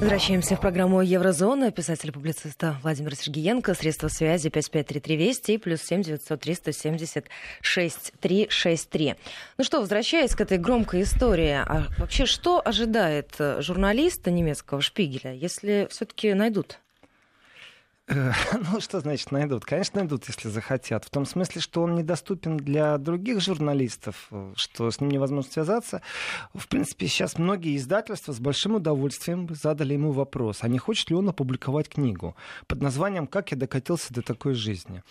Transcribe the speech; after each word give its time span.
Возвращаемся 0.00 0.56
в 0.56 0.60
программу 0.60 1.00
Еврозона. 1.02 1.70
Писатель-публициста 1.70 2.76
Владимир 2.82 3.14
Сергеенко. 3.14 3.74
Средства 3.74 4.08
связи 4.08 4.50
553320 4.50 5.48
и 5.50 5.58
плюс 5.58 5.82
7 5.82 6.02
900 6.02 6.40
370 6.40 7.26
6363. 7.62 9.14
Ну 9.56 9.64
что, 9.64 9.80
возвращаясь 9.80 10.34
к 10.34 10.40
этой 10.40 10.58
громкой 10.58 11.02
истории, 11.02 11.52
а 11.52 11.86
вообще 11.98 12.26
что 12.26 12.60
ожидает 12.62 13.36
журналиста 13.60 14.30
немецкого 14.30 14.80
Шпигеля, 14.80 15.32
если 15.32 15.86
все-таки 15.90 16.34
найдут 16.34 16.78
Э, 16.78 16.83
ну, 18.08 18.80
что 18.80 19.00
значит 19.00 19.32
найдут? 19.32 19.64
Конечно, 19.64 20.00
найдут, 20.00 20.26
если 20.28 20.48
захотят. 20.48 21.06
В 21.06 21.10
том 21.10 21.24
смысле, 21.24 21.62
что 21.62 21.82
он 21.82 21.94
недоступен 21.94 22.58
для 22.58 22.98
других 22.98 23.40
журналистов, 23.40 24.30
что 24.56 24.90
с 24.90 25.00
ним 25.00 25.10
невозможно 25.10 25.50
связаться. 25.50 26.02
В 26.52 26.68
принципе, 26.68 27.06
сейчас 27.06 27.38
многие 27.38 27.76
издательства 27.76 28.32
с 28.32 28.40
большим 28.40 28.74
удовольствием 28.74 29.48
задали 29.54 29.94
ему 29.94 30.12
вопрос, 30.12 30.58
а 30.60 30.68
не 30.68 30.78
хочет 30.78 31.08
ли 31.08 31.16
он 31.16 31.30
опубликовать 31.30 31.88
книгу 31.88 32.36
под 32.66 32.82
названием 32.82 33.26
«Как 33.26 33.52
я 33.52 33.56
докатился 33.56 34.12
до 34.12 34.20
такой 34.20 34.52
жизни». 34.52 35.02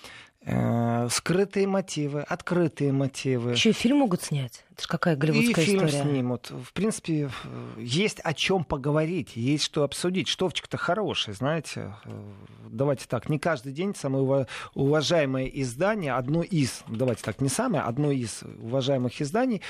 Э, 0.46 1.08
скрытые 1.10 1.68
мотивы, 1.68 2.22
открытые 2.22 2.92
мотивы. 2.92 3.52
Еще 3.52 3.70
и 3.70 3.74
фильм 3.74 3.98
могут 4.00 4.24
снять. 4.24 4.66
Это 4.72 4.82
же 4.82 4.88
какая 4.90 5.16
голливудская 5.16 5.64
и 5.64 5.68
фильм 5.68 5.86
история. 5.86 6.04
снимут. 6.04 6.52
В 6.52 6.74
принципе, 6.74 7.30
есть 7.78 8.20
о 8.20 8.34
чем 8.34 8.66
поговорить, 8.66 9.38
есть 9.38 9.64
что 9.64 9.84
обсудить. 9.84 10.28
Штовчик-то 10.28 10.76
хороший, 10.76 11.34
знаете. 11.34 11.96
Э, 12.04 12.34
давайте 12.70 13.06
так, 13.08 13.30
не 13.30 13.40
каждый 13.40 13.72
день 13.72 13.96
самое 13.96 14.48
уважаемое 14.74 15.46
издание, 15.46 16.14
одно 16.14 16.44
из, 16.44 16.84
давайте 16.88 17.24
так, 17.24 17.40
не 17.40 17.50
самое, 17.50 17.84
одно 17.84 18.12
из 18.12 18.44
уважаемых 18.60 19.22
изданий 19.22 19.62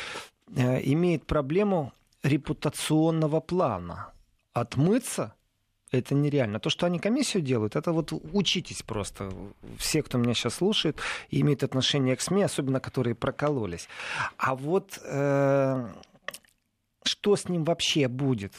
э, 0.55 0.81
имеет 0.85 1.27
проблему 1.27 1.93
репутационного 2.23 3.41
плана. 3.41 4.09
Отмыться 4.53 5.35
это 5.93 6.15
нереально. 6.15 6.59
То, 6.59 6.69
что 6.69 6.85
они 6.85 6.99
комиссию 6.99 7.43
делают, 7.43 7.75
это 7.75 7.91
вот 7.91 8.11
учитесь 8.33 8.81
просто. 8.81 9.31
Все, 9.77 10.01
кто 10.01 10.17
меня 10.17 10.33
сейчас 10.33 10.55
слушает, 10.55 10.97
имеют 11.29 11.63
отношение 11.63 12.15
к 12.15 12.21
СМИ, 12.21 12.43
особенно 12.43 12.79
которые 12.79 13.15
прокололись. 13.15 13.87
А 14.37 14.55
вот 14.55 14.99
э, 15.03 15.87
что 17.03 17.35
с 17.35 17.47
ним 17.47 17.63
вообще 17.63 18.07
будет 18.07 18.53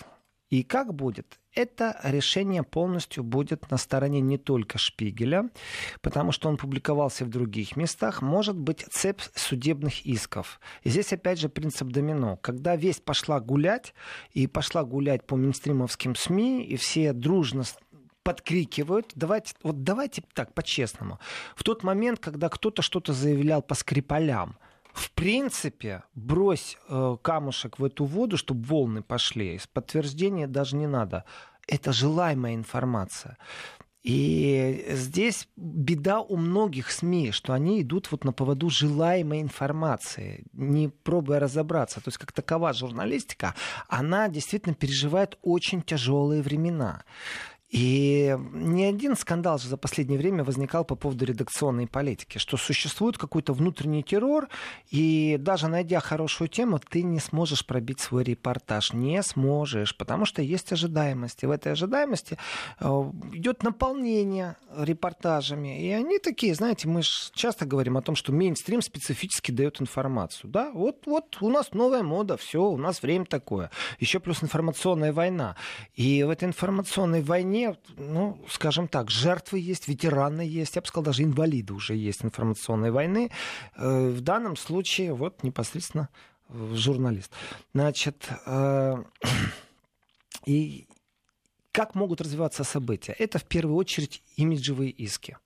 и 0.51 0.63
как 0.63 0.95
будет, 0.95 1.39
это 1.55 1.99
решение 2.03 2.63
полностью 2.63 3.25
будет 3.25 3.71
на 3.71 3.77
стороне 3.77 4.21
не 4.21 4.39
только 4.39 4.79
Шпигеля, 4.79 5.51
потому 6.01 6.33
что 6.33 6.49
он 6.49 6.57
публиковался 6.57 7.25
в 7.25 7.29
других 7.29 7.77
местах, 7.77 8.23
может 8.23 8.57
быть 8.57 8.85
цепь 8.91 9.23
судебных 9.35 10.05
исков. 10.07 10.61
И 10.83 10.91
здесь 10.91 11.13
опять 11.13 11.39
же 11.39 11.49
принцип 11.49 11.89
домино. 11.89 12.37
Когда 12.37 12.77
весть 12.77 13.05
пошла 13.05 13.41
гулять, 13.41 13.95
и 14.33 14.47
пошла 14.47 14.85
гулять 14.85 15.27
по 15.27 15.37
мейнстримовским 15.37 16.15
СМИ, 16.15 16.65
и 16.65 16.77
все 16.77 17.13
дружно 17.13 17.65
подкрикивают. 18.23 19.13
Давайте, 19.15 19.55
вот 19.63 19.85
давайте 19.85 20.23
так, 20.33 20.55
по-честному. 20.55 21.19
В 21.55 21.63
тот 21.63 21.85
момент, 21.85 22.19
когда 22.19 22.49
кто-то 22.49 22.83
что-то 22.83 23.13
заявлял 23.13 23.63
по 23.63 23.75
Скрипалям, 23.75 24.57
в 24.95 25.11
принципе, 25.11 26.05
брось 26.15 26.79
э, 26.89 27.17
камушек 27.21 27.81
в 27.81 27.85
эту 27.85 28.05
воду, 28.05 28.37
чтобы 28.37 28.65
волны 28.65 29.03
пошли. 29.03 29.61
Подтверждения 29.73 30.47
даже 30.47 30.77
не 30.77 30.87
надо. 30.87 31.25
Это 31.67 31.93
желаемая 31.93 32.55
информация. 32.55 33.37
И 34.05 34.85
здесь 34.91 35.49
беда 35.57 36.21
у 36.21 36.37
многих 36.37 36.93
СМИ, 36.93 37.33
что 37.33 37.55
они 37.55 37.81
идут 37.81 38.13
вот 38.13 38.25
на 38.25 38.33
поводу 38.33 38.71
желаемой 38.71 39.41
информации, 39.41 40.45
не 40.53 40.89
пробуя 40.89 41.41
разобраться. 41.41 42.01
То 42.01 42.09
есть 42.09 42.19
как 42.19 42.31
такова 42.31 42.73
журналистика, 42.73 43.55
она 43.89 44.29
действительно 44.29 44.75
переживает 44.75 45.39
очень 45.43 45.83
тяжелые 45.83 46.43
времена. 46.43 47.03
И 47.71 48.37
ни 48.53 48.85
один 48.85 49.17
скандал 49.17 49.59
же 49.59 49.69
за 49.69 49.77
последнее 49.77 50.19
время 50.19 50.45
возникал 50.45 50.85
по 50.85 50.95
поводу 50.95 51.25
редакционной 51.25 51.87
политики, 51.87 52.39
что 52.39 52.57
существует 52.57 53.19
какой-то 53.19 53.53
внутренний 53.53 54.03
террор, 54.03 54.49
и 54.91 55.37
даже 55.41 55.69
найдя 55.69 56.01
хорошую 56.01 56.49
тему, 56.49 56.79
ты 56.79 57.03
не 57.03 57.19
сможешь 57.19 57.67
пробить 57.67 58.01
свой 58.01 58.23
репортаж. 58.23 58.93
Не 58.93 59.23
сможешь, 59.23 59.97
потому 59.97 60.25
что 60.25 60.43
есть 60.43 60.73
ожидаемость. 60.73 61.43
И 61.43 61.47
в 61.47 61.51
этой 61.51 61.73
ожидаемости 61.73 62.39
э, 62.81 62.85
идет 63.33 63.63
наполнение 63.63 64.57
репортажами. 64.77 65.81
И 65.81 65.91
они 65.91 66.19
такие, 66.19 66.55
знаете, 66.55 66.89
мы 66.89 67.03
же 67.03 67.11
часто 67.33 67.67
говорим 67.67 67.97
о 67.97 68.03
том, 68.03 68.15
что 68.15 68.33
мейнстрим 68.33 68.83
специфически 68.83 69.51
дает 69.51 69.81
информацию. 69.81 70.51
Да, 70.51 70.71
вот, 70.73 71.07
вот 71.07 71.39
у 71.41 71.51
нас 71.51 71.73
новая 71.73 72.03
мода, 72.03 72.37
все, 72.37 72.63
у 72.63 72.77
нас 72.77 73.03
время 73.03 73.25
такое. 73.25 73.71
Еще 73.99 74.21
плюс 74.21 74.43
информационная 74.43 75.13
война. 75.13 75.57
И 75.95 76.23
в 76.23 76.31
этой 76.31 76.45
информационной 76.45 77.23
войне 77.23 77.64
ну, 77.97 78.39
скажем 78.49 78.89
так, 78.89 79.11
жертвы 79.11 79.59
есть, 79.59 79.89
ветераны 79.89 80.43
есть, 80.43 80.77
я 80.77 80.83
бы 80.83 80.89
сказал, 80.89 81.05
даже 81.05 81.23
инвалиды 81.23 81.75
уже 81.75 81.95
есть 81.95 82.25
информационной 82.25 82.91
войны. 82.91 83.31
Э, 83.77 84.09
в 84.09 84.21
данном 84.21 84.57
случае 84.57 85.15
вот 85.15 85.43
непосредственно 85.43 86.09
э, 86.49 86.75
журналист. 86.75 87.33
Значит, 87.73 88.29
э, 88.47 89.03
и 90.47 90.87
как 91.73 91.95
могут 91.95 92.21
развиваться 92.21 92.65
события? 92.65 93.13
Это 93.19 93.39
в 93.39 93.45
первую 93.45 93.77
очередь 93.77 94.23
имиджевые 94.37 94.91
иски. 94.91 95.37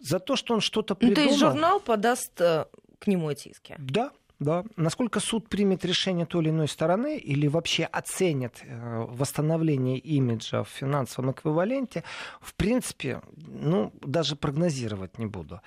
За 0.00 0.18
то, 0.18 0.36
что 0.36 0.54
он 0.54 0.60
что-то 0.60 0.94
придумал... 0.94 1.22
Ну, 1.22 1.24
то 1.24 1.30
есть 1.30 1.38
журнал 1.38 1.80
подаст 1.80 2.32
к 2.36 3.06
нему 3.06 3.30
эти 3.30 3.48
иски? 3.48 3.74
Да, 3.78 4.12
да. 4.38 4.64
Насколько 4.76 5.20
суд 5.20 5.48
примет 5.48 5.84
решение 5.84 6.26
той 6.26 6.42
или 6.42 6.50
иной 6.50 6.68
стороны 6.68 7.16
или 7.16 7.46
вообще 7.48 7.84
оценит 7.84 8.60
э, 8.62 9.04
восстановление 9.08 9.98
имиджа 9.98 10.62
в 10.62 10.68
финансовом 10.68 11.32
эквиваленте, 11.32 12.04
в 12.40 12.54
принципе, 12.54 13.22
ну, 13.36 13.92
даже 14.02 14.36
прогнозировать 14.36 15.18
не 15.18 15.26
буду. 15.26 15.60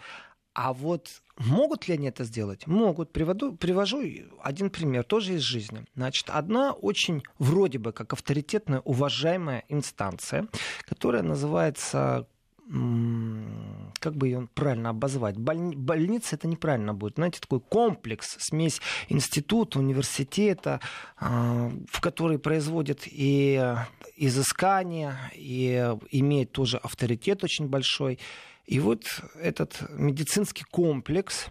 А 0.54 0.74
вот 0.74 1.22
могут 1.38 1.88
ли 1.88 1.94
они 1.94 2.10
это 2.10 2.24
сделать? 2.26 2.68
Могут. 2.68 3.12
Приводу, 3.12 3.54
привожу 3.56 4.04
один 4.42 4.70
пример, 4.70 5.04
тоже 5.04 5.36
из 5.36 5.42
жизни. 5.42 5.86
Значит, 5.96 6.30
одна 6.30 6.74
очень 6.74 7.24
вроде 7.38 7.80
бы 7.80 7.92
как 7.92 8.14
авторитетная, 8.14 8.82
уважаемая 8.82 9.64
инстанция, 9.70 10.48
которая 10.82 11.24
называется 11.24 12.28
как 12.70 14.16
бы 14.16 14.28
ее 14.28 14.48
правильно 14.54 14.90
обозвать? 14.90 15.38
Боль... 15.38 15.76
Больница 15.76 16.36
это 16.36 16.48
неправильно 16.48 16.94
будет. 16.94 17.16
Знаете, 17.16 17.40
такой 17.40 17.60
комплекс, 17.62 18.38
смесь 18.40 18.80
института, 19.08 19.80
университета, 19.80 20.80
а, 21.18 21.72
в 21.88 22.00
который 22.00 22.38
производят 22.38 23.02
и 23.06 23.76
изыскания, 24.16 25.18
и 25.34 25.96
имеет 26.12 26.52
тоже 26.52 26.78
авторитет 26.78 27.44
очень 27.44 27.68
большой. 27.68 28.20
И 28.66 28.80
вот 28.80 29.04
этот 29.36 29.82
медицинский 29.90 30.64
комплекс 30.64 31.48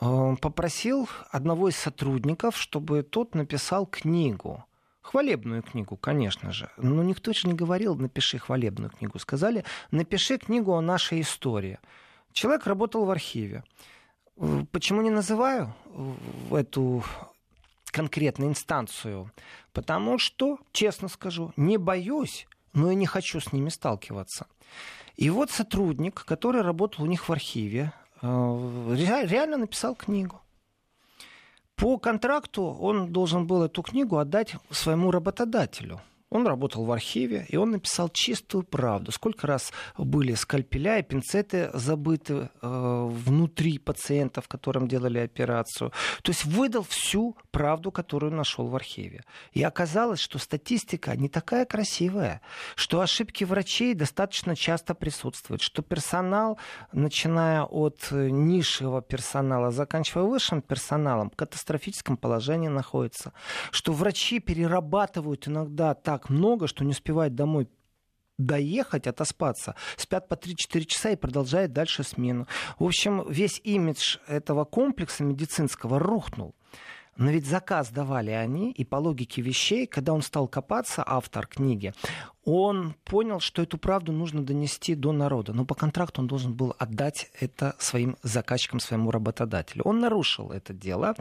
а, 0.00 0.34
попросил 0.36 1.08
одного 1.30 1.68
из 1.68 1.76
сотрудников, 1.76 2.56
чтобы 2.56 3.04
тот 3.04 3.36
написал 3.36 3.86
книгу– 3.86 4.64
Хвалебную 5.06 5.62
книгу, 5.62 5.96
конечно 5.96 6.50
же. 6.50 6.68
Но 6.76 7.04
никто 7.04 7.32
же 7.32 7.46
не 7.46 7.54
говорил, 7.54 7.94
напиши 7.94 8.38
хвалебную 8.38 8.90
книгу. 8.90 9.20
Сказали, 9.20 9.64
напиши 9.92 10.36
книгу 10.36 10.72
о 10.72 10.80
нашей 10.80 11.20
истории. 11.20 11.78
Человек 12.32 12.66
работал 12.66 13.04
в 13.04 13.10
архиве. 13.10 13.62
Почему 14.72 15.02
не 15.02 15.10
называю 15.10 15.72
эту 16.50 17.04
конкретную 17.92 18.50
инстанцию? 18.50 19.30
Потому 19.72 20.18
что, 20.18 20.58
честно 20.72 21.08
скажу, 21.08 21.52
не 21.56 21.76
боюсь, 21.78 22.48
но 22.74 22.90
и 22.90 22.96
не 22.96 23.06
хочу 23.06 23.38
с 23.40 23.52
ними 23.52 23.68
сталкиваться. 23.68 24.46
И 25.14 25.30
вот 25.30 25.52
сотрудник, 25.52 26.24
который 26.24 26.62
работал 26.62 27.04
у 27.04 27.08
них 27.08 27.28
в 27.28 27.32
архиве, 27.32 27.92
э, 28.22 28.26
реально 28.26 29.56
написал 29.58 29.94
книгу. 29.94 30.40
По 31.76 31.98
контракту 31.98 32.64
он 32.64 33.12
должен 33.12 33.46
был 33.46 33.62
эту 33.62 33.82
книгу 33.82 34.16
отдать 34.16 34.56
своему 34.70 35.10
работодателю. 35.10 36.00
Он 36.28 36.44
работал 36.46 36.84
в 36.84 36.90
архиве, 36.90 37.46
и 37.48 37.56
он 37.56 37.70
написал 37.70 38.08
чистую 38.12 38.64
правду. 38.64 39.12
Сколько 39.12 39.46
раз 39.46 39.72
были 39.96 40.34
скальпеля 40.34 40.98
и 40.98 41.02
пинцеты 41.02 41.70
забыты 41.72 42.50
э, 42.62 43.08
внутри 43.08 43.78
пациентов, 43.78 44.48
которым 44.48 44.88
делали 44.88 45.18
операцию. 45.18 45.92
То 46.22 46.30
есть 46.32 46.44
выдал 46.44 46.82
всю 46.82 47.36
правду, 47.52 47.92
которую 47.92 48.32
нашел 48.32 48.66
в 48.66 48.74
архиве. 48.74 49.22
И 49.52 49.62
оказалось, 49.62 50.18
что 50.18 50.38
статистика 50.38 51.16
не 51.16 51.28
такая 51.28 51.64
красивая, 51.64 52.40
что 52.74 53.00
ошибки 53.00 53.44
врачей 53.44 53.94
достаточно 53.94 54.56
часто 54.56 54.94
присутствуют, 54.94 55.62
что 55.62 55.82
персонал, 55.82 56.58
начиная 56.92 57.62
от 57.62 58.08
низшего 58.10 59.00
персонала, 59.00 59.70
заканчивая 59.70 60.24
высшим 60.24 60.60
персоналом, 60.60 61.30
в 61.30 61.36
катастрофическом 61.36 62.16
положении 62.16 62.68
находится, 62.68 63.32
что 63.70 63.92
врачи 63.92 64.40
перерабатывают 64.40 65.46
иногда 65.46 65.94
так 65.94 66.15
так 66.16 66.30
много, 66.30 66.66
что 66.66 66.82
не 66.82 66.92
успевает 66.92 67.34
домой 67.34 67.68
доехать, 68.38 69.06
отоспаться, 69.06 69.74
спят 69.96 70.28
по 70.28 70.34
3-4 70.34 70.84
часа 70.86 71.10
и 71.10 71.16
продолжают 71.16 71.72
дальше 71.72 72.04
смену. 72.04 72.46
В 72.78 72.84
общем, 72.84 73.24
весь 73.28 73.60
имидж 73.64 74.16
этого 74.26 74.64
комплекса 74.64 75.24
медицинского 75.24 75.98
рухнул. 75.98 76.54
Но 77.16 77.30
ведь 77.30 77.46
заказ 77.46 77.90
давали 77.90 78.30
они, 78.30 78.70
и 78.72 78.84
по 78.84 78.96
логике 78.96 79.42
вещей, 79.42 79.86
когда 79.86 80.12
он 80.12 80.22
стал 80.22 80.48
копаться, 80.48 81.02
автор 81.06 81.46
книги, 81.46 81.92
он 82.46 82.94
понял, 83.04 83.40
что 83.40 83.62
эту 83.62 83.76
правду 83.76 84.12
нужно 84.12 84.40
донести 84.40 84.94
до 84.94 85.10
народа. 85.10 85.52
Но 85.52 85.64
по 85.64 85.74
контракту 85.74 86.20
он 86.20 86.28
должен 86.28 86.54
был 86.54 86.76
отдать 86.78 87.28
это 87.40 87.74
своим 87.80 88.16
заказчикам, 88.22 88.78
своему 88.78 89.10
работодателю. 89.10 89.82
Он 89.82 89.98
нарушил 89.98 90.52
это 90.52 90.72
дело. 90.72 91.16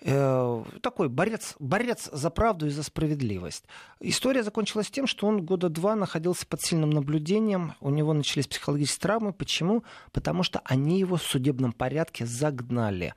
Э, 0.00 0.64
такой 0.80 1.10
борец, 1.10 1.54
борец 1.58 2.08
за 2.10 2.30
правду 2.30 2.66
и 2.66 2.70
за 2.70 2.82
справедливость. 2.82 3.66
История 4.00 4.42
закончилась 4.42 4.90
тем, 4.90 5.06
что 5.06 5.26
он 5.26 5.44
года 5.44 5.68
два 5.68 5.94
находился 5.96 6.46
под 6.46 6.62
сильным 6.62 6.90
наблюдением. 6.90 7.74
У 7.80 7.90
него 7.90 8.14
начались 8.14 8.46
психологические 8.46 9.02
травмы. 9.02 9.32
Почему? 9.34 9.84
Потому 10.12 10.42
что 10.42 10.62
они 10.64 10.98
его 10.98 11.16
в 11.16 11.22
судебном 11.22 11.72
порядке 11.72 12.24
загнали 12.24 13.14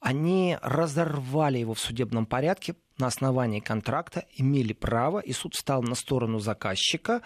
они 0.00 0.58
разорвали 0.62 1.58
его 1.58 1.74
в 1.74 1.80
судебном 1.80 2.26
порядке 2.26 2.74
на 2.98 3.06
основании 3.06 3.60
контракта, 3.60 4.24
имели 4.36 4.72
право, 4.72 5.20
и 5.20 5.32
суд 5.32 5.54
стал 5.54 5.82
на 5.82 5.94
сторону 5.94 6.38
заказчика. 6.38 7.22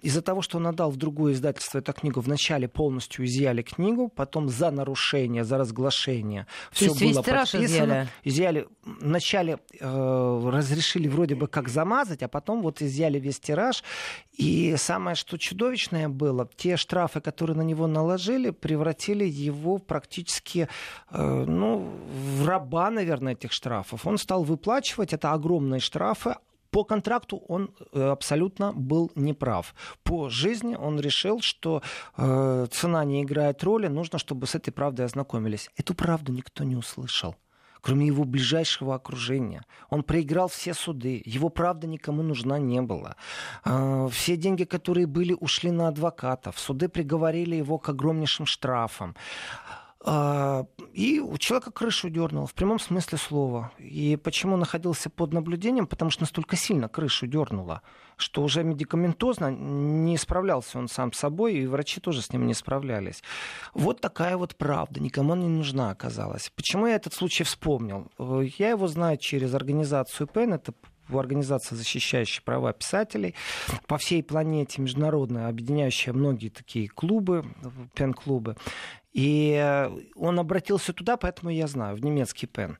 Из-за 0.00 0.22
того, 0.22 0.42
что 0.42 0.58
он 0.58 0.66
отдал 0.66 0.90
в 0.90 0.96
другое 0.96 1.32
издательство 1.32 1.78
эту 1.78 1.92
книгу, 1.92 2.20
вначале 2.20 2.68
полностью 2.68 3.24
изъяли 3.24 3.62
книгу, 3.62 4.08
потом 4.08 4.48
за 4.48 4.70
нарушение, 4.70 5.44
за 5.44 5.58
разглашение 5.58 6.46
все 6.72 6.92
было 6.92 7.22
подписано. 7.22 7.64
Изъяли. 7.64 8.08
изъяли. 8.24 8.68
Вначале 8.84 9.58
э, 9.80 10.50
разрешили 10.52 11.08
вроде 11.08 11.34
бы 11.34 11.48
как 11.48 11.68
замазать, 11.68 12.22
а 12.22 12.28
потом 12.28 12.62
вот 12.62 12.82
изъяли 12.82 13.18
весь 13.18 13.40
тираж. 13.40 13.82
И 14.32 14.74
самое, 14.76 15.16
что 15.16 15.38
чудовищное 15.38 16.08
было, 16.08 16.48
те 16.56 16.76
штрафы, 16.76 17.20
которые 17.20 17.56
на 17.56 17.62
него 17.62 17.86
наложили, 17.86 18.50
превратили 18.50 19.24
его 19.24 19.78
практически 19.78 20.68
э, 21.10 21.44
ну, 21.46 21.90
в 22.36 22.46
раба, 22.46 22.90
наверное, 22.90 23.32
этих 23.34 23.52
штрафов. 23.52 24.06
Он 24.06 24.18
стал 24.18 24.44
выплачивать, 24.44 25.12
это 25.12 25.32
огромные 25.32 25.80
штрафы, 25.80 26.36
по 26.74 26.84
контракту 26.84 27.36
он 27.48 27.70
э, 27.92 28.02
абсолютно 28.02 28.72
был 28.72 29.12
неправ. 29.14 29.74
По 30.02 30.28
жизни 30.28 30.74
он 30.74 30.98
решил, 31.00 31.40
что 31.40 31.82
э, 32.16 32.66
цена 32.70 33.04
не 33.04 33.22
играет 33.22 33.62
роли, 33.62 33.86
нужно, 33.86 34.18
чтобы 34.18 34.46
с 34.46 34.56
этой 34.56 34.72
правдой 34.72 35.06
ознакомились. 35.06 35.70
Эту 35.76 35.94
правду 35.94 36.32
никто 36.32 36.64
не 36.64 36.76
услышал 36.76 37.36
кроме 37.80 38.06
его 38.06 38.24
ближайшего 38.24 38.94
окружения. 38.94 39.62
Он 39.90 40.02
проиграл 40.02 40.48
все 40.48 40.74
суды, 40.74 41.22
его 41.26 41.50
правда 41.50 41.86
никому 41.86 42.22
нужна 42.22 42.58
не 42.58 42.80
была. 42.80 43.14
Э, 43.64 44.08
все 44.10 44.36
деньги, 44.36 44.64
которые 44.64 45.06
были, 45.06 45.36
ушли 45.40 45.70
на 45.70 45.88
адвокатов. 45.88 46.58
Суды 46.58 46.88
приговорили 46.88 47.56
его 47.56 47.78
к 47.78 47.90
огромнейшим 47.90 48.46
штрафам. 48.46 49.14
А, 50.06 50.66
и 50.92 51.18
у 51.18 51.38
человека 51.38 51.70
крышу 51.70 52.10
дернуло, 52.10 52.46
в 52.46 52.52
прямом 52.52 52.78
смысле 52.78 53.16
слова. 53.16 53.72
И 53.78 54.18
почему 54.22 54.58
находился 54.58 55.08
под 55.08 55.32
наблюдением? 55.32 55.86
Потому 55.86 56.10
что 56.10 56.22
настолько 56.24 56.56
сильно 56.56 56.90
крышу 56.90 57.26
дернуло, 57.26 57.80
что 58.18 58.42
уже 58.42 58.64
медикаментозно 58.64 59.50
не 59.50 60.18
справлялся 60.18 60.78
он 60.78 60.88
сам 60.88 61.12
с 61.12 61.18
собой, 61.18 61.54
и 61.54 61.66
врачи 61.66 62.00
тоже 62.00 62.20
с 62.20 62.30
ним 62.32 62.46
не 62.46 62.52
справлялись. 62.52 63.22
Вот 63.72 64.02
такая 64.02 64.36
вот 64.36 64.56
правда, 64.56 65.00
никому 65.00 65.32
она 65.32 65.44
не 65.44 65.48
нужна 65.48 65.90
оказалась. 65.90 66.52
Почему 66.54 66.86
я 66.86 66.96
этот 66.96 67.14
случай 67.14 67.44
вспомнил? 67.44 68.10
Я 68.58 68.70
его 68.70 68.86
знаю 68.88 69.16
через 69.16 69.54
организацию 69.54 70.26
ПЕН, 70.26 70.54
это 70.54 70.74
организация, 71.12 71.76
защищающая 71.76 72.42
права 72.42 72.72
писателей 72.72 73.34
по 73.86 73.98
всей 73.98 74.22
планете, 74.22 74.82
международная, 74.82 75.48
объединяющая 75.48 76.12
многие 76.12 76.48
такие 76.48 76.88
клубы, 76.88 77.44
пен-клубы. 77.94 78.56
И 79.14 79.88
он 80.16 80.38
обратился 80.38 80.92
туда, 80.92 81.16
поэтому 81.16 81.50
я 81.50 81.66
знаю, 81.66 81.96
в 81.96 82.04
немецкий 82.04 82.46
пен. 82.46 82.78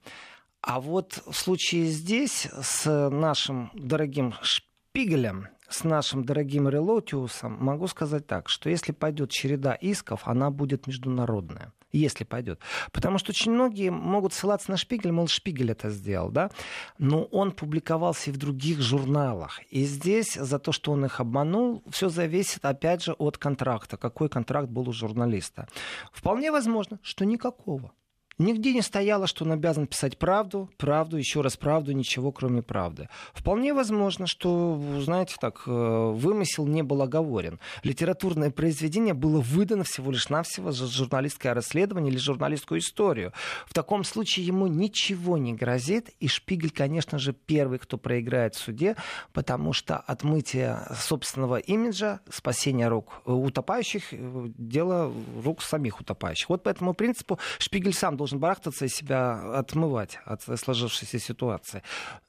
А 0.61 0.81
вот 0.81 1.23
в 1.27 1.33
случае 1.33 1.87
здесь 1.87 2.49
с 2.61 3.09
нашим 3.11 3.71
дорогим 3.75 4.35
Шпигелем, 4.43 5.49
с 5.69 5.85
нашим 5.85 6.25
дорогим 6.25 6.69
Релотиусом, 6.69 7.57
могу 7.61 7.87
сказать 7.87 8.27
так, 8.27 8.49
что 8.49 8.69
если 8.69 8.93
пойдет 8.93 9.31
череда 9.31 9.75
исков, 9.75 10.27
она 10.27 10.51
будет 10.51 10.87
международная 10.87 11.73
если 11.99 12.25
пойдет. 12.25 12.61
Потому 12.93 13.19
что 13.19 13.31
очень 13.31 13.53
многие 13.53 13.91
могут 13.91 14.33
ссылаться 14.33 14.71
на 14.71 14.77
Шпигель, 14.77 15.13
мол, 15.13 15.29
Шпигель 15.29 15.71
это 15.71 15.91
сделал, 15.91 16.31
да, 16.31 16.51
но 16.99 17.25
он 17.25 17.53
публиковался 17.53 18.31
и 18.31 18.33
в 18.33 18.37
других 18.37 18.81
журналах. 18.81 19.61
И 19.71 19.85
здесь 19.85 20.35
за 20.35 20.59
то, 20.59 20.73
что 20.73 20.93
он 20.93 21.05
их 21.05 21.21
обманул, 21.21 21.83
все 21.91 22.09
зависит, 22.09 22.65
опять 22.65 23.03
же, 23.03 23.13
от 23.13 23.39
контракта. 23.39 23.97
Какой 23.97 24.29
контракт 24.29 24.69
был 24.69 24.89
у 24.89 24.93
журналиста. 24.93 25.69
Вполне 26.13 26.51
возможно, 26.51 26.99
что 27.03 27.25
никакого. 27.25 27.93
Нигде 28.39 28.73
не 28.73 28.83
стояло, 28.83 29.29
что 29.29 29.45
он 29.45 29.53
обязан 29.53 29.87
писать 29.87 30.19
правду, 30.19 30.69
правду, 30.77 31.17
еще 31.17 31.41
раз 31.41 31.57
правду, 31.57 31.93
ничего 31.93 32.33
кроме 32.33 32.63
правды. 32.63 33.09
Вполне 33.33 33.73
возможно, 33.73 34.27
что, 34.27 34.81
знаете, 35.01 35.37
так, 35.41 35.63
э, 35.67 35.71
вымысел 35.71 36.67
не 36.67 36.83
был 36.83 37.01
оговорен. 37.03 37.61
Литературное 37.85 38.51
произведение 38.51 39.15
было 39.15 39.41
выдано 39.41 39.85
всего 39.85 40.11
лишь 40.11 40.29
навсего 40.31 40.73
за 40.73 40.89
журналистское 40.89 41.55
расследование 41.55 42.11
или 42.11 42.19
журналистскую 42.19 42.81
историю. 42.81 43.33
В 43.67 43.73
таком 43.73 44.03
случае 44.03 44.47
ему 44.47 44.67
ничего 44.67 45.39
не 45.39 45.55
грозит, 45.55 46.11
и 46.19 46.27
Шпигель, 46.27 46.73
конечно 46.73 47.19
же, 47.19 47.33
первый, 47.33 47.79
кто 47.79 47.99
проиграет 47.99 48.57
в 48.57 48.59
суде, 48.59 48.97
потому 49.33 49.73
что 49.73 49.99
отмытие 49.99 50.81
собственного 50.99 51.59
имиджа, 51.59 52.19
спасение 52.29 52.89
рук 52.89 53.23
утопающих, 53.27 54.13
э, 54.13 54.47
дело 54.59 55.13
рук 55.45 55.63
самих 55.63 56.01
утопающих. 56.01 56.49
Вот 56.49 56.65
по 56.65 56.69
этому 56.69 56.95
принципу 56.95 57.39
Шпигель 57.61 57.95
сам 57.95 58.17
должен 58.17 58.24
барахтаться 58.33 58.85
и 58.85 58.89
себя 58.89 59.59
отмывать 59.59 60.19
от 60.25 60.43
сложившейся 60.43 61.19
ситуации. 61.19 61.83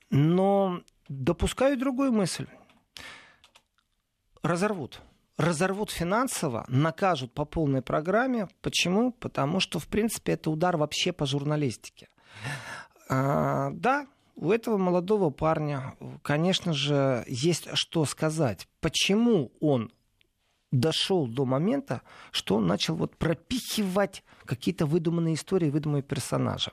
Но 0.09 0.81
допускаю 1.07 1.77
другую 1.77 2.11
мысль. 2.11 2.47
Разорвут. 4.43 5.01
Разорвут 5.37 5.91
финансово, 5.91 6.65
накажут 6.69 7.33
по 7.33 7.45
полной 7.45 7.81
программе. 7.81 8.47
Почему? 8.61 9.11
Потому 9.11 9.59
что, 9.59 9.79
в 9.79 9.87
принципе, 9.87 10.33
это 10.33 10.49
удар 10.49 10.77
вообще 10.77 11.11
по 11.11 11.25
журналистике. 11.25 12.07
А, 13.09 13.71
да, 13.71 14.07
у 14.35 14.51
этого 14.51 14.77
молодого 14.77 15.29
парня, 15.29 15.95
конечно 16.21 16.73
же, 16.73 17.25
есть 17.27 17.67
что 17.73 18.05
сказать. 18.05 18.67
Почему 18.79 19.51
он 19.59 19.91
дошел 20.75 21.27
до 21.27 21.45
момента, 21.45 22.01
что 22.31 22.55
он 22.55 22.67
начал 22.67 22.95
вот 22.95 23.15
пропихивать 23.17 24.23
какие-то 24.45 24.85
выдуманные 24.85 25.35
истории, 25.35 25.69
выдуманные 25.69 26.03
персонажи. 26.03 26.71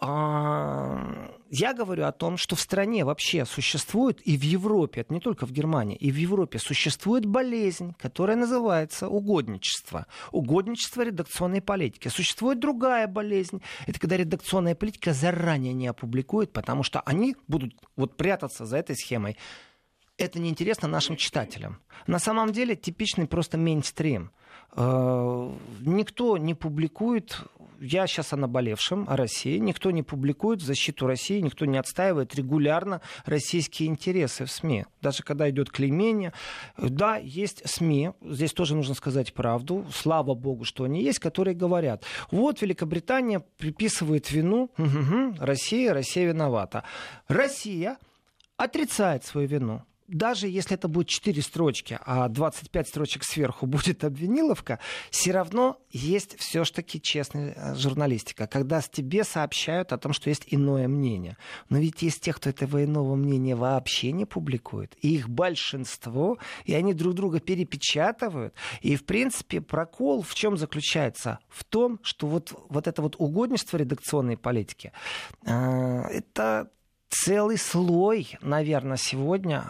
А, 0.00 1.28
я 1.50 1.74
говорю 1.74 2.04
о 2.04 2.12
том, 2.12 2.36
что 2.36 2.54
в 2.54 2.60
стране 2.60 3.04
вообще 3.04 3.44
существует, 3.44 4.20
и 4.24 4.36
в 4.36 4.42
Европе, 4.42 5.00
это 5.00 5.12
не 5.12 5.18
только 5.18 5.44
в 5.44 5.50
Германии, 5.50 5.96
и 5.96 6.12
в 6.12 6.16
Европе 6.16 6.60
существует 6.60 7.26
болезнь, 7.26 7.94
которая 7.98 8.36
называется 8.36 9.08
угодничество. 9.08 10.06
Угодничество 10.30 11.02
редакционной 11.02 11.60
политики. 11.60 12.08
Существует 12.08 12.60
другая 12.60 13.08
болезнь. 13.08 13.60
Это 13.86 13.98
когда 13.98 14.16
редакционная 14.16 14.76
политика 14.76 15.12
заранее 15.12 15.72
не 15.72 15.88
опубликует, 15.88 16.52
потому 16.52 16.84
что 16.84 17.00
они 17.00 17.34
будут 17.48 17.74
вот 17.96 18.16
прятаться 18.16 18.66
за 18.66 18.76
этой 18.76 18.94
схемой 18.94 19.36
это 20.18 20.40
неинтересно 20.40 20.88
нашим 20.88 21.16
читателям. 21.16 21.80
На 22.06 22.18
самом 22.18 22.52
деле 22.52 22.76
типичный 22.76 23.26
просто 23.26 23.56
мейнстрим. 23.56 24.32
Э, 24.76 25.52
никто 25.80 26.36
не 26.36 26.54
публикует, 26.54 27.40
я 27.80 28.06
сейчас 28.08 28.32
о 28.32 28.36
наболевшем, 28.36 29.06
о 29.08 29.16
России, 29.16 29.58
никто 29.58 29.92
не 29.92 30.02
публикует 30.02 30.60
в 30.60 30.64
защиту 30.64 31.06
России, 31.06 31.40
никто 31.40 31.64
не 31.64 31.78
отстаивает 31.78 32.34
регулярно 32.34 33.00
российские 33.24 33.88
интересы 33.88 34.44
в 34.44 34.50
СМИ. 34.50 34.86
Даже 35.00 35.22
когда 35.22 35.48
идет 35.48 35.70
клеймение. 35.70 36.32
Да, 36.76 37.16
есть 37.16 37.62
СМИ, 37.68 38.10
здесь 38.20 38.52
тоже 38.52 38.74
нужно 38.74 38.94
сказать 38.94 39.32
правду, 39.32 39.86
слава 39.94 40.34
богу, 40.34 40.64
что 40.64 40.84
они 40.84 41.02
есть, 41.02 41.20
которые 41.20 41.54
говорят, 41.54 42.04
вот 42.32 42.60
Великобритания 42.60 43.40
приписывает 43.56 44.30
вину, 44.32 44.70
угу, 44.78 45.36
Россия, 45.38 45.94
Россия 45.94 46.26
виновата. 46.26 46.82
Россия 47.28 47.96
отрицает 48.56 49.24
свою 49.24 49.46
вину 49.46 49.82
даже 50.08 50.48
если 50.48 50.74
это 50.74 50.88
будет 50.88 51.08
4 51.08 51.40
строчки, 51.42 51.98
а 52.04 52.28
25 52.28 52.88
строчек 52.88 53.24
сверху 53.24 53.66
будет 53.68 54.04
обвиниловка, 54.04 54.80
все 55.10 55.32
равно 55.32 55.78
есть 55.90 56.38
все-таки 56.38 57.00
честная 57.00 57.54
э, 57.54 57.74
журналистика, 57.76 58.46
когда 58.46 58.80
с 58.80 58.88
тебе 58.88 59.24
сообщают 59.24 59.92
о 59.92 59.98
том, 59.98 60.12
что 60.12 60.30
есть 60.30 60.44
иное 60.46 60.88
мнение. 60.88 61.36
Но 61.68 61.78
ведь 61.78 62.02
есть 62.02 62.22
те, 62.22 62.32
кто 62.32 62.50
этого 62.50 62.82
иного 62.84 63.14
мнения 63.14 63.54
вообще 63.54 64.12
не 64.12 64.24
публикует. 64.24 64.96
И 65.02 65.14
их 65.14 65.28
большинство, 65.28 66.38
и 66.64 66.74
они 66.74 66.94
друг 66.94 67.14
друга 67.14 67.40
перепечатывают. 67.40 68.54
И, 68.80 68.96
в 68.96 69.04
принципе, 69.04 69.60
прокол 69.60 70.22
в 70.22 70.34
чем 70.34 70.56
заключается? 70.56 71.38
В 71.48 71.64
том, 71.64 72.00
что 72.02 72.26
вот, 72.26 72.52
вот 72.68 72.86
это 72.86 73.02
вот 73.02 73.16
угодничество 73.18 73.76
редакционной 73.76 74.36
политики, 74.36 74.92
э, 75.44 75.52
это 75.52 76.70
целый 77.08 77.58
слой, 77.58 78.36
наверное, 78.40 78.96
сегодня, 78.96 79.64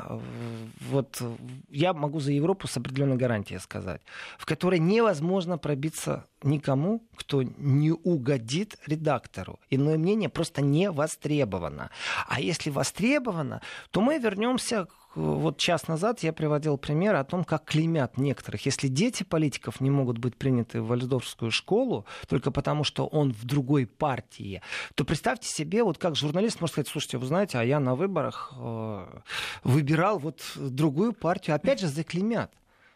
вот 0.81 1.23
я 1.71 1.93
могу 1.93 2.21
за 2.21 2.33
Европу 2.33 2.67
с 2.67 2.77
определенной 2.77 3.17
гарантией 3.17 3.59
сказать, 3.59 4.01
в 4.39 4.47
которой 4.47 4.79
невозможно 4.79 5.59
пробиться 5.59 6.27
никому, 6.43 7.03
кто 7.17 7.43
не 7.43 7.93
угодит 7.93 8.79
редактору. 8.87 9.59
Иное 9.71 9.99
мнение 9.99 10.29
просто 10.29 10.63
не 10.63 10.91
востребовано. 10.91 11.91
А 12.27 12.41
если 12.41 12.71
востребовано, 12.71 13.61
то 13.91 14.01
мы 14.01 14.19
вернемся 14.19 14.87
вот 15.15 15.59
час 15.59 15.89
назад 15.89 16.21
я 16.21 16.33
приводил 16.33 16.77
пример 16.77 17.15
о 17.17 17.25
том, 17.25 17.45
как 17.45 17.65
клеймят 17.65 18.19
некоторых. 18.19 18.67
Если 18.67 18.89
дети 18.89 19.23
политиков 19.23 19.81
не 19.81 19.91
могут 19.91 20.19
быть 20.19 20.37
приняты 20.37 20.81
в 20.81 20.89
Вальдорфскую 20.89 21.51
школу 21.51 22.05
только 22.29 22.51
потому, 22.51 22.85
что 22.85 23.07
он 23.07 23.33
в 23.33 23.45
другой 23.45 23.87
партии, 23.87 24.63
то 24.95 25.05
представьте 25.05 25.49
себе, 25.49 25.83
вот 25.83 25.99
как 25.99 26.15
журналист 26.17 26.61
может 26.61 26.73
сказать, 26.73 26.89
слушайте, 26.89 27.19
вы 27.19 27.27
знаете, 27.27 27.59
а 27.59 27.65
я 27.65 27.81
на 27.81 27.95
выборах 27.95 28.53
э, 28.57 29.07
выбирал 29.65 30.19
вот 30.19 30.41
другую 30.57 31.13
партию. 31.13 31.57
Опять 31.57 31.81
же, 31.81 31.89
заклеймят. 31.89 32.53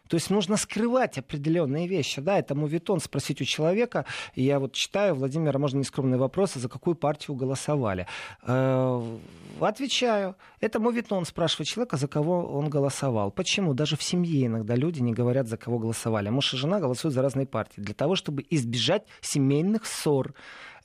То 0.09 0.15
есть 0.15 0.29
нужно 0.29 0.57
скрывать 0.57 1.17
определенные 1.17 1.87
вещи. 1.87 2.21
Да, 2.21 2.37
это 2.37 2.55
мувитон 2.55 2.99
спросить 2.99 3.41
у 3.41 3.45
человека. 3.45 4.05
Я 4.35 4.59
вот 4.59 4.73
читаю, 4.73 5.15
Владимира, 5.15 5.57
можно 5.59 5.79
нескромный 5.79 6.17
вопрос, 6.17 6.55
а 6.55 6.59
за 6.59 6.69
какую 6.69 6.95
партию 6.95 7.35
голосовали. 7.35 8.05
Э, 8.43 9.17
отвечаю. 9.59 10.35
Это 10.59 10.79
мувитон 10.79 11.25
спрашивает 11.25 11.67
человека, 11.67 11.97
за 11.97 12.07
кого 12.07 12.45
он 12.45 12.69
голосовал. 12.69 13.31
Почему? 13.31 13.73
Даже 13.73 13.95
в 13.95 14.03
семье 14.03 14.47
иногда 14.47 14.75
люди 14.75 15.01
не 15.01 15.13
говорят, 15.13 15.47
за 15.47 15.57
кого 15.57 15.79
голосовали. 15.79 16.29
Муж 16.29 16.53
и 16.53 16.57
жена 16.57 16.79
голосуют 16.79 17.13
за 17.13 17.21
разные 17.21 17.47
партии. 17.47 17.79
Для 17.79 17.93
того, 17.93 18.15
чтобы 18.15 18.45
избежать 18.49 19.03
семейных 19.21 19.85
ссор. 19.85 20.33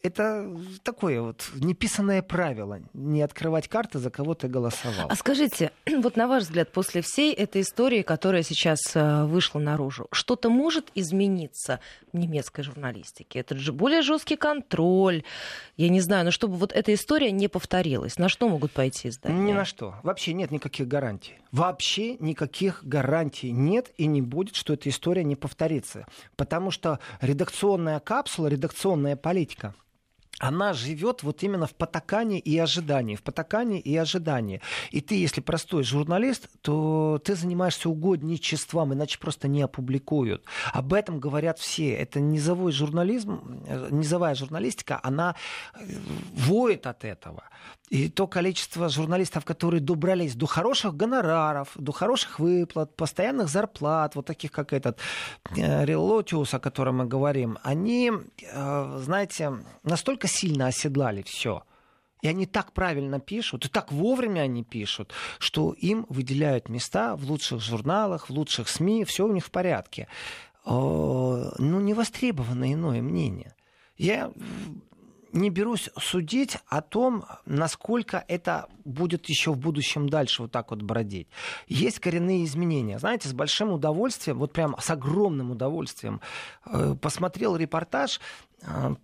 Это 0.02 0.49
такое 0.85 1.21
вот 1.21 1.50
неписанное 1.55 2.23
правило. 2.23 2.81
Не 2.95 3.23
открывать 3.23 3.69
карты, 3.69 3.99
за 3.99 4.11
кого 4.11 4.35
ты 4.35 4.47
голосовал. 4.47 5.07
А 5.09 5.17
скажите, 5.17 5.73
вот 6.02 6.17
на 6.17 6.28
ваш 6.28 6.45
взгляд, 6.45 6.71
после 6.73 7.02
всей 7.02 7.33
этой 7.33 7.62
истории, 7.62 8.02
которая 8.02 8.43
сейчас 8.43 8.81
э, 8.95 9.25
вышла 9.25 9.59
наружу, 9.59 10.07
что-то 10.12 10.50
может 10.50 10.90
измениться 10.95 11.81
в 12.12 12.17
немецкой 12.17 12.62
журналистике? 12.62 13.40
Это 13.40 13.57
же 13.57 13.73
более 13.73 14.02
жесткий 14.02 14.37
контроль. 14.37 15.25
Я 15.76 15.88
не 15.88 16.00
знаю, 16.00 16.25
но 16.25 16.31
чтобы 16.31 16.57
вот 16.57 16.73
эта 16.73 16.95
история 16.95 17.33
не 17.33 17.49
повторилась, 17.49 18.19
на 18.19 18.28
что 18.28 18.49
могут 18.49 18.71
пойти 18.73 19.09
издания? 19.09 19.38
Ни 19.38 19.52
на 19.52 19.64
что. 19.64 19.97
Вообще 20.05 20.33
нет 20.33 20.50
никаких 20.52 20.87
гарантий. 20.87 21.35
Вообще 21.52 22.17
никаких 22.17 22.85
гарантий 22.85 23.52
нет 23.52 23.93
и 23.97 24.07
не 24.07 24.23
будет, 24.23 24.55
что 24.55 24.75
эта 24.75 24.88
история 24.88 25.25
не 25.25 25.37
повторится. 25.37 26.07
Потому 26.37 26.71
что 26.71 26.99
редакционная 27.21 28.00
капсула, 28.00 28.49
редакционная 28.49 29.17
политика— 29.17 29.75
она 30.38 30.73
живет 30.73 31.23
вот 31.23 31.42
именно 31.42 31.66
в 31.66 31.75
потакании 31.75 32.38
и 32.38 32.57
ожидании, 32.59 33.16
в 33.16 33.23
потакании 33.23 33.80
и 33.80 33.97
ожидании. 33.97 34.61
И 34.90 35.00
ты, 35.00 35.16
если 35.16 35.40
простой 35.40 35.83
журналист, 35.83 36.49
то 36.62 37.21
ты 37.25 37.35
занимаешься 37.35 37.88
угодничеством, 37.88 38.95
иначе 38.95 39.18
просто 39.18 39.49
не 39.49 39.62
опубликуют. 39.62 40.45
Об 40.73 40.92
этом 40.92 41.18
говорят 41.18 41.59
все. 41.59 41.90
Это 41.90 42.21
низовой 42.21 42.73
журнализм, 42.73 43.62
э, 43.66 43.88
низовая 43.90 44.35
журналистика, 44.35 45.00
она 45.02 45.35
э, 45.75 45.85
воет 46.35 46.87
от 46.87 47.04
этого. 47.04 47.42
И 47.88 48.11
то 48.11 48.26
количество 48.26 48.88
журналистов, 48.90 49.45
которые 49.45 49.80
добрались 49.80 50.35
до 50.35 50.47
хороших 50.47 50.95
гонораров, 50.95 51.71
до 51.75 51.90
хороших 51.90 52.38
выплат, 52.38 52.95
постоянных 52.95 53.49
зарплат, 53.49 54.14
вот 54.14 54.26
таких 54.26 54.52
как 54.52 54.73
этот 54.73 54.99
э, 55.57 55.85
Релотиус, 55.85 56.54
о 56.54 56.59
котором 56.61 56.99
мы 56.99 57.07
говорим, 57.07 57.59
они, 57.62 58.12
знаете, 58.99 59.52
настолько 59.83 60.28
сильно 60.29 60.69
оседлали 60.69 61.23
все. 61.23 61.65
И 62.23 62.29
они 62.29 62.47
так 62.47 62.73
правильно 62.73 63.21
пишут, 63.21 63.67
и 63.67 63.69
так 63.69 63.93
вовремя 63.93 64.41
они 64.41 64.65
пишут, 64.65 65.13
что 65.39 65.73
им 65.73 66.05
выделяют 66.09 66.69
места 66.69 67.17
в 67.17 67.25
лучших 67.31 67.61
журналах, 67.61 68.29
в 68.29 68.31
лучших 68.31 68.69
СМИ, 68.69 69.05
все 69.05 69.27
у 69.27 69.33
них 69.33 69.47
в 69.47 69.51
порядке. 69.51 70.09
Ну, 70.65 71.81
не 71.81 71.95
востребовано 71.95 72.73
иное 72.73 73.03
мнение. 73.03 73.55
Я 73.97 74.33
не 75.33 75.51
берусь 75.51 75.91
судить 75.99 76.59
о 76.67 76.81
том, 76.81 77.25
насколько 77.45 78.25
это 78.29 78.69
будет 78.85 79.29
еще 79.29 79.53
в 79.53 79.59
будущем 79.59 80.09
дальше 80.09 80.43
вот 80.43 80.53
так 80.53 80.71
вот 80.71 80.83
бродить. 80.83 81.29
Есть 81.67 82.01
коренные 82.01 82.45
изменения. 82.45 82.99
Знаете, 82.99 83.29
с 83.29 83.33
большим 83.33 83.73
удовольствием, 83.73 84.39
вот 84.39 84.53
прям 84.53 84.77
с 84.81 84.91
огромным 84.91 85.51
удовольствием 85.51 86.21
э, 86.67 86.95
посмотрел 87.01 87.57
репортаж 87.57 88.21
э, 88.63 88.95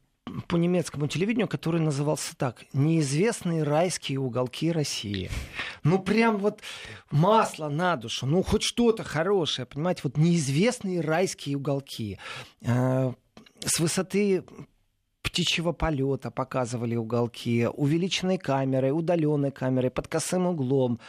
по 0.48 0.56
немецкому 0.56 1.06
телевидению, 1.06 1.48
который 1.48 1.80
назывался 1.80 2.36
так 2.36 2.64
«Неизвестные 2.72 3.62
райские 3.62 4.18
уголки 4.20 4.72
России». 4.72 5.30
Ну, 5.82 5.98
прям 5.98 6.38
вот 6.38 6.60
масло 7.10 7.68
на 7.68 7.96
душу, 7.96 8.26
ну, 8.26 8.42
хоть 8.42 8.62
что-то 8.62 9.04
хорошее, 9.04 9.66
понимаете, 9.66 10.00
вот 10.04 10.16
неизвестные 10.16 11.00
райские 11.00 11.56
уголки. 11.56 12.18
Э, 12.62 13.12
с 13.60 13.78
высоты 13.78 14.44
птичьего 15.22 15.72
полета 15.72 16.30
показывали 16.30 16.96
уголки, 16.96 17.66
увеличенной 17.66 18.38
камерой, 18.38 18.92
удаленной 18.92 19.50
камерой, 19.50 19.90
под 19.90 20.08
косым 20.08 20.46
углом. 20.46 21.00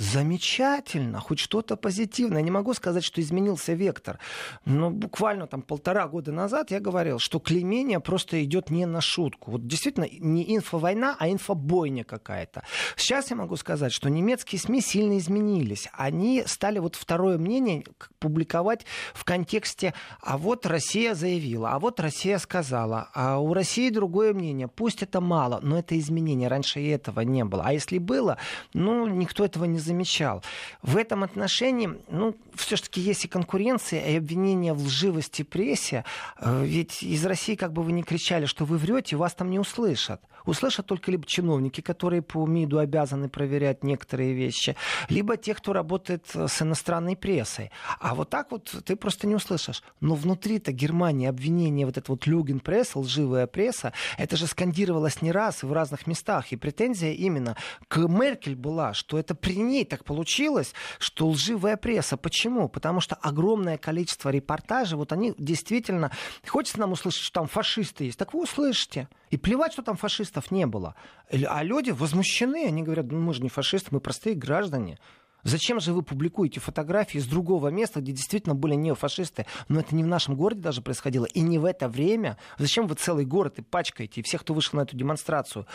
Замечательно, 0.00 1.20
хоть 1.20 1.40
что-то 1.40 1.76
позитивное. 1.76 2.38
Я 2.38 2.42
не 2.42 2.50
могу 2.50 2.72
сказать, 2.72 3.04
что 3.04 3.20
изменился 3.20 3.74
вектор. 3.74 4.18
Но 4.64 4.90
буквально 4.90 5.46
там 5.46 5.60
полтора 5.60 6.08
года 6.08 6.32
назад 6.32 6.70
я 6.70 6.80
говорил, 6.80 7.18
что 7.18 7.38
клеймение 7.38 8.00
просто 8.00 8.42
идет 8.42 8.70
не 8.70 8.86
на 8.86 9.02
шутку. 9.02 9.50
Вот 9.50 9.66
действительно 9.66 10.06
не 10.10 10.56
инфовойна, 10.56 11.16
а 11.18 11.28
инфобойня 11.28 12.04
какая-то. 12.04 12.62
Сейчас 12.96 13.28
я 13.28 13.36
могу 13.36 13.56
сказать, 13.56 13.92
что 13.92 14.08
немецкие 14.08 14.58
СМИ 14.58 14.80
сильно 14.80 15.18
изменились. 15.18 15.86
Они 15.92 16.44
стали 16.46 16.78
вот 16.78 16.94
второе 16.94 17.36
мнение 17.36 17.84
публиковать 18.20 18.86
в 19.12 19.24
контексте 19.24 19.92
«а 20.22 20.38
вот 20.38 20.64
Россия 20.64 21.14
заявила», 21.14 21.72
«а 21.72 21.78
вот 21.78 22.00
Россия 22.00 22.38
сказала», 22.38 23.10
«а 23.12 23.38
у 23.38 23.52
России 23.52 23.90
другое 23.90 24.32
мнение». 24.32 24.66
Пусть 24.66 25.02
это 25.02 25.20
мало, 25.20 25.60
но 25.62 25.78
это 25.78 25.98
изменение. 25.98 26.48
Раньше 26.48 26.80
и 26.80 26.88
этого 26.88 27.20
не 27.20 27.44
было. 27.44 27.64
А 27.66 27.74
если 27.74 27.98
было, 27.98 28.38
ну, 28.72 29.06
никто 29.06 29.44
этого 29.44 29.66
не 29.66 29.78
замечал. 29.90 30.42
В 30.82 30.96
этом 30.96 31.24
отношении, 31.24 31.90
ну, 32.10 32.36
все-таки 32.54 33.00
есть 33.00 33.24
и 33.24 33.28
конкуренция, 33.28 34.00
и 34.12 34.16
обвинения 34.16 34.72
в 34.72 34.86
лживости 34.86 35.42
прессе. 35.42 36.04
Э, 36.38 36.64
ведь 36.64 37.02
из 37.02 37.26
России, 37.26 37.56
как 37.56 37.72
бы 37.72 37.82
вы 37.82 37.92
ни 37.92 38.02
кричали, 38.02 38.46
что 38.46 38.64
вы 38.64 38.78
врете, 38.78 39.16
вас 39.16 39.34
там 39.34 39.50
не 39.50 39.58
услышат. 39.58 40.20
Услышат 40.46 40.86
только 40.86 41.10
либо 41.10 41.26
чиновники, 41.26 41.80
которые 41.80 42.22
по 42.22 42.46
МИДу 42.46 42.78
обязаны 42.78 43.28
проверять 43.28 43.84
некоторые 43.84 44.32
вещи, 44.32 44.76
либо 45.08 45.36
те, 45.36 45.54
кто 45.54 45.72
работает 45.72 46.26
с 46.32 46.62
иностранной 46.62 47.16
прессой. 47.16 47.70
А 47.98 48.14
вот 48.14 48.30
так 48.30 48.50
вот 48.50 48.74
ты 48.84 48.96
просто 48.96 49.26
не 49.26 49.34
услышишь. 49.34 49.82
Но 50.00 50.14
внутри-то 50.14 50.72
Германии 50.72 51.28
обвинение, 51.28 51.86
вот 51.86 51.98
это 51.98 52.12
вот 52.12 52.26
люген 52.26 52.60
пресса, 52.60 52.98
лживая 52.98 53.46
пресса, 53.46 53.92
это 54.18 54.36
же 54.36 54.46
скандировалось 54.46 55.22
не 55.22 55.32
раз 55.32 55.62
и 55.62 55.66
в 55.66 55.72
разных 55.72 56.06
местах. 56.06 56.52
И 56.52 56.56
претензия 56.56 57.12
именно 57.12 57.56
к 57.88 57.98
Меркель 58.08 58.56
была, 58.56 58.94
что 58.94 59.18
это 59.18 59.34
при 59.34 59.56
ней 59.70 59.84
так 59.84 60.04
получилось, 60.04 60.74
что 60.98 61.28
лживая 61.28 61.76
пресса. 61.76 62.16
Почему? 62.16 62.68
Потому 62.68 63.00
что 63.00 63.14
огромное 63.14 63.78
количество 63.78 64.30
репортажей, 64.30 64.98
вот 64.98 65.12
они 65.12 65.34
действительно... 65.38 66.10
Хочется 66.46 66.80
нам 66.80 66.92
услышать, 66.92 67.22
что 67.22 67.40
там 67.40 67.48
фашисты 67.48 68.04
есть. 68.04 68.18
Так 68.18 68.34
вы 68.34 68.42
услышите. 68.42 69.08
И 69.30 69.36
плевать, 69.36 69.72
что 69.72 69.82
там 69.82 69.96
фашистов 69.96 70.50
не 70.50 70.66
было. 70.66 70.94
А 71.30 71.62
люди 71.62 71.90
возмущены. 71.90 72.66
Они 72.66 72.82
говорят, 72.82 73.06
ну 73.10 73.20
мы 73.20 73.34
же 73.34 73.42
не 73.42 73.48
фашисты, 73.48 73.88
мы 73.92 74.00
простые 74.00 74.34
граждане. 74.34 74.98
Зачем 75.42 75.80
же 75.80 75.92
вы 75.92 76.02
публикуете 76.02 76.60
фотографии 76.60 77.18
из 77.18 77.26
другого 77.26 77.68
места, 77.68 78.00
где 78.00 78.12
действительно 78.12 78.54
были 78.54 78.74
неофашисты? 78.74 79.46
Но 79.68 79.80
это 79.80 79.94
не 79.94 80.04
в 80.04 80.06
нашем 80.06 80.36
городе 80.36 80.60
даже 80.60 80.82
происходило, 80.82 81.24
и 81.24 81.40
не 81.40 81.58
в 81.58 81.64
это 81.64 81.88
время. 81.88 82.36
Зачем 82.58 82.86
вы 82.86 82.94
целый 82.94 83.24
город 83.24 83.58
и 83.58 83.62
пачкаете, 83.62 84.20
и 84.20 84.24
всех, 84.24 84.42
кто 84.42 84.54
вышел 84.54 84.78
на 84.78 84.82
эту 84.82 84.96
демонстрацию? 84.96 85.66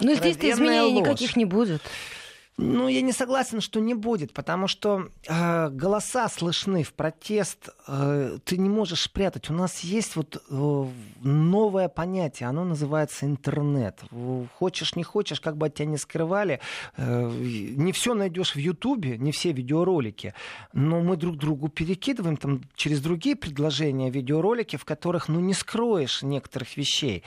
Ну, 0.00 0.14
здесь 0.14 0.36
изменений 0.36 0.94
ложь. 0.94 1.06
никаких 1.06 1.36
не 1.36 1.44
будет. 1.44 1.82
Ну, 2.58 2.86
я 2.86 3.00
не 3.00 3.12
согласен, 3.12 3.62
что 3.62 3.80
не 3.80 3.94
будет, 3.94 4.34
потому 4.34 4.68
что 4.68 5.08
э, 5.26 5.70
голоса 5.70 6.28
слышны 6.28 6.82
в 6.82 6.92
протест. 6.92 7.70
Э, 7.88 8.38
ты 8.44 8.58
не 8.58 8.68
можешь 8.68 9.02
спрятать. 9.02 9.48
У 9.48 9.54
нас 9.54 9.80
есть 9.80 10.16
вот 10.16 10.36
э, 10.36 10.86
новое 11.22 11.88
понятие, 11.88 12.50
оно 12.50 12.64
называется 12.64 13.24
интернет. 13.24 14.00
Хочешь, 14.58 14.96
не 14.96 15.02
хочешь, 15.02 15.40
как 15.40 15.56
бы 15.56 15.66
от 15.66 15.74
тебя 15.74 15.86
не 15.86 15.96
скрывали, 15.96 16.60
э, 16.98 17.30
не 17.30 17.90
все 17.92 18.12
найдешь 18.12 18.54
в 18.54 18.58
Ютубе, 18.58 19.16
не 19.16 19.32
все 19.32 19.52
видеоролики, 19.52 20.34
но 20.74 21.00
мы 21.00 21.16
друг 21.16 21.38
другу 21.38 21.68
перекидываем 21.68 22.36
там 22.36 22.60
через 22.74 23.00
другие 23.00 23.34
предложения 23.34 24.10
видеоролики, 24.10 24.76
в 24.76 24.84
которых, 24.84 25.28
ну, 25.28 25.40
не 25.40 25.54
скроешь 25.54 26.22
некоторых 26.22 26.76
вещей. 26.76 27.24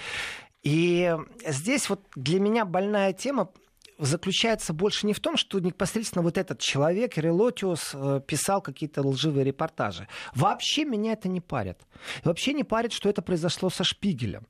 И 0.62 1.16
здесь 1.48 1.90
вот 1.90 2.02
для 2.16 2.40
меня 2.40 2.66
больная 2.66 3.14
тема 3.14 3.50
заключается 3.98 4.74
больше 4.74 5.08
не 5.08 5.14
в 5.14 5.20
том, 5.20 5.38
что 5.38 5.60
непосредственно 5.60 6.24
вот 6.24 6.38
этот 6.38 6.60
человек, 6.60 7.18
Релотиус, 7.18 7.92
э, 7.94 8.22
писал 8.26 8.62
какие-то 8.62 9.02
лживые 9.02 9.44
репортажи. 9.44 10.08
Вообще 10.34 10.86
меня 10.86 11.14
это 11.14 11.30
не 11.30 11.42
парит. 11.42 11.80
Вообще 12.24 12.54
не 12.54 12.64
парит, 12.64 12.94
что 12.94 13.10
это 13.10 13.22
произошло 13.22 13.70
со 13.70 13.84
Шпигелем. 13.84 14.48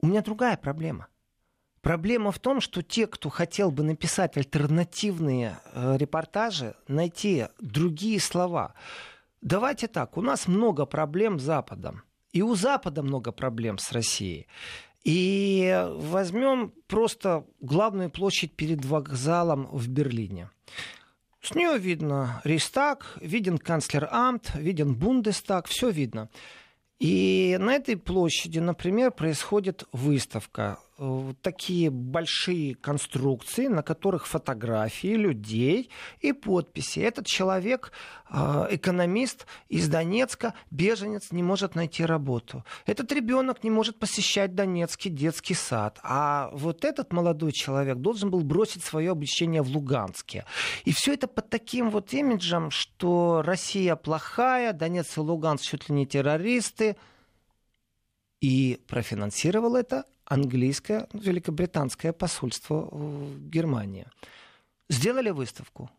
У 0.00 0.06
меня 0.06 0.22
другая 0.22 0.56
проблема. 0.56 1.08
Проблема 1.80 2.32
в 2.32 2.38
том, 2.38 2.60
что 2.62 2.82
те, 2.82 3.06
кто 3.06 3.28
хотел 3.28 3.70
бы 3.70 3.82
написать 3.82 4.38
альтернативные 4.38 5.58
э, 5.72 5.96
репортажи, 5.98 6.74
найти 6.88 7.48
другие 7.60 8.20
слова. 8.20 8.74
Давайте 9.42 9.86
так, 9.86 10.16
у 10.16 10.22
нас 10.22 10.48
много 10.48 10.86
проблем 10.86 11.38
с 11.38 11.42
Западом. 11.42 12.02
И 12.32 12.40
у 12.40 12.54
Запада 12.54 13.02
много 13.02 13.32
проблем 13.32 13.76
с 13.78 13.92
Россией. 13.92 14.46
И 15.04 15.86
возьмем 15.96 16.72
просто 16.86 17.46
главную 17.60 18.10
площадь 18.10 18.56
перед 18.56 18.84
вокзалом 18.84 19.68
в 19.70 19.88
Берлине. 19.88 20.50
С 21.42 21.54
нее 21.54 21.78
видно 21.78 22.40
Рейстаг, 22.44 23.18
виден 23.20 23.58
канцлер 23.58 24.08
Амт, 24.10 24.54
виден 24.54 24.94
Бундестаг, 24.94 25.66
все 25.66 25.90
видно. 25.90 26.30
И 26.98 27.58
на 27.60 27.74
этой 27.74 27.98
площади, 27.98 28.60
например, 28.60 29.10
происходит 29.10 29.84
выставка 29.92 30.78
такие 31.42 31.90
большие 31.90 32.74
конструкции, 32.74 33.66
на 33.66 33.82
которых 33.82 34.26
фотографии 34.26 35.14
людей 35.16 35.90
и 36.20 36.32
подписи. 36.32 37.00
Этот 37.00 37.26
человек, 37.26 37.90
а, 38.28 38.68
экономист 38.70 39.46
из 39.68 39.88
Донецка, 39.88 40.54
беженец, 40.70 41.32
не 41.32 41.42
может 41.42 41.74
найти 41.74 42.04
работу. 42.04 42.64
Этот 42.86 43.10
ребенок 43.10 43.64
не 43.64 43.70
может 43.70 43.98
посещать 43.98 44.54
Донецкий 44.54 45.10
детский 45.10 45.54
сад. 45.54 45.98
А 46.04 46.50
вот 46.52 46.84
этот 46.84 47.12
молодой 47.12 47.52
человек 47.52 47.98
должен 47.98 48.30
был 48.30 48.42
бросить 48.42 48.84
свое 48.84 49.10
обучение 49.10 49.62
в 49.62 49.68
Луганске. 49.68 50.44
И 50.84 50.92
все 50.92 51.14
это 51.14 51.26
под 51.26 51.50
таким 51.50 51.90
вот 51.90 52.12
имиджем, 52.12 52.70
что 52.70 53.42
Россия 53.44 53.96
плохая, 53.96 54.72
Донецк 54.72 55.16
и 55.16 55.20
Луганск 55.20 55.64
чуть 55.64 55.88
ли 55.88 55.94
не 55.96 56.06
террористы. 56.06 56.96
И 58.44 58.78
профинансировал 58.88 59.74
это 59.74 60.04
английское, 60.26 61.08
ну, 61.14 61.20
великобританское 61.20 62.12
посольство 62.12 62.90
в 62.90 63.40
Германии. 63.48 64.06
Сделали 64.90 65.30
выставку. 65.30 65.90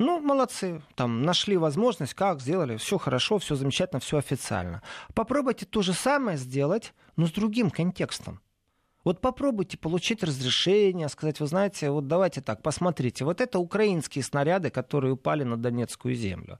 Ну, 0.00 0.18
молодцы, 0.18 0.82
там 0.96 1.22
нашли 1.22 1.56
возможность, 1.56 2.14
как 2.14 2.40
сделали, 2.40 2.78
все 2.78 2.98
хорошо, 2.98 3.38
все 3.38 3.54
замечательно, 3.54 4.00
все 4.00 4.16
официально. 4.16 4.82
Попробуйте 5.14 5.66
то 5.66 5.82
же 5.82 5.92
самое 5.92 6.36
сделать, 6.36 6.92
но 7.14 7.28
с 7.28 7.30
другим 7.30 7.70
контекстом. 7.70 8.40
Вот 9.04 9.20
попробуйте 9.20 9.76
получить 9.76 10.22
разрешение, 10.22 11.08
сказать, 11.08 11.38
вы 11.38 11.46
знаете, 11.46 11.90
вот 11.90 12.08
давайте 12.08 12.40
так, 12.40 12.62
посмотрите, 12.62 13.24
вот 13.24 13.40
это 13.40 13.58
украинские 13.58 14.24
снаряды, 14.24 14.70
которые 14.70 15.12
упали 15.12 15.44
на 15.44 15.56
Донецкую 15.56 16.14
землю. 16.14 16.58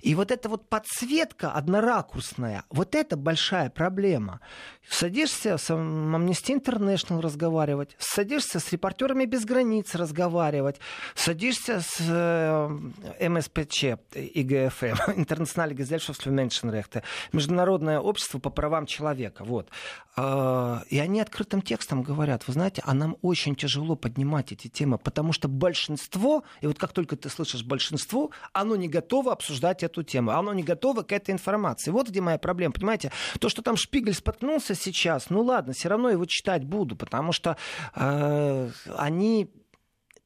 И 0.00 0.14
вот 0.14 0.30
эта 0.30 0.48
вот 0.48 0.68
подсветка 0.68 1.52
одноракурсная, 1.52 2.64
вот 2.70 2.94
это 2.94 3.16
большая 3.16 3.68
проблема. 3.68 4.40
Садишься 4.88 5.58
с 5.58 5.70
Amnesty 5.70 6.58
International 6.58 7.20
разговаривать, 7.20 7.94
садишься 7.98 8.58
с 8.58 8.72
репортерами 8.72 9.26
без 9.26 9.44
границ 9.44 9.94
разговаривать, 9.94 10.80
садишься 11.14 11.80
с 11.80 11.96
э, 12.00 13.28
МСПЧ, 13.28 13.84
ИГФМ, 14.14 15.12
Internationale 15.16 15.74
Gesellschaft 15.74 16.22
für 16.24 17.02
Международное 17.32 18.00
общество 18.00 18.38
по 18.38 18.50
правам 18.50 18.86
человека, 18.86 19.44
вот. 19.44 19.68
А, 20.14 20.82
и 20.88 20.98
они 20.98 21.20
открытым 21.20 21.62
текстом 21.62 21.81
текстом 21.82 22.02
говорят, 22.02 22.46
вы 22.46 22.52
знаете, 22.52 22.80
а 22.86 22.94
нам 22.94 23.16
очень 23.22 23.56
тяжело 23.56 23.96
поднимать 23.96 24.52
эти 24.52 24.68
темы, 24.68 24.98
потому 24.98 25.32
что 25.32 25.48
большинство, 25.48 26.44
и 26.60 26.68
вот 26.68 26.78
как 26.78 26.92
только 26.92 27.16
ты 27.16 27.28
слышишь 27.28 27.64
большинство, 27.64 28.30
оно 28.52 28.76
не 28.76 28.88
готово 28.88 29.32
обсуждать 29.32 29.82
эту 29.82 30.04
тему, 30.04 30.30
оно 30.30 30.52
не 30.52 30.62
готово 30.62 31.02
к 31.02 31.10
этой 31.10 31.32
информации. 31.32 31.90
Вот 31.90 32.08
где 32.08 32.20
моя 32.20 32.38
проблема, 32.38 32.72
понимаете? 32.72 33.10
То, 33.40 33.48
что 33.48 33.62
там 33.62 33.76
Шпигель 33.76 34.14
споткнулся 34.14 34.76
сейчас, 34.76 35.28
ну 35.28 35.42
ладно, 35.42 35.72
все 35.72 35.88
равно 35.88 36.10
его 36.10 36.24
читать 36.24 36.64
буду, 36.64 36.94
потому 36.94 37.32
что 37.32 37.56
э, 37.96 38.70
они 38.96 39.50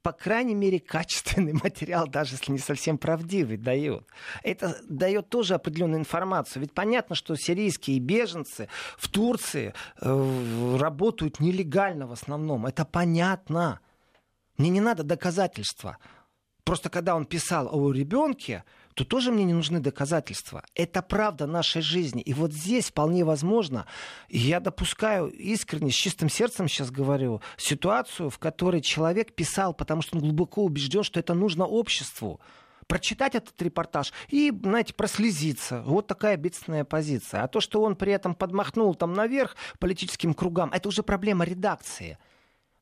по 0.06 0.12
крайней 0.12 0.54
мере, 0.54 0.78
качественный 0.78 1.52
материал, 1.64 2.06
даже 2.06 2.34
если 2.34 2.52
не 2.52 2.60
совсем 2.60 2.96
правдивый, 2.96 3.56
дает. 3.56 4.06
Это 4.44 4.78
дает 4.88 5.28
тоже 5.30 5.54
определенную 5.54 5.98
информацию. 5.98 6.62
Ведь 6.62 6.72
понятно, 6.72 7.16
что 7.16 7.34
сирийские 7.34 7.98
беженцы 7.98 8.68
в 8.96 9.08
Турции 9.08 9.74
э, 10.00 10.76
работают 10.78 11.40
нелегально 11.40 12.06
в 12.06 12.12
основном. 12.12 12.66
Это 12.66 12.84
понятно. 12.84 13.80
Мне 14.58 14.70
не 14.70 14.80
надо 14.80 15.02
доказательства. 15.02 15.98
Просто 16.62 16.88
когда 16.88 17.16
он 17.16 17.24
писал 17.24 17.68
о 17.72 17.90
ребенке, 17.90 18.62
то 18.96 19.04
тоже 19.04 19.30
мне 19.30 19.44
не 19.44 19.52
нужны 19.52 19.78
доказательства. 19.78 20.64
Это 20.74 21.02
правда 21.02 21.46
нашей 21.46 21.82
жизни. 21.82 22.22
И 22.22 22.32
вот 22.32 22.54
здесь 22.54 22.86
вполне 22.86 23.24
возможно, 23.24 23.84
я 24.30 24.58
допускаю 24.58 25.28
искренне, 25.28 25.90
с 25.90 25.94
чистым 25.94 26.30
сердцем 26.30 26.66
сейчас 26.66 26.90
говорю, 26.90 27.42
ситуацию, 27.58 28.30
в 28.30 28.38
которой 28.38 28.80
человек 28.80 29.34
писал, 29.34 29.74
потому 29.74 30.00
что 30.00 30.16
он 30.16 30.22
глубоко 30.22 30.64
убежден, 30.64 31.02
что 31.02 31.20
это 31.20 31.34
нужно 31.34 31.66
обществу 31.66 32.40
прочитать 32.86 33.34
этот 33.34 33.60
репортаж 33.60 34.14
и, 34.28 34.50
знаете, 34.62 34.94
прослезиться. 34.94 35.82
Вот 35.82 36.06
такая 36.06 36.38
бедственная 36.38 36.84
позиция. 36.84 37.42
А 37.42 37.48
то, 37.48 37.60
что 37.60 37.82
он 37.82 37.96
при 37.96 38.12
этом 38.12 38.34
подмахнул 38.34 38.94
там 38.94 39.12
наверх 39.12 39.56
политическим 39.78 40.32
кругам, 40.32 40.70
это 40.72 40.88
уже 40.88 41.02
проблема 41.02 41.44
редакции. 41.44 42.16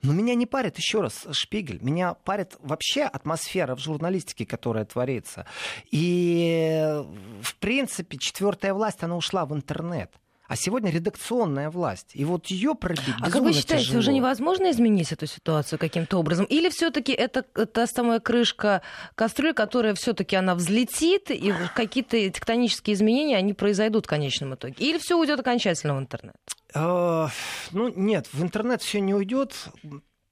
Но 0.05 0.13
меня 0.13 0.35
не 0.35 0.45
парит, 0.45 0.77
еще 0.77 1.01
раз, 1.01 1.27
Шпигель, 1.33 1.79
меня 1.81 2.13
парит 2.13 2.57
вообще 2.61 3.05
атмосфера 3.05 3.75
в 3.75 3.81
журналистике, 3.81 4.45
которая 4.45 4.85
творится. 4.85 5.47
И, 5.91 7.03
в 7.43 7.57
принципе, 7.57 8.19
четвертая 8.19 8.75
власть, 8.75 9.03
она 9.03 9.17
ушла 9.17 9.47
в 9.47 9.55
интернет. 9.55 10.13
А 10.47 10.57
сегодня 10.57 10.91
редакционная 10.91 11.71
власть. 11.71 12.11
И 12.13 12.23
вот 12.27 12.49
ее 12.49 12.75
пробить 12.75 13.15
А 13.19 13.31
как 13.31 13.41
вы 13.41 13.55
считаете, 13.55 13.87
тяжело. 13.87 14.01
уже 14.01 14.13
невозможно 14.13 14.71
изменить 14.71 15.11
эту 15.11 15.27
ситуацию 15.27 15.79
каким-то 15.79 16.19
образом? 16.19 16.45
Или 16.45 16.69
все-таки 16.69 17.13
это 17.13 17.43
та 17.43 17.87
самая 17.87 18.21
крышка 18.21 18.83
кастрюли, 19.15 19.53
которая 19.53 19.95
все-таки 19.95 20.37
она 20.37 20.55
взлетит, 20.55 21.31
и 21.31 21.55
какие-то 21.75 22.19
тектонические 22.29 22.93
изменения, 22.93 23.39
они 23.39 23.55
произойдут 23.55 24.05
в 24.05 24.09
конечном 24.09 24.55
итоге? 24.55 24.75
Или 24.79 24.99
все 24.99 25.19
уйдет 25.19 25.41
окончательно 25.41 25.97
в 25.97 25.99
интернет? 25.99 26.37
А, 26.75 27.31
ну, 27.71 27.89
нет, 27.95 28.29
в 28.33 28.43
интернет 28.43 28.83
все 28.83 29.01
не 29.01 29.15
уйдет 29.15 29.69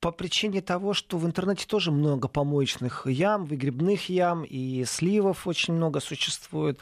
по 0.00 0.10
причине 0.10 0.60
того, 0.60 0.94
что 0.94 1.16
в 1.16 1.24
интернете 1.24 1.64
тоже 1.66 1.92
много 1.92 2.26
помоечных 2.26 3.06
ям, 3.06 3.44
выгребных 3.44 4.08
ям, 4.08 4.42
и 4.42 4.84
сливов 4.84 5.46
очень 5.46 5.74
много 5.74 6.00
существует. 6.00 6.80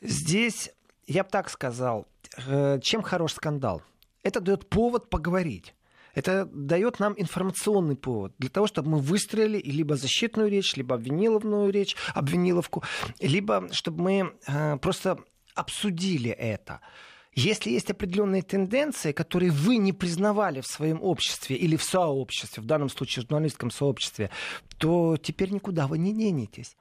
Здесь, 0.00 0.70
я 1.08 1.24
бы 1.24 1.30
так 1.30 1.50
сказал, 1.50 2.06
э, 2.46 2.78
чем 2.80 3.02
хорош 3.02 3.32
скандал? 3.32 3.82
Это 4.22 4.40
дает 4.40 4.68
повод 4.68 5.10
поговорить. 5.10 5.74
Это 6.14 6.44
дает 6.52 7.00
нам 7.00 7.14
информационный 7.16 7.96
повод 7.96 8.32
для 8.38 8.50
того, 8.50 8.68
чтобы 8.68 8.90
мы 8.90 8.98
выстроили 8.98 9.58
либо 9.58 9.96
защитную 9.96 10.48
речь, 10.48 10.76
либо 10.76 10.94
обвиниловную 10.94 11.70
речь, 11.72 11.96
обвиниловку, 12.14 12.84
либо 13.18 13.68
чтобы 13.72 14.02
мы 14.02 14.32
э, 14.46 14.76
просто 14.76 15.18
обсудили 15.56 16.30
это. 16.30 16.80
Если 17.34 17.70
есть 17.70 17.90
определенные 17.90 18.42
тенденции, 18.42 19.12
которые 19.12 19.52
вы 19.52 19.76
не 19.76 19.92
признавали 19.92 20.60
в 20.60 20.66
своем 20.66 21.00
обществе 21.02 21.56
или 21.56 21.76
в 21.76 21.84
сообществе, 21.84 22.62
в 22.62 22.66
данном 22.66 22.88
случае 22.88 23.22
в 23.22 23.28
журналистском 23.28 23.70
сообществе, 23.70 24.30
то 24.78 25.16
теперь 25.16 25.50
никуда 25.50 25.86
вы 25.86 25.98
не 25.98 26.12
денетесь. 26.12 26.76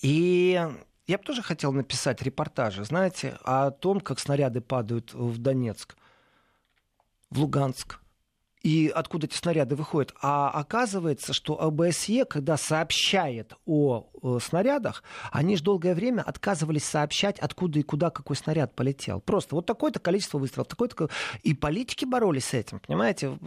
И 0.00 0.58
я 1.06 1.18
бы 1.18 1.24
тоже 1.24 1.42
хотел 1.42 1.72
написать 1.72 2.22
репортажи, 2.22 2.84
знаете, 2.84 3.38
о 3.44 3.70
том, 3.70 4.00
как 4.00 4.18
снаряды 4.18 4.62
падают 4.62 5.12
в 5.12 5.36
Донецк, 5.38 5.96
в 7.28 7.40
Луганск, 7.40 8.00
и 8.64 8.90
откуда 8.92 9.26
эти 9.26 9.36
снаряды 9.36 9.76
выходят. 9.76 10.14
А 10.22 10.48
оказывается, 10.48 11.34
что 11.34 11.60
ОБСЕ, 11.62 12.24
когда 12.24 12.56
сообщает 12.56 13.52
о, 13.66 14.08
о 14.22 14.38
снарядах, 14.40 15.04
они 15.30 15.56
же 15.56 15.62
долгое 15.62 15.94
время 15.94 16.22
отказывались 16.22 16.84
сообщать, 16.84 17.38
откуда 17.38 17.78
и 17.78 17.82
куда 17.82 18.08
какой 18.08 18.36
снаряд 18.36 18.74
полетел. 18.74 19.20
Просто 19.20 19.54
вот 19.54 19.66
такое-то 19.66 20.00
количество 20.00 20.38
выстрелов, 20.38 20.66
такое-то... 20.66 21.10
И 21.42 21.52
политики 21.52 22.06
боролись 22.06 22.46
с 22.46 22.54
этим, 22.54 22.80
понимаете? 22.80 23.38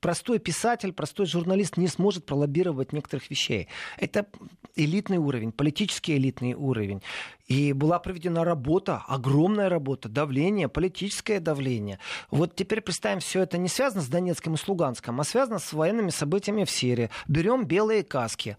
Простой 0.00 0.40
писатель, 0.40 0.92
простой 0.92 1.26
журналист 1.26 1.76
не 1.76 1.86
сможет 1.86 2.26
пролоббировать 2.26 2.92
некоторых 2.92 3.30
вещей. 3.30 3.68
Это 3.96 4.26
элитный 4.74 5.18
уровень, 5.18 5.52
политический 5.52 6.16
элитный 6.16 6.54
уровень. 6.54 7.00
И 7.46 7.74
была 7.74 7.98
проведена 7.98 8.42
работа, 8.42 9.04
огромная 9.06 9.68
работа, 9.68 10.08
давление, 10.08 10.68
политическое 10.68 11.40
давление. 11.40 11.98
Вот 12.30 12.56
теперь 12.56 12.80
представим, 12.80 13.20
все 13.20 13.42
это 13.42 13.58
не 13.58 13.68
связано 13.68 14.02
с 14.02 14.08
Донецком 14.08 14.54
и 14.54 14.56
с 14.64 14.68
Луганском, 14.68 15.20
а 15.20 15.24
связано 15.24 15.58
с 15.58 15.72
военными 15.72 16.10
событиями 16.10 16.64
в 16.64 16.70
Сирии. 16.70 17.10
Берем 17.28 17.66
белые 17.66 18.02
каски. 18.02 18.56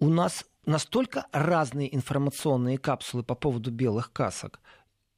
У 0.00 0.08
нас 0.08 0.44
настолько 0.66 1.26
разные 1.32 1.94
информационные 1.94 2.78
капсулы 2.78 3.22
по 3.22 3.34
поводу 3.34 3.70
белых 3.70 4.12
касок. 4.12 4.60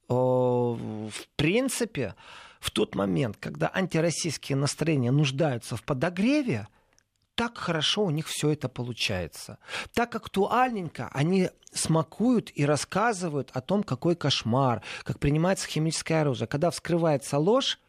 В 0.09 1.11
принципе, 1.35 2.15
в 2.59 2.71
тот 2.71 2.95
момент, 2.95 3.37
когда 3.39 3.69
антироссийские 3.73 4.55
настроения 4.55 5.11
нуждаются 5.11 5.75
в 5.75 5.83
подогреве, 5.83 6.67
так 7.35 7.57
хорошо 7.57 8.05
у 8.05 8.09
них 8.09 8.27
все 8.27 8.51
это 8.51 8.67
получается. 8.67 9.59
Так 9.93 10.15
актуальненько 10.15 11.09
они 11.13 11.51
смакуют 11.71 12.49
и 12.55 12.65
рассказывают 12.65 13.51
о 13.53 13.61
том, 13.61 13.83
какой 13.83 14.15
кошмар, 14.15 14.81
как 15.03 15.19
принимается 15.19 15.67
химическое 15.67 16.21
оружие. 16.21 16.47
Когда 16.47 16.71
вскрывается 16.71 17.37
ложь, 17.37 17.79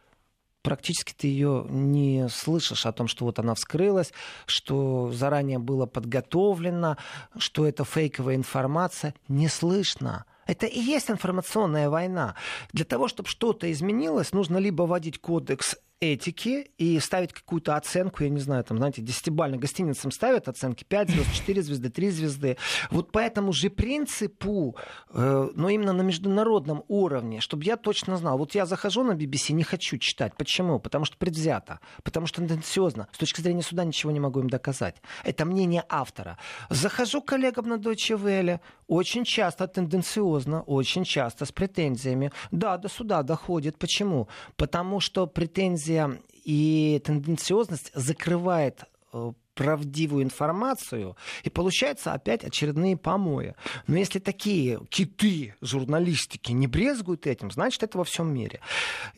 практически 0.63 1.13
ты 1.13 1.29
ее 1.29 1.67
не 1.69 2.29
слышишь 2.29 2.87
о 2.87 2.93
том, 2.93 3.09
что 3.09 3.25
вот 3.25 3.39
она 3.39 3.55
вскрылась, 3.55 4.13
что 4.47 5.11
заранее 5.13 5.59
было 5.59 5.87
подготовлено, 5.87 6.97
что 7.39 7.67
это 7.67 7.85
фейковая 7.85 8.37
информация. 8.37 9.15
Не 9.29 9.49
слышно. 9.49 10.25
Это 10.47 10.67
и 10.67 10.81
есть 10.81 11.11
информационная 11.11 11.91
война. 11.91 12.35
Для 12.73 12.85
того, 12.85 13.09
чтобы 13.09 13.29
что-то 13.29 13.71
изменилось, 13.71 14.33
нужно 14.33 14.57
либо 14.57 14.83
вводить 14.83 15.21
кодекс 15.21 15.77
этики 16.01 16.71
и 16.79 16.99
ставить 17.01 17.33
какую-то 17.33 17.77
оценку, 17.77 18.23
я 18.23 18.31
не 18.31 18.41
знаю, 18.41 18.63
там, 18.63 18.79
знаете, 18.79 19.03
десятибально 19.03 19.57
гостиницам 19.57 20.13
ставят 20.13 20.49
оценки 20.49 20.85
5 20.85 21.11
звезд, 21.11 21.33
4 21.35 21.63
звезды, 21.63 21.91
3 21.91 22.11
звезды. 22.11 22.57
Вот 22.91 23.11
по 23.11 23.19
этому 23.19 23.53
же 23.53 23.69
принципу, 23.69 24.77
э, 25.11 25.49
но 25.55 25.69
именно 25.69 25.93
на 25.93 26.03
международном 26.03 26.85
уровне, 26.89 27.41
чтобы 27.41 27.65
я 27.65 27.77
точно 27.77 28.17
знал. 28.17 28.39
Вот 28.39 28.55
я 28.55 28.67
захожу 28.67 29.03
на 29.03 29.13
BBC, 29.13 29.53
не 29.53 29.65
хочу 29.65 29.99
читать. 29.99 30.35
Почему? 30.37 30.79
Потому 30.79 31.05
что 31.05 31.17
предвзято, 31.17 31.81
потому 32.05 32.27
что 32.27 32.43
тенденциозно. 32.43 33.09
С 33.13 33.19
точки 33.19 33.41
зрения 33.41 33.63
суда 33.63 33.85
ничего 33.85 34.13
не 34.13 34.21
могу 34.21 34.41
им 34.41 34.49
доказать. 34.49 35.03
Это 35.25 35.45
мнение 35.45 35.85
автора. 35.89 36.39
Захожу 36.71 37.23
коллегам 37.23 37.69
на 37.69 37.75
Deutsche 37.75 38.17
Welle, 38.17 38.61
очень 38.87 39.25
часто 39.25 39.67
тенденциозно, 39.67 40.63
очень 40.63 41.05
часто 41.05 41.45
с 41.45 41.51
претензиями. 41.53 42.31
Да, 42.53 42.77
до 42.79 42.89
суда 42.89 43.23
доходит. 43.23 43.79
Почему? 43.79 44.29
Потому 44.57 45.01
что 45.01 45.27
претензии 45.27 45.88
претензия 45.89 46.21
и 46.45 47.01
тенденциозность 47.05 47.91
закрывает 47.95 48.85
э, 49.13 49.33
правдивую 49.55 50.23
информацию, 50.23 51.17
и 51.43 51.51
получается 51.51 52.13
опять 52.13 52.45
очередные 52.45 52.97
помои. 52.97 53.55
Но 53.87 53.99
если 53.99 54.19
такие 54.19 54.81
киты 54.89 55.55
журналистики 55.61 56.53
не 56.53 56.67
брезгуют 56.67 57.27
этим, 57.27 57.51
значит, 57.51 57.83
это 57.83 57.99
во 57.99 58.05
всем 58.05 58.33
мире. 58.33 58.61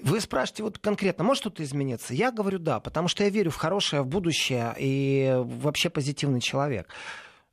Вы 0.03 0.21
спрашиваете 0.21 0.63
вот 0.63 0.79
конкретно, 0.79 1.25
может 1.25 1.43
что-то 1.43 1.63
измениться? 1.63 2.15
Я 2.15 2.33
говорю 2.33 2.59
да, 2.59 2.81
потому 2.81 3.09
что 3.09 3.23
я 3.23 3.31
верю 3.31 3.51
в 3.51 3.57
хорошее, 3.57 4.03
в 4.03 4.07
будущее 4.07 4.75
и 4.79 5.35
вообще 5.37 5.91
позитивный 5.91 6.41
человек. 6.41 6.89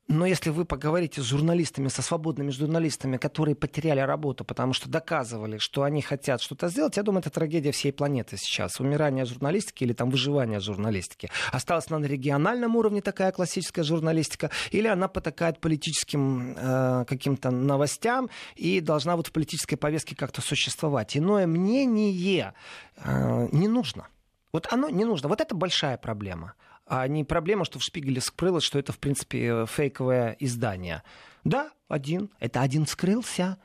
Но 0.07 0.25
если 0.25 0.51
вы 0.51 0.63
поговорите 0.63 1.21
с 1.21 1.25
журналистами, 1.25 1.89
со 1.89 2.01
свободными 2.01 2.49
журналистами, 2.49 3.17
которые 3.17 3.55
потеряли 3.55 3.99
работу, 3.99 4.45
потому 4.45 4.71
что 4.71 4.87
доказывали, 4.89 5.57
что 5.57 5.83
они 5.83 6.01
хотят 6.01 6.41
что-то 6.41 6.69
сделать, 6.69 6.95
я 6.95 7.03
думаю, 7.03 7.19
это 7.19 7.29
трагедия 7.29 7.71
всей 7.73 7.91
планеты 7.91 8.37
сейчас. 8.37 8.79
Умирание 8.79 9.25
журналистики 9.25 9.83
или 9.83 9.91
там 9.91 10.09
выживание 10.09 10.61
журналистики. 10.61 11.29
Осталась 11.51 11.89
на 11.89 12.01
региональном 12.01 12.77
уровне 12.77 13.01
такая 13.01 13.33
классическая 13.33 13.83
журналистика, 13.83 14.49
или 14.71 14.87
она 14.87 15.09
потакает 15.09 15.59
политическим 15.59 16.55
э, 16.57 17.05
каким-то 17.05 17.51
новостям 17.51 18.29
и 18.55 18.79
должна 18.79 19.17
вот 19.17 19.27
в 19.27 19.31
политической 19.33 19.75
повестке 19.75 20.15
как-то 20.15 20.41
существовать. 20.41 21.17
Иное 21.17 21.47
мнение 21.47 22.53
э, 22.95 23.47
не 23.51 23.67
нужно. 23.67 24.07
Вот 24.53 24.71
оно 24.71 24.89
не 24.89 25.03
нужно. 25.03 25.27
Вот 25.27 25.41
это 25.41 25.53
большая 25.53 25.97
проблема 25.97 26.53
а 26.87 27.07
не 27.07 27.23
проблема, 27.23 27.65
что 27.65 27.79
в 27.79 27.83
Шпигеле 27.83 28.21
скрылось, 28.21 28.63
что 28.63 28.79
это, 28.79 28.93
в 28.93 28.99
принципе, 28.99 29.65
фейковое 29.65 30.35
издание. 30.39 31.03
Да, 31.43 31.71
один. 31.87 32.29
Это 32.39 32.61
один 32.61 32.87
скрылся. 32.87 33.57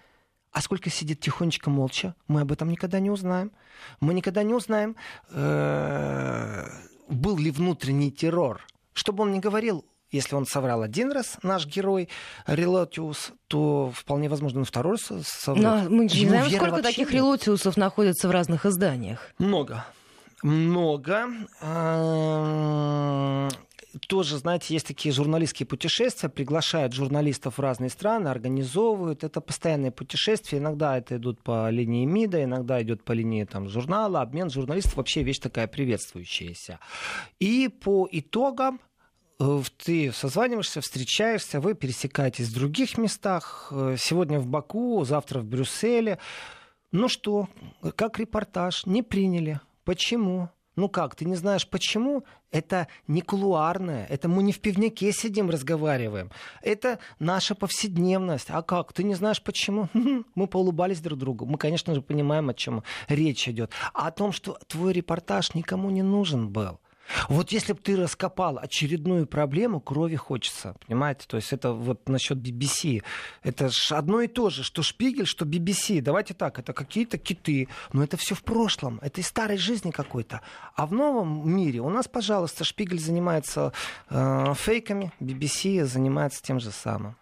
А 0.50 0.60
сколько 0.60 0.90
сидит 0.90 1.20
тихонечко 1.20 1.70
молча, 1.70 2.14
мы 2.28 2.42
об 2.42 2.52
этом 2.52 2.68
никогда 2.68 3.00
не 3.00 3.10
узнаем. 3.10 3.52
Мы 4.00 4.12
никогда 4.12 4.42
не 4.42 4.52
узнаем, 4.52 4.96
э, 5.30 6.66
был 7.08 7.38
ли 7.38 7.50
внутренний 7.50 8.10
террор. 8.10 8.60
Чтобы 8.92 9.22
он 9.22 9.32
не 9.32 9.40
говорил, 9.40 9.86
если 10.10 10.34
он 10.34 10.44
соврал 10.44 10.82
один 10.82 11.10
раз, 11.10 11.38
наш 11.42 11.66
герой 11.66 12.10
Релотиус, 12.46 13.32
то 13.48 13.90
вполне 13.94 14.28
возможно 14.28 14.60
он 14.60 14.66
второй 14.66 14.98
раз 14.98 15.26
соврал. 15.26 15.84
Но 15.84 15.90
мы 15.90 16.04
не 16.04 16.26
знаем, 16.26 16.50
сколько 16.50 16.82
таких 16.82 17.10
Релотиусов 17.12 17.78
находится 17.78 18.28
в 18.28 18.30
разных 18.30 18.66
изданиях. 18.66 19.32
Много 19.38 19.86
много. 20.42 21.28
Тоже, 24.08 24.38
знаете, 24.38 24.72
есть 24.72 24.86
такие 24.86 25.12
журналистские 25.12 25.66
путешествия, 25.66 26.30
приглашают 26.30 26.94
журналистов 26.94 27.58
в 27.58 27.60
разные 27.60 27.90
страны, 27.90 28.28
организовывают. 28.28 29.22
Это 29.22 29.42
постоянные 29.42 29.90
путешествия. 29.90 30.58
Иногда 30.58 30.96
это 30.96 31.16
идут 31.16 31.42
по 31.42 31.68
линии 31.68 32.06
МИДа, 32.06 32.44
иногда 32.44 32.82
идет 32.82 33.04
по 33.04 33.12
линии 33.12 33.44
там, 33.44 33.68
журнала. 33.68 34.22
Обмен 34.22 34.48
журналистов 34.48 34.96
вообще 34.96 35.22
вещь 35.22 35.40
такая 35.40 35.66
приветствующаяся. 35.66 36.78
И 37.38 37.68
по 37.68 38.08
итогам 38.10 38.80
э, 39.38 39.62
ты 39.84 40.10
созваниваешься, 40.12 40.80
встречаешься, 40.80 41.60
вы 41.60 41.74
пересекаетесь 41.74 42.48
в 42.48 42.54
других 42.54 42.96
местах. 42.96 43.68
Э, 43.72 43.96
сегодня 43.98 44.40
в 44.40 44.46
Баку, 44.46 45.04
завтра 45.04 45.40
в 45.40 45.44
Брюсселе. 45.44 46.18
Ну 46.92 47.08
что, 47.08 47.48
как 47.96 48.18
репортаж, 48.18 48.86
не 48.86 49.02
приняли 49.02 49.60
Почему? 49.84 50.48
Ну 50.74 50.88
как, 50.88 51.14
ты 51.14 51.26
не 51.26 51.36
знаешь 51.36 51.68
почему? 51.68 52.24
Это 52.50 52.88
не 53.06 53.20
кулуарное, 53.20 54.06
это 54.06 54.28
мы 54.28 54.42
не 54.42 54.52
в 54.52 54.60
пивнике 54.60 55.12
сидим, 55.12 55.50
разговариваем. 55.50 56.30
Это 56.62 56.98
наша 57.18 57.54
повседневность. 57.54 58.46
А 58.48 58.62
как? 58.62 58.94
Ты 58.94 59.04
не 59.04 59.14
знаешь 59.14 59.42
почему? 59.42 59.88
Мы 60.34 60.46
поулыбались 60.46 61.00
друг 61.00 61.18
другу. 61.18 61.44
Мы, 61.44 61.58
конечно 61.58 61.94
же, 61.94 62.00
понимаем, 62.00 62.48
о 62.48 62.54
чем 62.54 62.82
речь 63.08 63.48
идет. 63.48 63.70
А 63.92 64.08
о 64.08 64.10
том, 64.12 64.32
что 64.32 64.58
твой 64.66 64.94
репортаж 64.94 65.54
никому 65.54 65.90
не 65.90 66.02
нужен 66.02 66.48
был. 66.48 66.80
Вот 67.28 67.52
если 67.52 67.72
бы 67.72 67.80
ты 67.80 67.96
раскопал 67.96 68.58
очередную 68.58 69.26
проблему, 69.26 69.80
крови 69.80 70.16
хочется, 70.16 70.74
понимаете? 70.86 71.26
То 71.26 71.36
есть 71.36 71.52
это 71.52 71.72
вот 71.72 72.08
насчет 72.08 72.38
BBC. 72.38 73.02
Это 73.42 73.68
ж 73.68 73.92
одно 73.92 74.20
и 74.20 74.28
то 74.28 74.50
же, 74.50 74.62
что 74.62 74.82
Шпигель, 74.82 75.26
что 75.26 75.44
BBC. 75.44 76.00
Давайте 76.00 76.34
так, 76.34 76.58
это 76.58 76.72
какие-то 76.72 77.18
киты, 77.18 77.68
но 77.92 78.02
это 78.02 78.16
все 78.16 78.34
в 78.34 78.42
прошлом, 78.42 78.98
это 79.02 79.20
из 79.20 79.26
старой 79.26 79.56
жизни 79.56 79.90
какой-то. 79.90 80.40
А 80.74 80.86
в 80.86 80.92
новом 80.92 81.48
мире 81.48 81.80
у 81.80 81.90
нас, 81.90 82.08
пожалуйста, 82.08 82.64
Шпигель 82.64 83.00
занимается 83.00 83.72
э, 84.08 84.54
фейками, 84.56 85.12
BBC 85.20 85.84
занимается 85.84 86.42
тем 86.42 86.60
же 86.60 86.70
самым. 86.70 87.16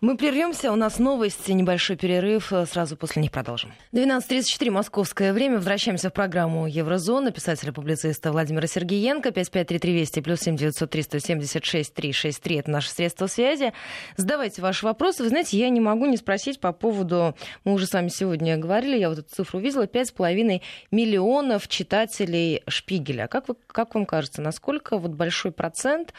Мы 0.00 0.16
прервемся, 0.16 0.70
у 0.72 0.76
нас 0.76 0.98
новости, 0.98 1.52
небольшой 1.52 1.96
перерыв, 1.96 2.52
сразу 2.66 2.96
после 2.96 3.22
них 3.22 3.30
продолжим. 3.30 3.72
12.34 3.92 4.70
московское 4.70 5.32
время, 5.32 5.56
возвращаемся 5.56 6.10
в 6.10 6.12
программу 6.12 6.66
Еврозона, 6.66 7.30
писателя-публициста 7.30 8.32
Владимира 8.32 8.66
Сергеенко, 8.66 9.30
553320 9.30 10.24
плюс 10.24 10.40
7903 10.40 11.02
176 11.02 11.94
363, 11.94 12.56
это 12.56 12.70
наше 12.70 12.90
средство 12.90 13.26
связи. 13.26 13.72
Задавайте 14.16 14.60
ваши 14.60 14.84
вопросы. 14.84 15.22
Вы 15.22 15.30
знаете, 15.30 15.58
я 15.58 15.68
не 15.70 15.80
могу 15.80 16.06
не 16.06 16.16
спросить 16.16 16.60
по 16.60 16.72
поводу, 16.72 17.34
мы 17.64 17.72
уже 17.72 17.86
с 17.86 17.92
вами 17.92 18.08
сегодня 18.08 18.56
говорили, 18.56 18.98
я 18.98 19.08
вот 19.08 19.20
эту 19.20 19.34
цифру 19.34 19.58
увидела, 19.58 19.86
5,5 19.86 20.60
миллионов 20.90 21.68
читателей 21.68 22.62
Шпигеля. 22.68 23.26
Как, 23.26 23.48
вы, 23.48 23.56
как 23.66 23.94
вам 23.94 24.06
кажется, 24.06 24.42
насколько 24.42 24.98
вот 24.98 25.12
большой 25.12 25.52
процент 25.52 26.12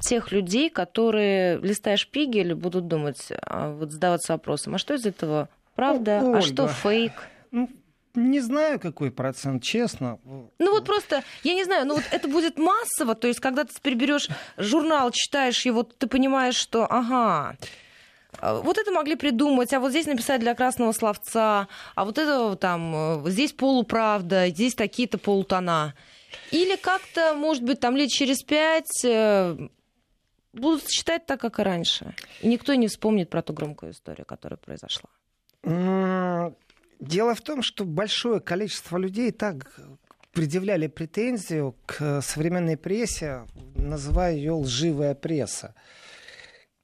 тех 0.00 0.32
людей, 0.32 0.70
которые, 0.70 1.58
листая 1.58 1.96
шпигель, 1.96 2.54
будут 2.54 2.86
думать, 2.86 3.28
а, 3.42 3.72
вот 3.72 3.92
задаваться 3.92 4.34
вопросом, 4.34 4.74
а 4.74 4.78
что 4.78 4.94
из 4.94 5.06
этого 5.06 5.48
правда, 5.74 6.20
Ольга, 6.22 6.38
а 6.38 6.42
что 6.42 6.68
фейк? 6.68 7.12
Ну, 7.50 7.70
не 8.14 8.40
знаю, 8.40 8.78
какой 8.78 9.10
процент, 9.10 9.62
честно. 9.62 10.18
Ну 10.24 10.70
вот 10.72 10.84
просто, 10.84 11.24
я 11.42 11.54
не 11.54 11.64
знаю, 11.64 11.86
ну 11.86 11.94
вот 11.94 12.04
это 12.10 12.28
будет 12.28 12.58
массово, 12.58 13.14
то 13.14 13.26
есть 13.26 13.40
когда 13.40 13.64
ты 13.64 13.72
переберешь 13.82 14.28
журнал, 14.56 15.10
читаешь 15.10 15.64
его, 15.64 15.82
ты 15.82 16.06
понимаешь, 16.06 16.54
что, 16.54 16.84
ага, 16.84 17.56
а, 18.38 18.60
вот 18.60 18.78
это 18.78 18.92
могли 18.92 19.16
придумать, 19.16 19.72
а 19.72 19.80
вот 19.80 19.90
здесь 19.90 20.06
написать 20.06 20.40
для 20.40 20.54
красного 20.54 20.92
словца, 20.92 21.68
а 21.94 22.04
вот 22.04 22.18
это 22.18 22.56
там, 22.56 23.24
э, 23.26 23.30
здесь 23.30 23.52
полуправда, 23.52 24.48
здесь 24.48 24.74
такие-то 24.74 25.18
полутона. 25.18 25.94
Или 26.50 26.76
как-то, 26.76 27.34
может 27.34 27.62
быть, 27.62 27.80
там 27.80 27.96
лет 27.96 28.10
через 28.10 28.42
пять 28.42 29.04
э, 29.04 29.56
будут 30.52 30.88
считать 30.88 31.26
так, 31.26 31.40
как 31.40 31.58
и 31.58 31.62
раньше. 31.62 32.14
И 32.40 32.48
никто 32.48 32.74
не 32.74 32.88
вспомнит 32.88 33.30
про 33.30 33.42
ту 33.42 33.52
громкую 33.52 33.92
историю, 33.92 34.26
которая 34.26 34.58
произошла. 34.58 35.10
Дело 37.00 37.34
в 37.34 37.40
том, 37.40 37.62
что 37.62 37.84
большое 37.84 38.40
количество 38.40 38.96
людей 38.96 39.30
так 39.32 39.80
предъявляли 40.32 40.88
претензию 40.88 41.74
к 41.86 42.20
современной 42.20 42.76
прессе, 42.76 43.46
называя 43.76 44.34
ее 44.34 44.52
лживая 44.52 45.14
пресса. 45.14 45.74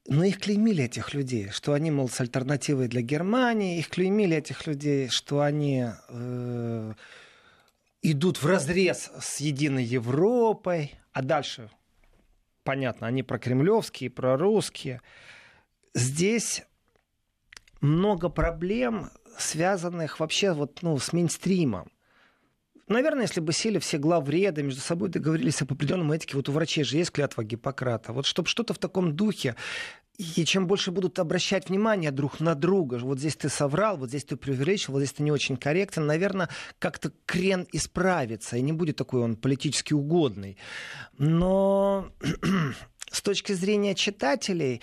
Но 0.07 0.25
их 0.25 0.41
клеймили, 0.41 0.85
этих 0.85 1.15
людей, 1.15 1.51
что 1.51 1.73
они, 1.73 1.91
мол, 1.91 2.09
с 2.09 2.21
альтернативой 2.21 2.89
для 2.89 3.03
Германии, 3.03 3.79
их 3.79 3.89
клеймили, 3.89 4.37
этих 4.37 4.67
людей, 4.67 5.09
что 5.09 5.41
они 5.41 5.87
э, 6.09 6.93
идут 8.03 8.43
в 8.43 8.47
разрез 8.47 9.11
с 9.21 9.41
единой 9.41 9.85
Европой, 9.85 10.95
а 11.13 11.23
дальше, 11.23 11.71
понятно, 12.65 13.07
они 13.07 13.23
прокремлевские, 13.23 14.11
прорусские. 14.11 15.03
Здесь 15.95 16.63
много 17.81 18.29
проблем, 18.29 19.11
связанных 19.39 20.21
вообще 20.21 20.53
вот, 20.53 20.83
ну, 20.83 20.99
с 20.99 21.13
мейнстримом. 21.13 21.91
Наверное, 22.89 23.23
если 23.23 23.41
бы 23.41 23.53
сели 23.53 23.79
все 23.79 23.99
главреды, 23.99 24.65
между 24.65 24.81
собой 24.81 25.11
договорились 25.11 25.63
об 25.63 25.73
определенном 25.73 26.11
этике, 26.11 26.37
вот 26.37 26.49
у 26.49 26.53
врачей 26.53 26.83
же 26.83 26.97
есть 26.97 27.13
клятва 27.13 27.45
Гиппократа, 27.45 28.13
вот 28.13 28.27
чтобы 28.27 28.49
что-то 28.49 28.75
в 28.75 28.79
таком 28.79 29.15
духе, 29.15 29.55
и 30.21 30.45
чем 30.45 30.67
больше 30.67 30.91
будут 30.91 31.19
обращать 31.19 31.71
внимание 31.71 32.11
друг 32.11 32.41
на 32.41 32.55
друга, 32.55 32.99
вот 32.99 33.19
здесь 33.19 33.37
ты 33.37 33.49
соврал, 33.49 33.97
вот 33.97 34.11
здесь 34.11 34.25
ты 34.25 34.37
преувеличил, 34.37 34.93
вот 34.93 35.01
здесь 35.01 35.15
ты 35.15 35.23
не 35.23 35.33
очень 35.33 35.57
корректен, 35.57 36.05
наверное, 36.05 36.51
как-то 36.79 37.11
крен 37.25 37.67
исправится, 37.73 38.59
и 38.59 38.61
не 38.61 38.73
будет 38.73 38.97
такой 38.97 39.23
он 39.23 39.37
политически 39.37 39.95
угодный. 39.95 40.59
Но 41.17 42.11
с 43.11 43.23
точки 43.23 43.55
зрения 43.55 43.95
читателей, 43.95 44.83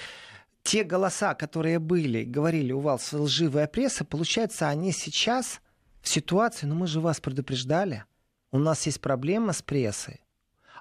те 0.63 0.84
голоса, 0.84 1.36
которые 1.36 1.78
были, 1.78 2.23
говорили, 2.23 2.71
у 2.71 2.80
вас 2.80 3.13
лживая 3.13 3.67
пресса, 3.67 4.06
получается, 4.06 4.67
они 4.69 4.91
сейчас 4.91 5.62
в 6.02 6.10
ситуации, 6.10 6.65
ну 6.65 6.73
мы 6.73 6.88
же 6.88 7.00
вас 7.00 7.19
предупреждали, 7.19 8.06
у 8.52 8.58
нас 8.58 8.88
есть 8.88 9.02
проблема 9.02 9.54
с 9.54 9.62
прессой, 9.62 10.19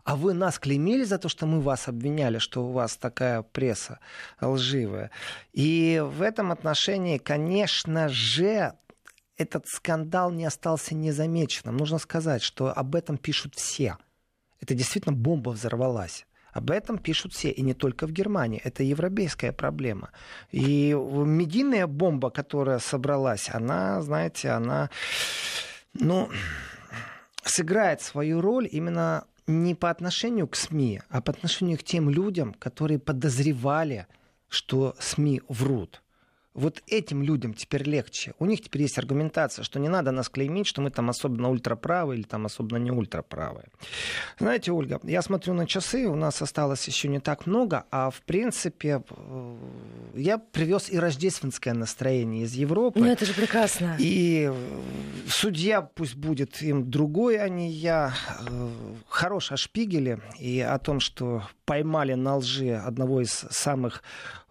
а 0.07 0.15
вы 0.15 0.35
нас 0.35 0.61
клеймили 0.61 1.03
за 1.03 1.19
то, 1.19 1.29
что 1.29 1.47
мы 1.47 1.61
вас 1.61 1.89
обвиняли, 1.89 2.39
что 2.39 2.65
у 2.65 2.71
вас 2.71 2.97
такая 2.97 3.43
пресса 3.43 3.99
лживая. 4.41 5.11
И 5.53 6.01
в 6.01 6.23
этом 6.23 6.53
отношении, 6.53 7.19
конечно 7.19 8.09
же, 8.09 8.75
этот 9.37 9.67
скандал 9.67 10.31
не 10.31 10.45
остался 10.45 10.95
незамеченным. 10.95 11.77
Нужно 11.77 11.99
сказать, 11.99 12.41
что 12.43 12.73
об 12.73 12.95
этом 12.95 13.19
пишут 13.19 13.57
все. 13.57 13.99
Это 14.61 14.75
действительно 14.75 15.13
бомба 15.13 15.51
взорвалась. 15.51 16.25
Об 16.53 16.71
этом 16.71 16.99
пишут 16.99 17.33
все, 17.33 17.51
и 17.51 17.61
не 17.63 17.75
только 17.75 18.07
в 18.07 18.13
Германии. 18.13 18.61
Это 18.63 18.85
европейская 18.85 19.51
проблема. 19.51 20.11
И 20.53 20.93
медийная 20.95 21.89
бомба, 21.89 22.31
которая 22.31 22.79
собралась, 22.79 23.51
она, 23.53 24.01
знаете, 24.03 24.51
она, 24.51 24.89
ну, 25.95 26.31
сыграет 27.43 28.03
свою 28.03 28.41
роль 28.41 28.69
именно 28.71 29.27
не 29.47 29.75
по 29.75 29.91
отношению 29.91 30.49
к 30.49 30.57
СМИ, 30.57 31.03
а 31.09 31.21
по 31.21 31.33
отношению 31.33 31.79
к 31.79 31.85
тем 31.85 32.11
людям, 32.11 32.55
которые 32.55 32.99
подозревали, 32.99 34.07
что 34.49 34.95
СМИ 34.99 35.43
врут. 35.49 36.03
Вот 36.57 36.83
этим 36.87 37.23
людям 37.23 37.53
теперь 37.53 37.83
легче. 37.83 38.33
У 38.39 38.47
них 38.47 38.63
теперь 38.63 38.83
есть 38.83 38.97
аргументация, 38.99 39.63
что 39.63 39.79
не 39.79 39.89
надо 39.89 40.11
нас 40.11 40.31
клеймить, 40.31 40.67
что 40.67 40.81
мы 40.81 40.91
там 40.91 41.11
особенно 41.11 41.51
ультраправые 41.51 42.19
или 42.19 42.27
там 42.27 42.47
особенно 42.47 42.79
не 42.79 42.91
ультраправые. 42.91 43.67
Знаете, 44.39 44.73
Ольга, 44.73 44.99
я 45.03 45.21
смотрю 45.21 45.53
на 45.53 45.67
часы, 45.67 46.07
у 46.07 46.17
нас 46.17 46.41
осталось 46.41 46.89
еще 46.89 47.09
не 47.09 47.21
так 47.21 47.47
много, 47.47 47.85
а 47.91 48.09
в 48.09 48.23
принципе 48.23 49.03
э, 49.11 49.57
я 50.15 50.39
привез 50.39 50.89
и 50.89 50.99
рождественское 50.99 51.75
настроение 51.75 52.45
из 52.45 52.55
Европы. 52.55 53.01
Ну 53.01 53.07
это 53.07 53.27
же 53.27 53.35
прекрасно. 53.35 53.97
И 53.99 54.51
судья 55.29 55.83
пусть 55.83 56.17
будет 56.17 56.63
им 56.63 56.91
другой, 56.91 57.37
а 57.39 57.51
не 57.51 57.71
я. 57.71 58.15
Э, 58.49 58.71
хорош 59.09 59.53
о 59.53 59.59
Шпигеле 59.59 60.21
и 60.39 60.61
о 60.61 60.79
том, 60.79 61.01
что 61.01 61.43
поймали 61.67 62.15
на 62.15 62.37
лжи 62.37 62.75
одного 62.75 63.21
из 63.21 63.33
самых 63.51 64.03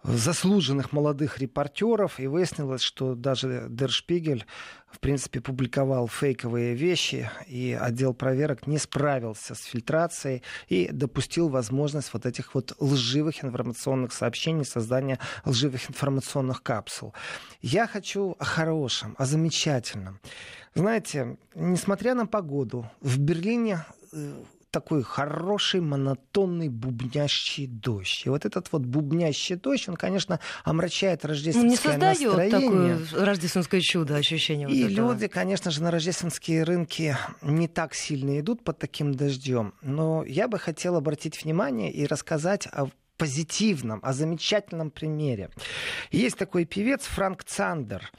заслуженных 0.06 0.92
молодых 0.92 1.38
репортеров, 1.38 2.20
и 2.20 2.26
выяснилось, 2.26 2.82
что 2.82 3.14
даже 3.14 3.66
Дершпигель, 3.68 4.46
в 4.88 5.00
принципе, 5.00 5.40
публиковал 5.40 6.08
фейковые 6.08 6.74
вещи, 6.74 7.30
и 7.46 7.76
отдел 7.78 8.14
проверок 8.14 8.66
не 8.66 8.78
справился 8.78 9.54
с 9.54 9.64
фильтрацией 9.64 10.42
и 10.68 10.88
допустил 10.92 11.48
возможность 11.48 12.12
вот 12.12 12.24
этих 12.24 12.54
вот 12.54 12.76
лживых 12.78 13.44
информационных 13.44 14.12
сообщений, 14.12 14.64
создания 14.64 15.18
лживых 15.44 15.90
информационных 15.90 16.62
капсул. 16.62 17.12
Я 17.60 17.86
хочу 17.86 18.36
о 18.38 18.44
хорошем, 18.44 19.16
о 19.18 19.26
замечательном. 19.26 20.20
Знаете, 20.74 21.36
несмотря 21.54 22.14
на 22.14 22.26
погоду, 22.26 22.88
в 23.00 23.18
Берлине 23.18 23.84
э, 24.12 24.44
такой 24.70 25.02
хороший 25.02 25.80
монотонный 25.80 26.68
бубнящий 26.68 27.66
дождь. 27.66 28.22
И 28.26 28.28
вот 28.28 28.44
этот 28.44 28.70
вот 28.72 28.82
бубнящий 28.82 29.56
дождь, 29.56 29.88
он, 29.88 29.96
конечно, 29.96 30.40
омрачает 30.64 31.24
рождественское 31.24 31.98
настроение. 31.98 32.08
Не 32.08 32.14
создает 32.14 32.52
настроение. 32.52 33.06
такое 33.06 33.26
рождественское 33.26 33.80
чудо, 33.80 34.16
ощущение 34.16 34.68
И 34.70 34.82
вот 34.82 34.90
люди, 34.92 35.28
конечно 35.28 35.70
же, 35.70 35.82
на 35.82 35.90
рождественские 35.90 36.64
рынки 36.64 37.16
не 37.42 37.68
так 37.68 37.94
сильно 37.94 38.38
идут 38.40 38.64
под 38.64 38.78
таким 38.78 39.14
дождем. 39.14 39.74
Но 39.82 40.24
я 40.24 40.48
бы 40.48 40.58
хотел 40.58 40.96
обратить 40.96 41.42
внимание 41.42 41.92
и 41.92 42.06
рассказать 42.06 42.66
о 42.66 42.88
позитивном, 43.16 44.00
о 44.02 44.12
замечательном 44.12 44.90
примере. 44.90 45.50
Есть 46.10 46.36
такой 46.36 46.64
певец 46.64 47.02
Франк 47.04 47.44
Цандер. 47.44 48.10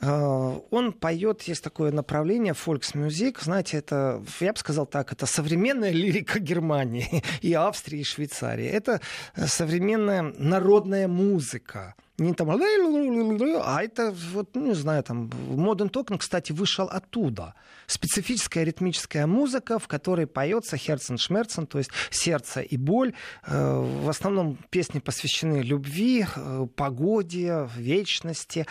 Э, 0.00 0.60
он 0.70 0.92
поет, 0.92 1.42
есть 1.42 1.64
такое 1.64 1.90
направление, 1.90 2.54
фольксмюзик, 2.54 3.40
знаете, 3.40 3.78
это, 3.78 4.22
я 4.40 4.52
бы 4.52 4.58
сказал 4.58 4.86
так, 4.86 5.12
это 5.12 5.26
современная 5.26 5.90
лирика 5.90 6.38
Германии 6.38 7.22
и 7.42 7.52
Австрии, 7.54 8.00
и 8.00 8.04
Швейцарии. 8.04 8.66
Это 8.66 9.00
современная 9.36 10.22
народная 10.22 11.08
музыка 11.08 11.94
не 12.18 12.32
там, 12.34 12.50
а 12.50 13.82
это 13.82 14.12
вот, 14.32 14.56
ну, 14.56 14.66
не 14.66 14.74
знаю, 14.74 15.02
там, 15.04 15.28
Modern 15.28 15.90
Talking, 15.90 16.18
кстати, 16.18 16.50
вышел 16.52 16.86
оттуда. 16.86 17.54
Специфическая 17.86 18.64
ритмическая 18.64 19.26
музыка, 19.26 19.78
в 19.78 19.86
которой 19.86 20.26
поется 20.26 20.76
Херцен 20.76 21.16
Шмерцен, 21.16 21.66
то 21.66 21.78
есть 21.78 21.90
сердце 22.10 22.60
и 22.60 22.76
боль. 22.76 23.14
Э, 23.46 23.78
в 24.02 24.08
основном 24.08 24.58
песни 24.70 24.98
посвящены 24.98 25.62
любви, 25.62 26.26
э, 26.34 26.66
погоде, 26.74 27.68
вечности. 27.76 28.66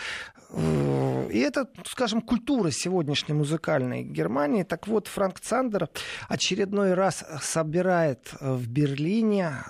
Э, 0.50 1.28
и 1.32 1.38
это, 1.38 1.70
скажем, 1.86 2.20
культура 2.20 2.70
сегодняшней 2.70 3.34
музыкальной 3.34 4.02
Германии. 4.02 4.62
Так 4.62 4.86
вот, 4.86 5.06
Франк 5.06 5.40
Цандер 5.40 5.88
очередной 6.28 6.92
раз 6.92 7.24
собирает 7.40 8.30
в 8.40 8.68
Берлине 8.68 9.64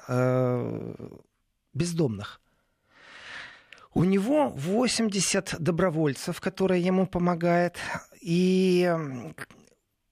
бездомных 1.74 2.40
у 3.94 4.05
него 4.05 4.48
80 4.48 5.57
добровольцев, 5.59 6.40
которые 6.40 6.83
ему 6.83 7.07
помогают, 7.07 7.77
и 8.20 8.92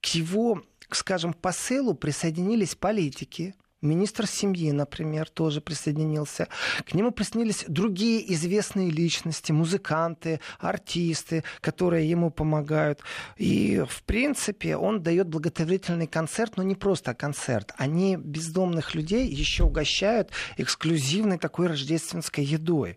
к 0.00 0.06
его, 0.14 0.62
скажем, 0.90 1.32
посылу 1.32 1.94
присоединились 1.94 2.74
политики, 2.74 3.54
Министр 3.82 4.26
семьи, 4.26 4.72
например, 4.72 5.28
тоже 5.28 5.60
присоединился. 5.60 6.48
К 6.86 6.94
нему 6.94 7.10
присоединились 7.10 7.64
другие 7.68 8.32
известные 8.32 8.90
личности, 8.90 9.52
музыканты, 9.52 10.40
артисты, 10.58 11.44
которые 11.60 12.08
ему 12.08 12.30
помогают. 12.30 13.00
И, 13.36 13.84
в 13.88 14.02
принципе, 14.04 14.76
он 14.76 15.02
дает 15.02 15.28
благотворительный 15.28 16.06
концерт, 16.06 16.56
но 16.56 16.62
не 16.62 16.74
просто 16.74 17.14
концерт. 17.14 17.72
Они 17.76 18.16
бездомных 18.16 18.94
людей 18.94 19.28
еще 19.28 19.64
угощают 19.64 20.30
эксклюзивной 20.56 21.38
такой 21.38 21.66
рождественской 21.66 22.44
едой. 22.44 22.96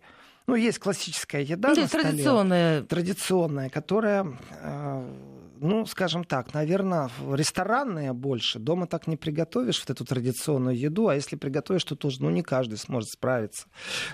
Ну, 0.50 0.56
есть 0.56 0.80
классическая 0.80 1.42
еда 1.42 1.68
ну, 1.68 1.82
на 1.82 1.86
столе. 1.86 2.02
Традиционная. 2.04 2.82
Традиционная, 2.82 3.70
которая, 3.70 4.26
э, 4.60 5.14
ну, 5.60 5.86
скажем 5.86 6.24
так, 6.24 6.54
наверное, 6.54 7.08
ресторанная 7.32 8.12
больше. 8.12 8.58
Дома 8.58 8.88
так 8.88 9.06
не 9.06 9.16
приготовишь 9.16 9.78
вот 9.78 9.90
эту 9.90 10.04
традиционную 10.04 10.76
еду, 10.76 11.06
а 11.06 11.14
если 11.14 11.36
приготовишь, 11.36 11.84
то 11.84 11.94
тоже, 11.94 12.20
ну, 12.20 12.30
не 12.30 12.42
каждый 12.42 12.78
сможет 12.78 13.10
справиться. 13.10 13.68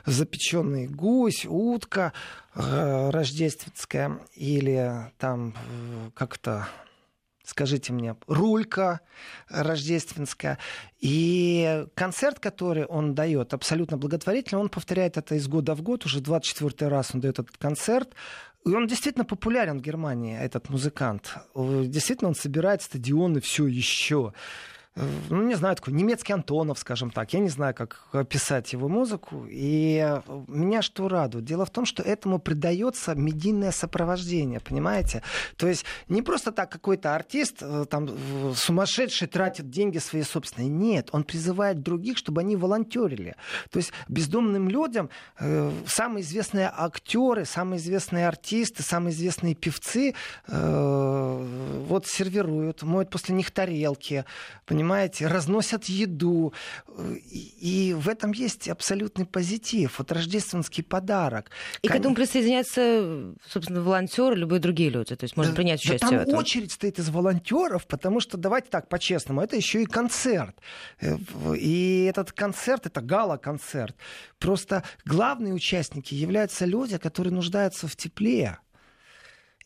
Запеченный 0.04 0.88
гусь, 0.88 1.46
утка 1.48 2.12
э, 2.54 3.10
рождественская 3.10 4.20
или 4.34 5.10
там 5.16 5.54
э, 5.54 6.10
как-то 6.14 6.68
скажите 7.46 7.92
мне, 7.92 8.16
рулька 8.26 9.00
рождественская. 9.48 10.58
И 11.00 11.86
концерт, 11.94 12.40
который 12.40 12.84
он 12.84 13.14
дает, 13.14 13.54
абсолютно 13.54 13.96
благотворительный, 13.96 14.60
он 14.60 14.68
повторяет 14.68 15.16
это 15.16 15.36
из 15.36 15.48
года 15.48 15.74
в 15.74 15.82
год, 15.82 16.04
уже 16.04 16.20
24 16.20 16.90
раз 16.90 17.14
он 17.14 17.20
дает 17.20 17.38
этот 17.38 17.56
концерт. 17.56 18.14
И 18.64 18.70
он 18.70 18.88
действительно 18.88 19.24
популярен 19.24 19.78
в 19.78 19.82
Германии, 19.82 20.36
этот 20.36 20.68
музыкант. 20.68 21.36
Действительно, 21.54 22.30
он 22.30 22.34
собирает 22.34 22.82
стадионы 22.82 23.40
все 23.40 23.66
еще 23.68 24.32
ну, 24.96 25.42
не 25.42 25.54
знаю, 25.54 25.76
такой 25.76 25.92
немецкий 25.92 26.32
Антонов, 26.32 26.78
скажем 26.78 27.10
так. 27.10 27.32
Я 27.34 27.40
не 27.40 27.50
знаю, 27.50 27.74
как 27.74 28.08
описать 28.12 28.72
его 28.72 28.88
музыку. 28.88 29.46
И 29.48 30.20
меня 30.48 30.80
что 30.80 31.08
радует? 31.08 31.44
Дело 31.44 31.66
в 31.66 31.70
том, 31.70 31.84
что 31.84 32.02
этому 32.02 32.38
придается 32.38 33.14
медийное 33.14 33.72
сопровождение, 33.72 34.60
понимаете? 34.60 35.22
То 35.56 35.68
есть 35.68 35.84
не 36.08 36.22
просто 36.22 36.50
так 36.50 36.70
какой-то 36.70 37.14
артист 37.14 37.58
э, 37.60 37.84
там 37.90 38.08
сумасшедший 38.54 39.28
тратит 39.28 39.68
деньги 39.68 39.98
свои 39.98 40.22
собственные. 40.22 40.70
Нет, 40.70 41.10
он 41.12 41.24
призывает 41.24 41.82
других, 41.82 42.16
чтобы 42.16 42.40
они 42.40 42.56
волонтерили. 42.56 43.36
То 43.70 43.78
есть 43.78 43.92
бездомным 44.08 44.70
людям 44.70 45.10
э, 45.38 45.70
самые 45.86 46.22
известные 46.22 46.72
актеры, 46.74 47.44
самые 47.44 47.78
известные 47.78 48.26
артисты, 48.28 48.82
самые 48.82 49.12
известные 49.12 49.54
певцы 49.54 50.14
э, 50.48 51.46
вот 51.86 52.06
сервируют, 52.06 52.82
моют 52.82 53.10
после 53.10 53.34
них 53.34 53.50
тарелки, 53.50 54.24
понимаете? 54.64 54.85
Понимаете, 54.86 55.26
разносят 55.26 55.86
еду. 55.86 56.52
И, 57.30 57.90
и 57.90 57.94
в 57.94 58.08
этом 58.08 58.30
есть 58.30 58.68
абсолютный 58.68 59.26
позитив. 59.26 59.98
Вот 59.98 60.12
рождественский 60.12 60.84
подарок. 60.84 61.50
И 61.82 61.88
Кон... 61.88 61.96
к 61.96 62.00
этому 62.00 62.14
присоединяются, 62.14 63.34
собственно, 63.48 63.82
волонтеры, 63.82 64.36
любые 64.36 64.60
другие 64.60 64.90
люди. 64.90 65.16
То 65.16 65.24
есть 65.24 65.36
можно 65.36 65.52
да, 65.52 65.56
принять 65.56 65.80
участие 65.80 65.98
да 65.98 66.08
там 66.08 66.18
в 66.18 66.22
этом. 66.22 66.38
очередь 66.38 66.72
стоит 66.72 67.00
из 67.00 67.08
волонтеров, 67.10 67.86
потому 67.86 68.20
что, 68.20 68.36
давайте 68.36 68.68
так, 68.70 68.88
по-честному, 68.88 69.40
это 69.40 69.56
еще 69.56 69.82
и 69.82 69.86
концерт. 69.86 70.56
Э, 71.00 71.16
и 71.58 72.04
этот 72.08 72.32
концерт, 72.32 72.86
это 72.86 73.00
гала-концерт. 73.00 73.96
Просто 74.38 74.84
главные 75.04 75.52
участники 75.52 76.14
являются 76.14 76.64
люди, 76.64 76.96
которые 76.96 77.32
нуждаются 77.32 77.88
в 77.88 77.96
тепле. 77.96 78.58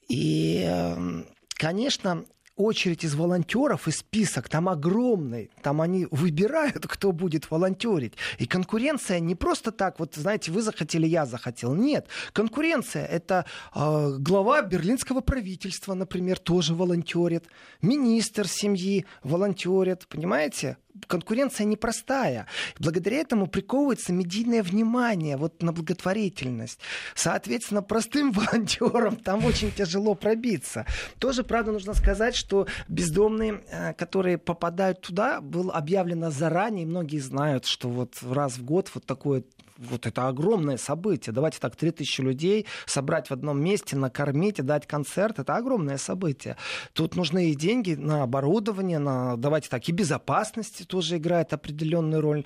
И, 0.08 0.64
эм, 0.66 1.26
конечно, 1.54 2.24
очередь 2.56 3.04
из 3.04 3.14
волонтеров 3.14 3.88
и 3.88 3.90
список 3.90 4.48
там 4.48 4.68
огромный. 4.68 5.50
Там 5.62 5.80
они 5.80 6.06
выбирают, 6.10 6.86
кто 6.86 7.12
будет 7.12 7.50
волонтерить. 7.50 8.14
И 8.38 8.46
конкуренция 8.46 9.20
не 9.20 9.34
просто 9.34 9.72
так, 9.72 9.98
вот 9.98 10.14
знаете, 10.14 10.52
вы 10.52 10.62
захотели, 10.62 11.06
я 11.06 11.26
захотел. 11.26 11.74
Нет, 11.74 12.06
конкуренция 12.32 13.06
это 13.06 13.46
э, 13.74 14.16
глава 14.18 14.62
берлинского 14.62 15.20
правительства, 15.20 15.94
например, 15.94 16.38
тоже 16.38 16.74
волонтерит, 16.74 17.46
министр 17.82 18.46
семьи 18.46 19.06
волонтерит, 19.22 20.06
понимаете? 20.08 20.76
Конкуренция 21.06 21.64
непростая. 21.64 22.46
Благодаря 22.78 23.18
этому 23.18 23.46
приковывается 23.46 24.12
медийное 24.12 24.62
внимание 24.62 25.36
вот 25.36 25.62
на 25.62 25.72
благотворительность. 25.72 26.80
Соответственно, 27.14 27.82
простым 27.82 28.32
волонтерам 28.32 29.16
там 29.16 29.44
очень 29.44 29.70
тяжело 29.70 30.14
пробиться. 30.14 30.86
Тоже, 31.18 31.44
правда, 31.44 31.72
нужно 31.72 31.94
сказать, 31.94 32.34
что 32.34 32.66
бездомные, 32.88 33.62
э, 33.70 33.94
которые 33.94 34.38
попадают 34.38 35.00
туда, 35.00 35.40
было 35.40 35.72
объявлено 35.72 36.30
заранее, 36.30 36.86
многие 36.86 37.18
знают, 37.18 37.66
что 37.66 37.88
вот 37.88 38.14
раз 38.22 38.58
в 38.58 38.64
год 38.64 38.90
вот 38.94 39.04
такое 39.04 39.44
вот 39.80 40.06
это 40.06 40.28
огромное 40.28 40.76
событие. 40.76 41.32
Давайте 41.32 41.58
так, 41.58 41.74
3000 41.74 42.20
людей 42.20 42.66
собрать 42.86 43.28
в 43.28 43.32
одном 43.32 43.60
месте, 43.62 43.96
накормить 43.96 44.58
и 44.58 44.62
дать 44.62 44.86
концерт. 44.86 45.38
Это 45.38 45.56
огромное 45.56 45.96
событие. 45.96 46.56
Тут 46.92 47.16
нужны 47.16 47.50
и 47.50 47.54
деньги 47.54 47.94
на 47.94 48.22
оборудование, 48.22 48.98
на, 48.98 49.36
давайте 49.36 49.68
так, 49.68 49.88
и 49.88 49.92
безопасность 49.92 50.86
тоже 50.90 51.16
играет 51.18 51.52
определенную 51.52 52.20
роль. 52.20 52.44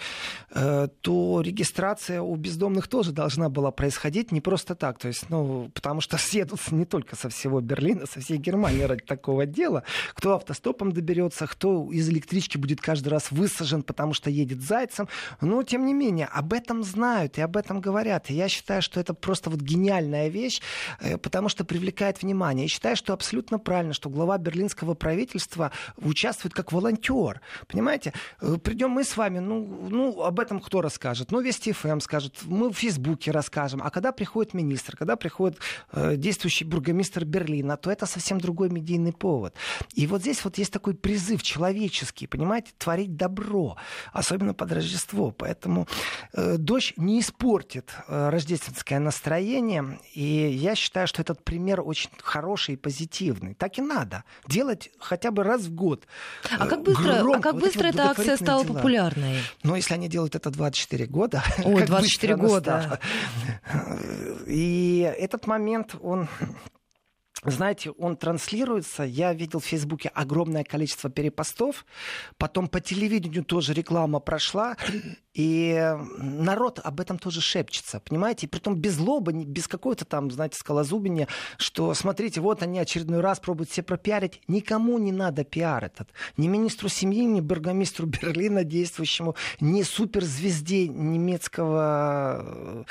Э, 0.51 0.89
то 1.01 1.41
регистрация 1.41 2.21
у 2.21 2.37
бездомных 2.37 2.89
тоже 2.89 3.13
должна 3.13 3.49
была 3.49 3.71
происходить 3.71 4.33
не 4.33 4.41
просто 4.41 4.75
так. 4.75 4.99
То 4.99 5.09
есть, 5.09 5.31
ну, 5.31 5.71
потому 5.75 6.01
что 6.01 6.19
съедутся 6.19 6.75
не 6.75 6.85
только 6.85 7.17
со 7.17 7.29
всего 7.29 7.61
Берлина, 7.61 8.07
со 8.07 8.21
всей 8.21 8.37
Германии 8.37 8.83
ради 8.83 9.05
такого 9.05 9.47
дела. 9.47 9.83
Кто 10.15 10.35
автостопом 10.35 10.93
доберется, 10.93 11.47
кто 11.47 11.91
из 11.91 12.09
электрички 12.11 12.59
будет 12.59 12.81
каждый 12.81 13.09
раз 13.09 13.31
высажен, 13.31 13.83
потому 13.83 14.13
что 14.13 14.31
едет 14.31 14.61
зайцем. 14.61 15.09
Но, 15.41 15.63
тем 15.63 15.87
не 15.87 15.95
менее, 15.95 16.27
об 16.27 16.53
этом 16.53 16.83
знают 16.83 17.39
и 17.39 17.41
об 17.41 17.57
этом 17.57 17.81
говорят. 17.81 18.31
И 18.31 18.35
я 18.35 18.49
считаю, 18.49 18.83
что 18.83 19.01
это 19.01 19.15
просто 19.15 19.51
вот 19.51 19.61
гениальная 19.61 20.29
вещь, 20.29 20.61
э, 21.01 21.17
потому 21.17 21.49
что 21.49 21.65
привлекает 21.65 22.23
внимание. 22.23 22.65
Я 22.67 22.69
считаю, 22.69 22.97
что 22.97 23.15
абсолютно 23.15 23.59
правильно, 23.59 23.95
что 23.95 24.11
глава 24.11 24.37
берлинского 24.37 24.95
правительства 24.95 25.71
участвует 25.97 26.53
как 26.55 26.73
волонтер. 26.73 27.41
Понимаете? 27.69 28.13
Э, 28.41 28.57
Придем 28.63 28.91
мы 28.91 29.05
с 29.05 29.17
вами, 29.17 29.39
ну, 29.39 29.89
ну 29.91 30.23
об 30.23 30.41
этом 30.41 30.61
кто 30.61 30.81
расскажет? 30.81 31.31
Ну, 31.31 31.41
Вести 31.41 31.73
ФМ 31.73 32.01
скажет, 32.01 32.39
мы 32.45 32.71
в 32.71 32.75
Фейсбуке 32.75 33.31
расскажем. 33.31 33.83
А 33.83 33.91
когда 33.91 34.13
приходит 34.13 34.55
министр, 34.55 34.97
когда 34.97 35.17
приходит 35.17 35.59
э, 35.93 36.17
действующий 36.17 36.65
бургомистр 36.65 37.25
Берлина, 37.25 37.77
то 37.77 37.91
это 37.91 38.07
совсем 38.07 38.39
другой 38.39 38.71
медийный 38.71 39.13
повод. 39.13 39.55
И 39.95 40.07
вот 40.07 40.21
здесь 40.21 40.45
вот 40.45 40.59
есть 40.59 40.73
такой 40.73 40.95
призыв 40.95 41.43
человеческий, 41.43 42.27
понимаете, 42.27 42.73
творить 42.79 43.17
добро, 43.17 43.77
особенно 44.13 44.55
под 44.55 44.73
Рождество. 44.73 45.31
Поэтому 45.31 45.87
э, 46.33 46.57
дождь 46.59 46.95
не 46.97 47.21
испортит 47.21 47.93
э, 48.09 48.31
рождественское 48.31 48.99
настроение. 48.99 49.99
И 50.15 50.23
я 50.23 50.75
считаю, 50.75 51.07
что 51.07 51.23
этот 51.23 51.43
пример 51.45 51.81
очень 51.81 52.11
хороший 52.23 52.75
и 52.75 52.77
позитивный. 52.77 53.55
Так 53.55 53.79
и 53.79 53.83
надо. 53.83 54.25
Делать 54.47 54.91
хотя 54.99 55.31
бы 55.31 55.43
раз 55.43 55.63
в 55.63 55.75
год. 55.75 56.07
А 56.59 56.67
как 56.67 56.83
быстро, 56.83 57.21
а 57.35 57.41
как 57.41 57.55
вот 57.55 57.63
быстро 57.63 57.87
эта 57.89 58.14
акция 58.19 58.37
стала 58.37 58.65
дела. 58.65 58.75
популярной? 58.77 59.39
Ну, 59.63 59.75
если 59.75 59.95
они 59.95 60.09
делают 60.09 60.35
это 60.35 60.51
24 60.51 61.07
года. 61.07 61.43
Ой, 61.65 61.85
24 61.87 62.37
года. 62.37 63.01
И 64.47 65.15
этот 65.19 65.47
момент, 65.47 65.95
он 66.03 66.29
знаете, 67.51 67.91
он 67.91 68.17
транслируется. 68.17 69.03
Я 69.03 69.33
видел 69.33 69.61
в 69.61 69.65
Фейсбуке 69.65 70.09
огромное 70.09 70.65
количество 70.65 71.11
перепостов. 71.11 71.85
Потом 72.39 72.69
по 72.69 72.81
телевидению 72.81 73.45
тоже 73.45 73.73
реклама 73.75 74.21
прошла. 74.21 74.77
И 75.35 75.97
народ 76.17 76.81
об 76.83 77.01
этом 77.01 77.19
тоже 77.19 77.41
шепчется, 77.41 78.01
понимаете? 78.01 78.47
И 78.47 78.49
притом 78.49 78.77
без 78.77 78.99
лоба, 78.99 79.33
без 79.33 79.67
какой-то 79.67 80.05
там, 80.05 80.31
знаете, 80.31 80.57
скалозубения, 80.57 81.27
что, 81.59 81.93
смотрите, 81.95 82.41
вот 82.41 82.63
они 82.63 82.79
очередной 82.79 83.21
раз 83.21 83.41
пробуют 83.41 83.71
все 83.71 83.83
пропиарить. 83.83 84.41
Никому 84.47 84.99
не 84.99 85.11
надо 85.13 85.45
пиар 85.45 85.85
этот. 85.85 86.11
Ни 86.37 86.47
министру 86.47 86.89
семьи, 86.89 87.25
ни 87.25 87.41
бургомистру 87.41 88.07
Берлина 88.07 88.63
действующему, 88.63 89.35
ни 89.61 89.83
суперзвезде 89.83 90.87
немецкого 90.89 92.87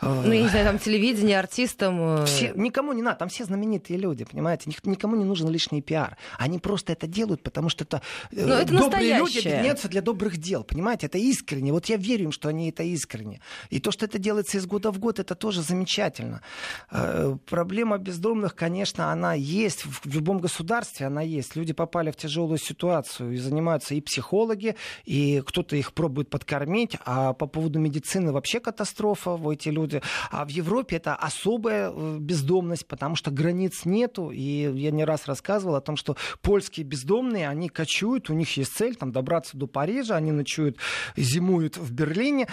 ну, 0.00 0.32
я 0.32 0.42
не 0.42 0.48
знаю, 0.48 0.66
там 0.66 0.78
телевидение, 0.78 1.38
артистам. 1.38 2.00
Э. 2.00 2.24
Все, 2.26 2.52
никому 2.54 2.92
не 2.92 3.02
надо, 3.02 3.18
там 3.18 3.28
все 3.28 3.44
знаменитые 3.44 3.98
люди, 3.98 4.24
понимаете? 4.24 4.70
Никому 4.84 5.16
не 5.16 5.24
нужен 5.24 5.48
лишний 5.48 5.82
пиар. 5.82 6.16
Они 6.38 6.58
просто 6.58 6.92
это 6.92 7.06
делают, 7.06 7.42
потому 7.42 7.68
что 7.68 7.84
это, 7.84 8.02
э, 8.30 8.46
Но 8.46 8.54
это 8.54 8.72
добрые 8.72 9.16
люди 9.18 9.38
объединяются 9.38 9.88
для 9.88 10.02
добрых 10.02 10.36
дел, 10.36 10.62
понимаете? 10.62 11.06
Это 11.06 11.18
искренне. 11.18 11.72
Вот 11.72 11.86
я 11.86 11.96
верю 11.96 12.26
им, 12.26 12.32
что 12.32 12.48
они 12.48 12.68
это 12.68 12.82
искренне. 12.82 13.40
И 13.70 13.80
то, 13.80 13.90
что 13.90 14.06
это 14.06 14.18
делается 14.18 14.58
из 14.58 14.66
года 14.66 14.92
в 14.92 14.98
год, 14.98 15.18
это 15.18 15.34
тоже 15.34 15.62
замечательно. 15.62 16.42
Э, 16.90 17.36
проблема 17.46 17.98
бездомных, 17.98 18.54
конечно, 18.54 19.10
она 19.12 19.34
есть. 19.34 19.84
В 19.84 20.14
любом 20.14 20.38
государстве 20.38 21.06
она 21.06 21.22
есть. 21.22 21.56
Люди 21.56 21.72
попали 21.72 22.10
в 22.10 22.16
тяжелую 22.16 22.58
ситуацию 22.58 23.32
и 23.32 23.36
занимаются 23.36 23.94
и 23.94 24.00
психологи, 24.00 24.76
и 25.04 25.42
кто-то 25.44 25.76
их 25.76 25.92
пробует 25.92 26.30
подкормить. 26.30 26.96
А 27.04 27.32
по 27.32 27.46
поводу 27.46 27.78
медицины 27.78 28.32
вообще 28.32 28.60
катастрофа. 28.60 29.38
Эти 29.50 29.70
люди 29.70 29.87
люди. 29.88 30.02
А 30.30 30.44
в 30.44 30.48
Европе 30.48 30.96
это 30.96 31.14
особая 31.14 31.90
э, 31.90 32.18
бездомность, 32.20 32.86
потому 32.86 33.16
что 33.16 33.30
границ 33.30 33.84
нету. 33.84 34.30
И 34.30 34.70
я 34.74 34.90
не 34.90 35.04
раз 35.04 35.26
рассказывал 35.26 35.74
о 35.74 35.80
том, 35.80 35.96
что 35.96 36.16
польские 36.42 36.84
бездомные, 36.84 37.48
они 37.48 37.68
кочуют, 37.68 38.30
у 38.30 38.34
них 38.34 38.56
есть 38.56 38.74
цель 38.74 38.94
там, 38.94 39.12
добраться 39.12 39.56
до 39.56 39.66
Парижа, 39.66 40.16
они 40.16 40.32
ночуют, 40.32 40.76
зимуют 41.16 41.76
в 41.76 41.92
Берлине. 41.92 42.48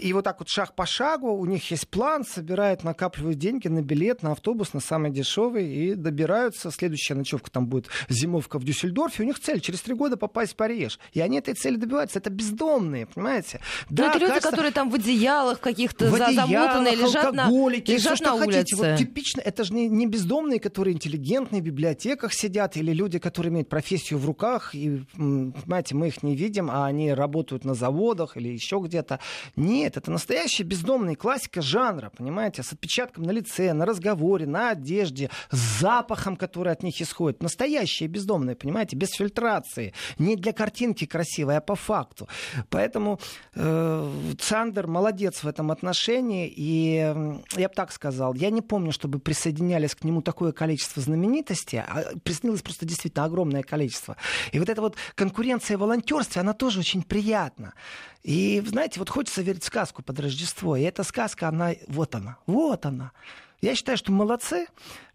И 0.00 0.12
вот 0.12 0.24
так 0.24 0.38
вот 0.40 0.48
шаг 0.48 0.74
по 0.74 0.86
шагу, 0.86 1.32
у 1.32 1.44
них 1.46 1.70
есть 1.70 1.88
план, 1.88 2.24
собирают, 2.24 2.84
накапливают 2.84 3.38
деньги 3.38 3.68
на 3.68 3.82
билет, 3.82 4.22
на 4.22 4.32
автобус, 4.32 4.72
на 4.72 4.80
самый 4.80 5.10
дешевый, 5.10 5.66
и 5.68 5.94
добираются. 5.94 6.70
Следующая 6.70 7.14
ночевка 7.14 7.50
там 7.50 7.66
будет 7.66 7.88
зимовка 8.08 8.58
в 8.58 8.64
Дюссельдорфе. 8.64 9.22
У 9.22 9.26
них 9.26 9.38
цель 9.40 9.60
через 9.60 9.80
три 9.80 9.94
года 9.94 10.16
попасть 10.16 10.52
в 10.52 10.56
Париж. 10.56 10.98
И 11.12 11.20
они 11.20 11.38
этой 11.38 11.54
цели 11.54 11.76
добиваются. 11.76 12.18
Это 12.18 12.30
бездомные, 12.30 13.06
понимаете? 13.06 13.60
Но 13.90 13.96
да, 13.96 14.10
это 14.10 14.18
люди, 14.18 14.28
кажется... 14.28 14.50
которые 14.50 14.72
там 14.72 14.90
в 14.90 14.94
одеялах 14.94 15.60
каких-то 15.60 16.10
в 16.10 16.14
одеялах, 16.14 16.73
замотанные, 16.74 16.96
лежат 16.96 17.32
на, 17.34 17.48
лежат 17.48 18.14
все, 18.16 18.24
на 18.24 18.34
улице. 18.34 18.58
Хотите. 18.58 18.76
Вот 18.76 18.96
типично, 18.98 19.40
это 19.40 19.64
же 19.64 19.74
не, 19.74 19.88
не 19.88 20.06
бездомные, 20.06 20.60
которые 20.60 20.94
интеллигентные, 20.94 21.62
в 21.62 21.64
библиотеках 21.64 22.32
сидят, 22.32 22.76
или 22.76 22.92
люди, 22.92 23.18
которые 23.18 23.50
имеют 23.50 23.68
профессию 23.68 24.18
в 24.18 24.26
руках, 24.26 24.74
и, 24.74 25.02
понимаете, 25.14 25.94
мы 25.94 26.08
их 26.08 26.22
не 26.22 26.34
видим, 26.36 26.70
а 26.70 26.86
они 26.86 27.12
работают 27.12 27.64
на 27.64 27.74
заводах 27.74 28.36
или 28.36 28.48
еще 28.48 28.80
где-то. 28.82 29.20
Нет, 29.56 29.96
это 29.96 30.10
настоящие 30.10 30.66
бездомные, 30.66 31.16
классика 31.16 31.62
жанра, 31.62 32.10
понимаете, 32.16 32.62
с 32.62 32.72
отпечатком 32.72 33.24
на 33.24 33.30
лице, 33.30 33.72
на 33.72 33.86
разговоре, 33.86 34.46
на 34.46 34.70
одежде, 34.70 35.30
с 35.50 35.80
запахом, 35.80 36.36
который 36.36 36.72
от 36.72 36.82
них 36.82 37.00
исходит. 37.00 37.42
Настоящие 37.42 38.08
бездомные, 38.08 38.56
понимаете, 38.56 38.96
без 38.96 39.10
фильтрации. 39.10 39.92
Не 40.18 40.36
для 40.36 40.52
картинки 40.52 41.06
красивой, 41.06 41.56
а 41.56 41.60
по 41.60 41.74
факту. 41.74 42.28
Поэтому 42.70 43.18
э, 43.54 44.10
Цандер 44.38 44.86
молодец 44.86 45.42
в 45.42 45.48
этом 45.48 45.70
отношении, 45.70 46.48
и 46.48 46.63
я 46.64 47.68
бы 47.68 47.74
так 47.74 47.92
сказал, 47.92 48.34
я 48.34 48.50
не 48.50 48.62
помню, 48.62 48.92
чтобы 48.92 49.18
присоединялись 49.18 49.94
к 49.94 50.04
нему 50.04 50.22
такое 50.22 50.52
количество 50.52 51.02
знаменитостей, 51.02 51.78
а 51.78 52.04
присоединилось 52.22 52.62
просто 52.62 52.86
действительно 52.86 53.24
огромное 53.24 53.62
количество. 53.62 54.16
И 54.52 54.58
вот 54.58 54.68
эта 54.68 54.80
вот 54.80 54.96
конкуренция 55.14 55.76
в 55.76 55.80
волонтерстве, 55.80 56.40
она 56.40 56.52
тоже 56.52 56.80
очень 56.80 57.02
приятна. 57.02 57.74
И, 58.22 58.62
знаете, 58.66 58.98
вот 59.00 59.10
хочется 59.10 59.42
верить 59.42 59.62
в 59.62 59.66
сказку 59.66 60.02
под 60.02 60.18
Рождество, 60.20 60.76
и 60.76 60.82
эта 60.82 61.02
сказка, 61.02 61.48
она, 61.48 61.72
вот 61.88 62.14
она, 62.14 62.38
вот 62.46 62.86
она. 62.86 63.12
Я 63.60 63.74
считаю, 63.74 63.96
что 63.98 64.12
молодцы. 64.12 64.66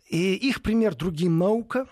И 0.09 0.33
их 0.33 0.63
пример 0.63 0.95
другим 0.95 1.37
наука. 1.37 1.87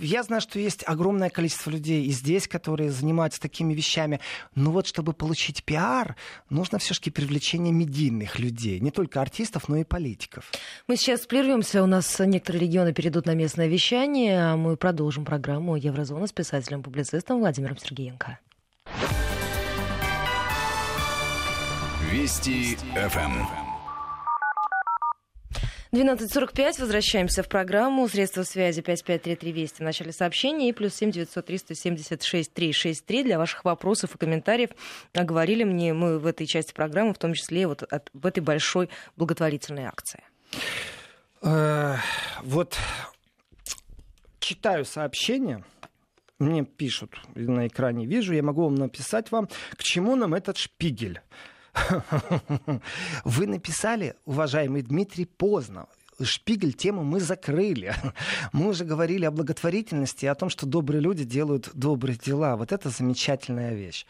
Я 0.00 0.22
знаю, 0.22 0.40
что 0.40 0.58
есть 0.58 0.82
огромное 0.86 1.28
количество 1.28 1.70
людей 1.70 2.06
и 2.06 2.10
здесь, 2.10 2.48
которые 2.48 2.90
занимаются 2.90 3.40
такими 3.40 3.74
вещами. 3.74 4.20
Но 4.54 4.70
вот 4.70 4.86
чтобы 4.86 5.12
получить 5.12 5.62
пиар, 5.62 6.16
нужно 6.48 6.78
все-таки 6.78 7.10
привлечение 7.10 7.72
медийных 7.72 8.38
людей. 8.38 8.80
Не 8.80 8.90
только 8.90 9.20
артистов, 9.20 9.68
но 9.68 9.76
и 9.76 9.84
политиков. 9.84 10.50
Мы 10.86 10.96
сейчас 10.96 11.26
прервемся. 11.26 11.82
У 11.82 11.86
нас 11.86 12.18
некоторые 12.18 12.62
регионы 12.62 12.94
перейдут 12.94 13.26
на 13.26 13.34
местное 13.34 13.68
вещание. 13.68 14.52
А 14.52 14.56
мы 14.56 14.78
продолжим 14.78 15.26
программу 15.26 15.76
«Еврозона» 15.76 16.26
с 16.26 16.32
писателем-публицистом 16.32 17.40
Владимиром 17.40 17.76
Сергеенко. 17.76 18.38
Вести 22.10 22.76
ФМ. 22.94 23.67
12.45. 25.92 26.80
Возвращаемся 26.80 27.42
в 27.42 27.48
программу. 27.48 28.08
Средства 28.08 28.42
связи 28.42 28.82
553320 28.82 29.78
в 29.78 29.80
начале 29.80 30.12
сообщения 30.12 30.68
и 30.68 30.72
плюс 30.72 30.94
7 30.94 31.10
900 31.10 31.46
376 31.46 32.52
363 32.52 33.24
для 33.24 33.38
ваших 33.38 33.64
вопросов 33.64 34.14
и 34.14 34.18
комментариев. 34.18 34.70
Говорили 35.14 35.64
мне 35.64 35.94
мы 35.94 36.18
в 36.18 36.26
этой 36.26 36.46
части 36.46 36.74
программы, 36.74 37.14
в 37.14 37.18
том 37.18 37.32
числе 37.32 37.66
вот 37.66 37.82
от, 37.82 38.10
в 38.12 38.26
этой 38.26 38.40
большой 38.40 38.90
благотворительной 39.16 39.84
акции. 39.84 40.22
Э, 41.42 41.96
вот 42.42 42.76
читаю 44.40 44.84
сообщение, 44.84 45.64
мне 46.38 46.64
пишут 46.64 47.18
на 47.34 47.66
экране, 47.66 48.04
вижу, 48.04 48.34
я 48.34 48.42
могу 48.42 48.64
вам 48.64 48.74
написать 48.74 49.30
вам, 49.30 49.48
к 49.72 49.82
чему 49.82 50.16
нам 50.16 50.34
этот 50.34 50.58
шпигель. 50.58 51.22
Вы 53.24 53.46
написали, 53.46 54.16
уважаемый 54.24 54.82
Дмитрий, 54.82 55.24
поздно. 55.24 55.86
Шпигель 56.24 56.72
тему 56.72 57.04
мы 57.04 57.20
закрыли. 57.20 57.94
Мы 58.52 58.68
уже 58.68 58.84
говорили 58.84 59.24
о 59.24 59.30
благотворительности, 59.30 60.26
о 60.26 60.34
том, 60.34 60.50
что 60.50 60.66
добрые 60.66 61.00
люди 61.00 61.24
делают 61.24 61.70
добрые 61.74 62.18
дела. 62.18 62.56
Вот 62.56 62.72
это 62.72 62.90
замечательная 62.90 63.74
вещь. 63.74 64.06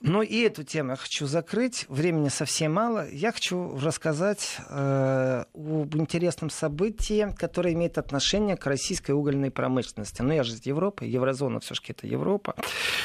Но 0.00 0.22
и 0.22 0.40
эту 0.40 0.64
тему 0.64 0.90
я 0.90 0.96
хочу 0.96 1.26
закрыть. 1.26 1.86
Времени 1.88 2.28
совсем 2.28 2.74
мало. 2.74 3.08
Я 3.10 3.32
хочу 3.32 3.78
рассказать 3.78 4.56
э, 4.68 5.44
об 5.54 5.96
интересном 5.96 6.50
событии, 6.50 7.32
которое 7.36 7.74
имеет 7.74 7.98
отношение 7.98 8.56
к 8.56 8.66
российской 8.66 9.12
угольной 9.12 9.50
промышленности. 9.50 10.22
Ну, 10.22 10.32
я 10.32 10.42
же 10.42 10.54
из 10.54 10.66
Европы, 10.66 11.04
еврозона 11.04 11.60
все-таки 11.60 11.92
это 11.92 12.06
Европа. 12.06 12.56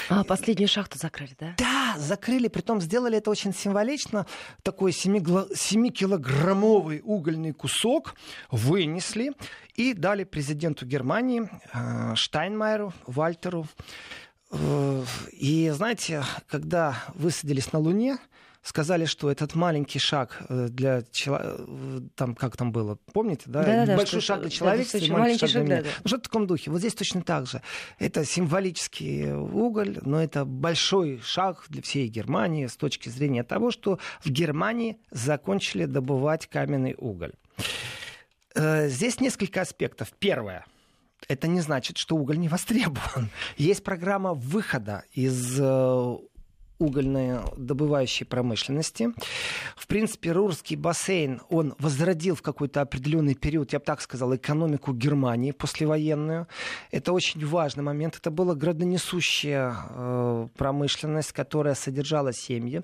А, 0.10 0.24
последнюю 0.24 0.68
шахту 0.68 0.97
закрыли, 0.97 1.36
да? 1.39 1.54
Да, 1.58 1.80
закрыли. 1.98 2.48
Притом 2.48 2.80
сделали 2.82 3.18
это 3.18 3.30
очень 3.30 3.54
символично. 3.54 4.26
Такой 4.64 4.92
7-килограммовый 4.92 7.02
угольный 7.04 7.52
кусок 7.54 8.16
вынесли 8.50 9.34
и 9.76 9.94
дали 9.94 10.24
президенту 10.24 10.86
Германии 10.86 11.50
э, 11.74 12.16
Штайнмайеру, 12.16 12.94
Вальтеру. 13.08 13.68
Э, 14.52 15.04
и 15.32 15.70
знаете, 15.70 16.24
когда 16.48 17.04
высадились 17.16 17.74
на 17.74 17.80
Луне, 17.80 18.18
сказали, 18.62 19.05
что 19.05 19.32
этот 19.32 19.55
маленький 19.55 19.99
шаг 19.99 20.43
э, 20.49 20.68
для 20.70 21.03
человека, 21.12 21.66
там 22.16 22.36
как 22.36 22.57
там 22.57 22.72
было, 22.72 22.97
помните, 23.14 23.43
да? 23.47 23.64
да, 23.64 23.86
да 23.86 23.97
Большой 23.97 24.22
шаг 24.22 24.41
для 24.41 24.49
человека, 24.49 24.99
да, 24.99 25.14
маленький, 25.18 25.39
шаг 25.39 25.51
для 25.51 25.62
меня. 25.62 25.78
Да, 25.78 25.84
да. 25.84 26.07
Что 26.07 26.18
в 26.18 26.22
таком 26.22 26.47
духе? 26.47 26.72
Вот 26.72 26.80
здесь 26.80 26.93
точно 26.93 27.24
так 27.24 27.47
же. 27.47 27.62
Это 27.97 28.24
символический 28.24 29.34
уголь, 29.34 29.97
но 30.03 30.22
это 30.22 30.45
большой 30.45 31.20
шаг 31.24 31.66
для 31.70 31.82
всей 31.82 32.07
Германии 32.07 32.68
с 32.68 32.78
точки 32.78 33.09
зрения 33.09 33.43
того, 33.43 33.72
что 33.72 33.99
в 34.24 34.30
Германии 34.30 34.99
закончили 35.09 35.86
добывать 35.86 36.47
каменный 36.47 36.95
уголь. 36.97 37.34
Э, 38.55 38.88
здесь 38.89 39.20
несколько 39.20 39.62
аспектов. 39.62 40.12
Первое. 40.20 40.66
Это 41.28 41.47
не 41.47 41.62
значит, 41.62 41.97
что 41.97 42.16
уголь 42.16 42.38
не 42.38 42.49
востребован. 42.49 43.30
Есть 43.57 43.84
программа 43.84 44.34
выхода 44.34 45.03
из 45.12 45.59
угольной 46.82 47.39
добывающей 47.57 48.25
промышленности. 48.25 49.09
В 49.75 49.88
принципе, 49.88 50.32
Рурский 50.32 50.75
бассейн, 50.75 51.41
он 51.49 51.75
возродил 51.79 52.36
в 52.36 52.41
какой-то 52.41 52.82
определенный 52.82 53.36
период, 53.36 53.73
я 53.73 53.79
бы 53.79 53.86
так 53.86 54.01
сказал, 54.01 54.36
экономику 54.36 54.93
Германии 54.93 55.51
послевоенную. 55.51 56.47
Это 56.91 57.13
очень 57.13 57.45
важный 57.45 57.84
момент. 57.84 58.17
Это 58.17 58.32
была 58.32 58.55
градонесущая 58.55 59.75
э, 59.89 60.47
промышленность, 60.57 61.32
которая 61.32 61.75
содержала 61.75 62.34
семьи. 62.34 62.82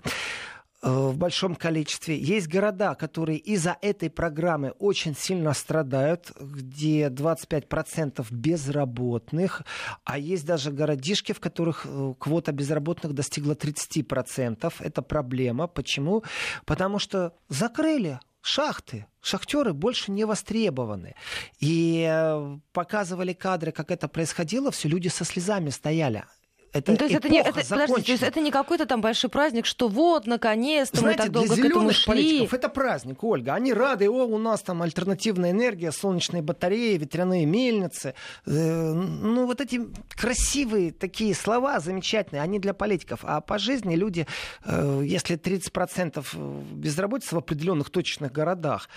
Э, 0.83 1.09
в 1.09 1.17
большом 1.17 1.55
количестве. 1.55 2.19
Есть 2.19 2.47
города, 2.47 2.93
которые 2.93 3.39
из-за 3.39 3.77
этой 3.81 4.11
программы 4.11 4.71
очень 4.77 5.15
сильно 5.15 5.53
страдают, 5.53 6.31
где 6.39 7.07
25% 7.07 8.27
безработных, 8.29 9.63
а 10.03 10.19
есть 10.19 10.45
даже 10.45 10.71
городишки, 10.71 11.31
в 11.31 11.39
которых 11.39 11.85
э, 11.85 12.13
квота 12.19 12.51
безработных 12.51 13.13
достигла 13.13 13.53
30%. 13.53 14.71
Это 14.79 15.01
проблема. 15.01 15.67
Почему? 15.67 16.23
Потому 16.65 16.99
что 16.99 17.33
закрыли 17.49 18.19
шахты. 18.41 19.07
Шахтеры 19.19 19.73
больше 19.73 20.11
не 20.11 20.25
востребованы. 20.25 21.15
И 21.59 22.07
э, 22.07 22.59
показывали 22.71 23.33
кадры, 23.33 23.71
как 23.71 23.89
это 23.89 24.07
происходило, 24.07 24.69
все 24.69 24.87
люди 24.87 25.07
со 25.07 25.25
слезами 25.25 25.71
стояли. 25.71 26.25
Это 26.73 26.91
ну, 26.91 26.97
то 26.97 27.05
есть 27.05 27.15
это 27.15 27.29
не, 27.29 27.39
это, 27.39 27.53
подожди, 27.53 28.01
то 28.01 28.11
есть 28.11 28.23
это 28.23 28.39
не 28.41 28.51
какой-то 28.51 28.85
там 28.85 29.01
большой 29.01 29.29
праздник, 29.29 29.65
что 29.65 29.87
вот, 29.87 30.27
наконец-то 30.27 31.01
мы 31.01 31.15
так 31.15 31.31
долго 31.31 31.55
к 31.55 31.59
этому 31.59 31.91
шли. 31.91 32.05
политиков 32.05 32.53
это 32.53 32.69
праздник, 32.69 33.23
Ольга. 33.23 33.53
Они 33.53 33.73
рады, 33.73 34.09
о, 34.09 34.25
у 34.25 34.37
нас 34.37 34.61
там 34.61 34.81
альтернативная 34.81 35.51
энергия, 35.51 35.91
солнечные 35.91 36.41
батареи, 36.41 36.97
ветряные 36.97 37.45
мельницы. 37.45 38.13
Э, 38.45 38.93
ну, 38.93 39.45
вот 39.45 39.61
эти 39.61 39.81
красивые 40.09 40.91
такие 40.91 41.33
слова 41.33 41.79
замечательные, 41.79 42.41
они 42.41 42.59
для 42.59 42.73
политиков. 42.73 43.21
А 43.23 43.41
по 43.41 43.57
жизни 43.57 43.95
люди, 43.95 44.27
э, 44.65 45.01
если 45.05 45.37
30% 45.37 46.25
безработицы 46.73 47.35
в 47.35 47.37
определенных 47.37 47.89
точечных 47.89 48.31
городах, 48.31 48.89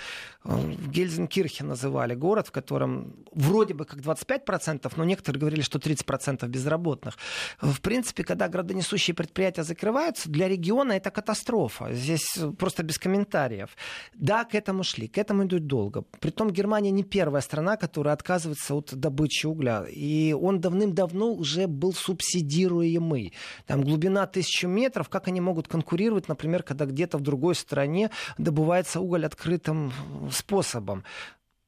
э, 0.45 0.73
Гельзенкирхе 0.89 1.65
называли 1.65 2.15
город, 2.15 2.49
в 2.49 2.51
котором 2.51 3.15
вроде 3.33 3.75
бы 3.75 3.85
как 3.85 4.01
25%, 4.01 4.93
но 4.97 5.05
некоторые 5.05 5.41
говорили, 5.41 5.63
что 5.63 5.79
30% 5.79 6.47
безработных 6.49 7.17
в 7.61 7.81
принципе, 7.81 8.25
когда 8.25 8.49
градонесущие 8.49 9.15
предприятия 9.15 9.63
закрываются, 9.63 10.29
для 10.31 10.49
региона 10.49 10.93
это 10.93 11.11
катастрофа. 11.11 11.93
Здесь 11.93 12.39
просто 12.59 12.83
без 12.83 12.99
комментариев. 12.99 13.77
Да, 14.15 14.45
к 14.45 14.55
этому 14.55 14.83
шли, 14.83 15.09
к 15.09 15.19
этому 15.19 15.45
идут 15.45 15.67
долго. 15.67 16.05
Притом 16.21 16.51
Германия 16.51 16.91
не 16.91 17.05
первая 17.05 17.43
страна, 17.43 17.77
которая 17.77 18.15
отказывается 18.15 18.75
от 18.75 18.95
добычи 18.95 19.47
угля. 19.47 19.85
И 19.89 20.33
он 20.33 20.61
давным-давно 20.61 21.33
уже 21.33 21.67
был 21.67 21.93
субсидируемый. 21.93 23.33
Там 23.67 23.83
глубина 23.83 24.27
тысячу 24.27 24.69
метров, 24.69 25.09
как 25.09 25.29
они 25.29 25.41
могут 25.41 25.69
конкурировать, 25.69 26.29
например, 26.29 26.63
когда 26.63 26.87
где-то 26.87 27.19
в 27.19 27.23
другой 27.23 27.55
стране 27.55 28.11
добывается 28.39 29.01
уголь 29.01 29.27
открытым 29.27 29.93
способом. 30.31 31.05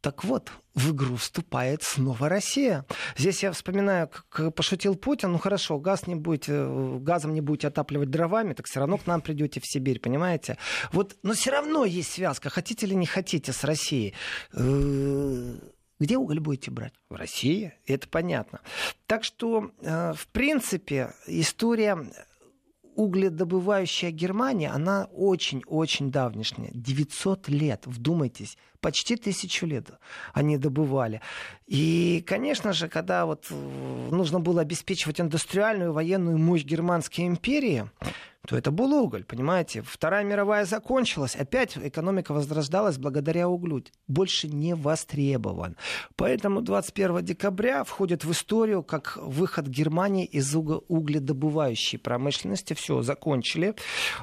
Так 0.02 0.24
вот, 0.24 0.50
в 0.74 0.90
игру 0.90 1.14
вступает 1.14 1.84
снова 1.84 2.28
Россия. 2.28 2.84
Здесь 3.16 3.44
я 3.44 3.52
вспоминаю, 3.52 4.08
как 4.08 4.52
пошутил 4.52 4.96
Путин, 4.96 5.30
ну 5.30 5.38
хорошо, 5.38 5.78
газ 5.78 6.08
не 6.08 6.16
будете, 6.16 6.66
газом 6.98 7.32
не 7.34 7.40
будете 7.40 7.68
отапливать 7.68 8.10
дровами, 8.10 8.52
так 8.52 8.66
все 8.66 8.80
равно 8.80 8.98
к 8.98 9.06
нам 9.06 9.20
придете 9.20 9.60
в 9.60 9.64
Сибирь, 9.64 10.00
понимаете? 10.00 10.58
Вот, 10.90 11.16
но 11.22 11.34
все 11.34 11.52
равно 11.52 11.84
есть 11.84 12.10
связка, 12.10 12.50
хотите 12.50 12.84
или 12.84 12.94
не 12.94 13.06
хотите, 13.06 13.52
с 13.52 13.62
Россией. 13.62 14.14
Э, 14.54 15.54
где 16.00 16.16
уголь 16.16 16.40
будете 16.40 16.72
брать? 16.72 16.94
В 17.08 17.14
России, 17.14 17.74
это 17.86 18.08
понятно. 18.08 18.60
Так 19.06 19.22
что, 19.22 19.70
э, 19.82 20.14
в 20.14 20.26
принципе, 20.32 21.14
история 21.28 21.96
угледобывающая 22.96 24.10
Германия, 24.10 24.70
она 24.70 25.08
очень-очень 25.12 26.10
давнишняя. 26.10 26.70
900 26.74 27.48
лет, 27.48 27.82
вдумайтесь, 27.86 28.58
почти 28.82 29.16
тысячу 29.16 29.64
лет 29.64 29.86
они 30.34 30.58
добывали. 30.58 31.22
И, 31.66 32.22
конечно 32.26 32.74
же, 32.74 32.88
когда 32.88 33.24
вот 33.24 33.46
э, 33.50 34.08
нужно 34.10 34.40
было 34.40 34.60
обеспечивать 34.60 35.20
индустриальную 35.20 35.92
военную 35.92 36.36
мощь 36.36 36.64
Германской 36.64 37.26
империи, 37.26 37.88
то 38.46 38.56
это 38.56 38.72
был 38.72 38.92
уголь, 38.92 39.22
понимаете? 39.24 39.82
Вторая 39.82 40.24
мировая 40.24 40.64
закончилась, 40.64 41.36
опять 41.36 41.76
экономика 41.76 42.34
возрождалась 42.34 42.98
благодаря 42.98 43.48
углю. 43.48 43.84
Больше 44.08 44.48
не 44.48 44.74
востребован. 44.74 45.76
Поэтому 46.16 46.60
21 46.60 47.24
декабря 47.24 47.84
входит 47.84 48.24
в 48.24 48.32
историю 48.32 48.82
как 48.82 49.16
выход 49.16 49.68
Германии 49.68 50.24
из 50.24 50.54
угледобывающей 50.54 51.98
промышленности. 51.98 52.74
Все, 52.74 53.02
закончили. 53.02 53.74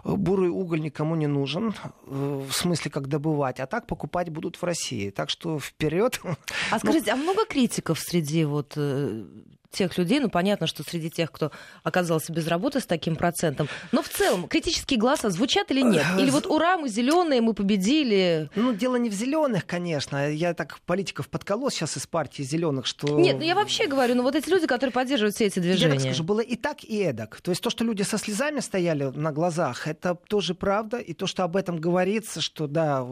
Бурый 0.04 0.50
уголь 0.50 0.82
никому 0.82 1.16
не 1.16 1.28
нужен, 1.28 1.74
э, 2.06 2.44
в 2.50 2.52
смысле 2.52 2.92
как 2.92 3.08
добывать, 3.08 3.60
а 3.62 3.68
так 3.68 3.88
покупать 3.88 4.30
будут 4.30 4.49
в 4.58 4.64
России. 4.64 5.10
Так 5.10 5.30
что 5.30 5.60
вперед. 5.60 6.20
А 6.72 6.80
скажите, 6.80 7.14
ну... 7.14 7.22
а 7.22 7.24
много 7.24 7.46
критиков 7.46 8.00
среди 8.00 8.46
вот 8.46 8.74
э, 8.76 9.24
тех 9.72 9.98
людей, 9.98 10.20
ну, 10.20 10.30
понятно, 10.30 10.68
что 10.68 10.84
среди 10.84 11.10
тех, 11.10 11.32
кто 11.32 11.52
оказался 11.84 12.34
без 12.34 12.48
работы 12.48 12.80
с 12.80 12.86
таким 12.86 13.16
процентом, 13.16 13.68
но 13.92 14.02
в 14.02 14.10
целом 14.10 14.48
критические 14.48 15.00
голоса 15.00 15.30
звучат 15.30 15.72
или 15.72 15.82
нет? 15.82 16.06
Или 16.18 16.30
вот 16.30 16.48
ура, 16.48 16.78
мы 16.78 16.90
зеленые, 16.90 17.42
мы 17.42 17.54
победили? 17.54 18.50
Ну, 18.56 18.74
дело 18.74 18.96
не 18.96 19.10
в 19.10 19.14
зеленых, 19.14 19.66
конечно. 19.66 20.32
Я 20.32 20.54
так 20.54 20.80
политиков 20.82 21.30
подколол 21.30 21.70
сейчас 21.70 21.98
из 21.98 22.08
партии 22.08 22.44
зеленых, 22.44 22.86
что... 22.86 23.20
Нет, 23.20 23.38
ну 23.38 23.44
я 23.44 23.56
вообще 23.56 23.88
говорю, 23.88 24.16
ну 24.16 24.24
вот 24.24 24.36
эти 24.36 24.50
люди, 24.50 24.68
которые 24.68 24.92
поддерживают 24.92 25.36
все 25.36 25.46
эти 25.46 25.60
движения. 25.60 25.94
Я 25.94 26.00
так 26.00 26.02
скажу, 26.02 26.24
было 26.24 26.42
и 26.42 26.56
так, 26.56 26.84
и 26.84 26.98
эдак. 26.98 27.40
То 27.42 27.52
есть 27.52 27.62
то, 27.62 27.70
что 27.70 27.84
люди 27.84 28.02
со 28.02 28.18
слезами 28.18 28.60
стояли 28.60 29.04
на 29.04 29.32
глазах, 29.32 29.88
это 29.88 30.16
тоже 30.16 30.56
правда. 30.56 30.98
И 30.98 31.14
то, 31.14 31.28
что 31.28 31.44
об 31.44 31.56
этом 31.56 31.80
говорится, 31.80 32.42
что 32.42 32.68
да, 32.68 33.06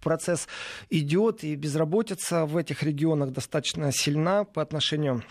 процесс 0.00 0.48
идет, 0.90 1.44
и 1.44 1.54
безработица 1.54 2.46
в 2.46 2.56
этих 2.56 2.82
регионах 2.82 3.30
достаточно 3.30 3.92
сильна 3.92 4.44
по 4.44 4.62
отношению 4.62 5.22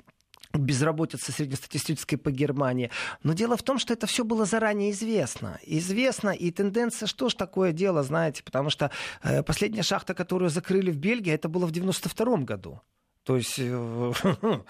безработица 0.57 1.31
среднестатистической 1.31 2.17
по 2.17 2.31
Германии. 2.31 2.91
Но 3.23 3.33
дело 3.33 3.57
в 3.57 3.63
том, 3.63 3.79
что 3.79 3.93
это 3.93 4.07
все 4.07 4.23
было 4.23 4.45
заранее 4.45 4.91
известно. 4.91 5.59
Известно, 5.63 6.29
и 6.29 6.51
тенденция, 6.51 7.07
что 7.07 7.29
ж 7.29 7.33
такое 7.33 7.71
дело, 7.71 8.03
знаете, 8.03 8.43
потому 8.43 8.69
что 8.69 8.91
э, 9.23 9.43
последняя 9.43 9.83
шахта, 9.83 10.13
которую 10.13 10.49
закрыли 10.49 10.91
в 10.91 10.97
Бельгии, 10.97 11.33
это 11.33 11.49
было 11.49 11.65
в 11.65 11.71
92 11.71 12.37
году. 12.37 12.81
То 13.25 13.37
есть 13.37 13.55
э, 13.57 14.13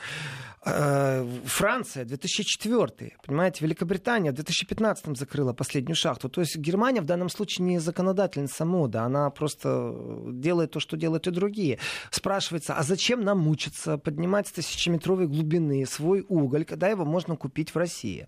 э, 0.65 1.27
Франция 1.45 2.05
2004, 2.05 3.17
понимаете, 3.25 3.65
Великобритания 3.65 4.31
в 4.31 4.35
2015 4.35 5.17
закрыла 5.17 5.51
последнюю 5.51 5.97
шахту. 5.97 6.29
То 6.29 6.39
есть 6.39 6.55
Германия 6.55 7.01
в 7.01 7.05
данном 7.05 7.27
случае 7.27 7.67
не 7.67 7.79
законодательница 7.79 8.63
мода, 8.63 9.03
она 9.03 9.29
просто 9.29 9.93
делает 10.31 10.71
то, 10.71 10.79
что 10.79 10.95
делают 10.95 11.27
и 11.27 11.31
другие. 11.31 11.79
Спрашивается, 12.11 12.75
а 12.75 12.83
зачем 12.83 13.25
нам 13.25 13.39
мучиться, 13.39 13.97
поднимать 13.97 14.47
с 14.47 14.53
тысячеметровой 14.53 15.27
глубины 15.27 15.85
свой 15.85 16.25
уголь, 16.29 16.63
когда 16.63 16.87
его 16.87 17.03
можно 17.03 17.35
купить 17.35 17.75
в 17.75 17.77
России? 17.77 18.25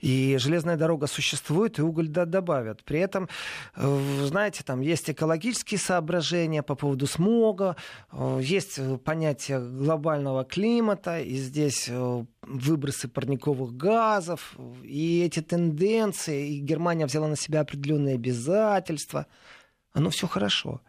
И 0.00 0.36
железная 0.38 0.76
дорога 0.76 1.06
существует, 1.06 1.78
и 1.78 1.82
уголь 1.82 2.08
добавят. 2.08 2.84
При 2.84 3.00
этом, 3.00 3.30
э, 3.76 4.26
знаете, 4.26 4.62
там 4.62 4.82
есть 4.82 5.08
экологические 5.08 5.80
соображения 5.80 6.62
по 6.62 6.74
поводу 6.74 7.06
смога, 7.06 7.76
есть 8.40 8.78
понятие 9.04 9.69
глобального 9.70 10.44
климата, 10.44 11.20
и 11.20 11.36
здесь 11.36 11.88
э, 11.88 12.24
выбросы 12.42 13.08
парниковых 13.08 13.76
газов, 13.76 14.56
и 14.82 15.22
эти 15.22 15.40
тенденции, 15.40 16.54
и 16.54 16.60
Германия 16.60 17.06
взяла 17.06 17.28
на 17.28 17.36
себя 17.36 17.60
определенные 17.60 18.16
обязательства. 18.16 19.26
Оно 19.92 20.10
все 20.10 20.26
хорошо. 20.26 20.80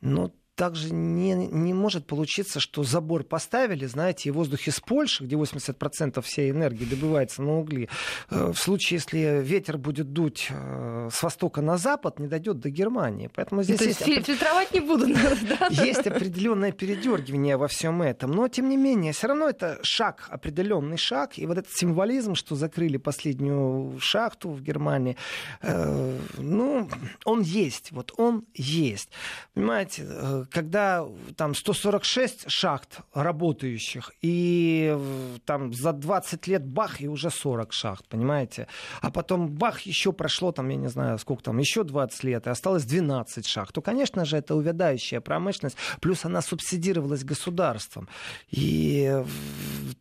Но 0.00 0.32
также 0.54 0.92
не, 0.92 1.34
не 1.34 1.74
может 1.74 2.06
получиться, 2.06 2.60
что 2.60 2.84
забор 2.84 3.24
поставили, 3.24 3.86
знаете, 3.86 4.28
и 4.28 4.32
воздух 4.32 4.66
из 4.66 4.80
Польши, 4.80 5.24
где 5.24 5.36
80% 5.36 6.20
всей 6.22 6.50
энергии 6.50 6.84
добывается 6.84 7.42
на 7.42 7.58
угли, 7.58 7.88
э, 8.30 8.52
в 8.52 8.58
случае, 8.58 8.98
если 8.98 9.42
ветер 9.42 9.78
будет 9.78 10.12
дуть 10.12 10.48
э, 10.50 11.08
с 11.12 11.22
востока 11.22 11.60
на 11.60 11.76
запад, 11.76 12.18
не 12.18 12.28
дойдет 12.28 12.60
до 12.60 12.70
Германии. 12.70 13.30
Поэтому 13.34 13.62
здесь 13.62 13.78
То 13.78 13.84
есть, 13.84 14.06
есть 14.06 14.26
фильтровать 14.26 14.72
не 14.72 14.80
буду. 14.80 15.06
Есть 15.70 16.06
определенное 16.06 16.72
передергивание 16.72 17.56
во 17.56 17.68
всем 17.68 18.02
этом. 18.02 18.30
Но, 18.30 18.48
тем 18.48 18.68
не 18.68 18.76
менее, 18.76 19.12
все 19.12 19.28
равно 19.28 19.48
это 19.48 19.78
шаг, 19.82 20.26
определенный 20.28 20.96
шаг. 20.96 21.38
И 21.38 21.46
вот 21.46 21.58
этот 21.58 21.72
символизм, 21.72 22.34
что 22.34 22.54
закрыли 22.54 22.96
последнюю 22.96 23.98
шахту 24.00 24.50
в 24.50 24.62
Германии, 24.62 25.16
э, 25.62 26.18
ну, 26.38 26.88
он 27.24 27.42
есть. 27.42 27.90
Вот 27.92 28.12
он 28.16 28.44
есть. 28.54 29.10
Понимаете, 29.54 30.04
когда 30.50 31.06
там 31.36 31.54
146 31.54 32.44
шахт 32.48 33.00
работающих, 33.12 34.12
и 34.22 34.96
там 35.44 35.72
за 35.72 35.92
20 35.92 36.46
лет 36.46 36.64
бах, 36.64 37.00
и 37.00 37.08
уже 37.08 37.30
40 37.30 37.72
шахт, 37.72 38.06
понимаете? 38.08 38.66
А 39.00 39.10
потом 39.10 39.48
бах, 39.48 39.80
еще 39.82 40.12
прошло 40.12 40.52
там, 40.52 40.68
я 40.68 40.76
не 40.76 40.88
знаю, 40.88 41.18
сколько 41.18 41.42
там, 41.42 41.58
еще 41.58 41.84
20 41.84 42.24
лет, 42.24 42.46
и 42.46 42.50
осталось 42.50 42.84
12 42.84 43.46
шахт, 43.46 43.74
то, 43.74 43.82
конечно 43.82 44.24
же, 44.24 44.36
это 44.36 44.54
увядающая 44.54 45.20
промышленность, 45.20 45.76
плюс 46.00 46.24
она 46.24 46.42
субсидировалась 46.42 47.24
государством. 47.24 48.08
И 48.50 49.22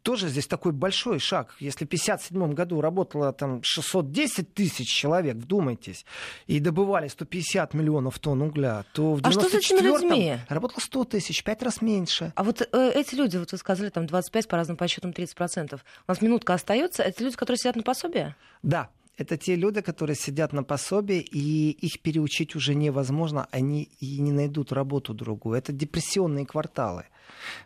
тоже 0.03 0.27
здесь 0.27 0.47
такой 0.47 0.73
большой 0.73 1.19
шаг. 1.19 1.55
Если 1.59 1.85
в 1.85 1.87
1957 1.87 2.53
году 2.53 2.81
работало 2.81 3.33
там 3.33 3.61
610 3.63 4.53
тысяч 4.53 4.87
человек, 4.87 5.37
вдумайтесь, 5.37 6.05
и 6.45 6.59
добывали 6.59 7.07
150 7.07 7.73
миллионов 7.73 8.19
тонн 8.19 8.43
угля, 8.43 8.85
то 8.93 9.13
в 9.13 9.21
94 9.21 10.33
а? 10.33 10.53
Работало 10.53 10.81
100 10.81 11.03
тысяч, 11.05 11.43
пять 11.43 11.63
раз 11.63 11.81
меньше. 11.81 12.33
А 12.35 12.43
вот 12.43 12.61
э, 12.61 12.91
эти 12.93 13.15
люди, 13.15 13.37
вот 13.37 13.51
вы 13.51 13.57
сказали, 13.57 13.89
там 13.89 14.05
25, 14.05 14.47
по 14.47 14.57
разным 14.57 14.77
подсчетам 14.77 15.11
30%. 15.11 15.75
У 15.75 15.79
нас 16.07 16.21
минутка 16.21 16.53
остается. 16.53 17.03
Это 17.03 17.23
люди, 17.23 17.35
которые 17.35 17.57
сидят 17.57 17.75
на 17.75 17.83
пособие? 17.83 18.35
Да, 18.61 18.89
это 19.17 19.37
те 19.37 19.55
люди, 19.55 19.81
которые 19.81 20.15
сидят 20.15 20.53
на 20.53 20.63
пособии, 20.63 21.19
и 21.19 21.69
их 21.69 22.01
переучить 22.01 22.55
уже 22.55 22.75
невозможно, 22.75 23.47
они 23.51 23.89
и 23.99 24.19
не 24.19 24.31
найдут 24.31 24.71
работу 24.71 25.13
другую. 25.13 25.57
Это 25.57 25.71
депрессионные 25.71 26.45
кварталы. 26.45 27.05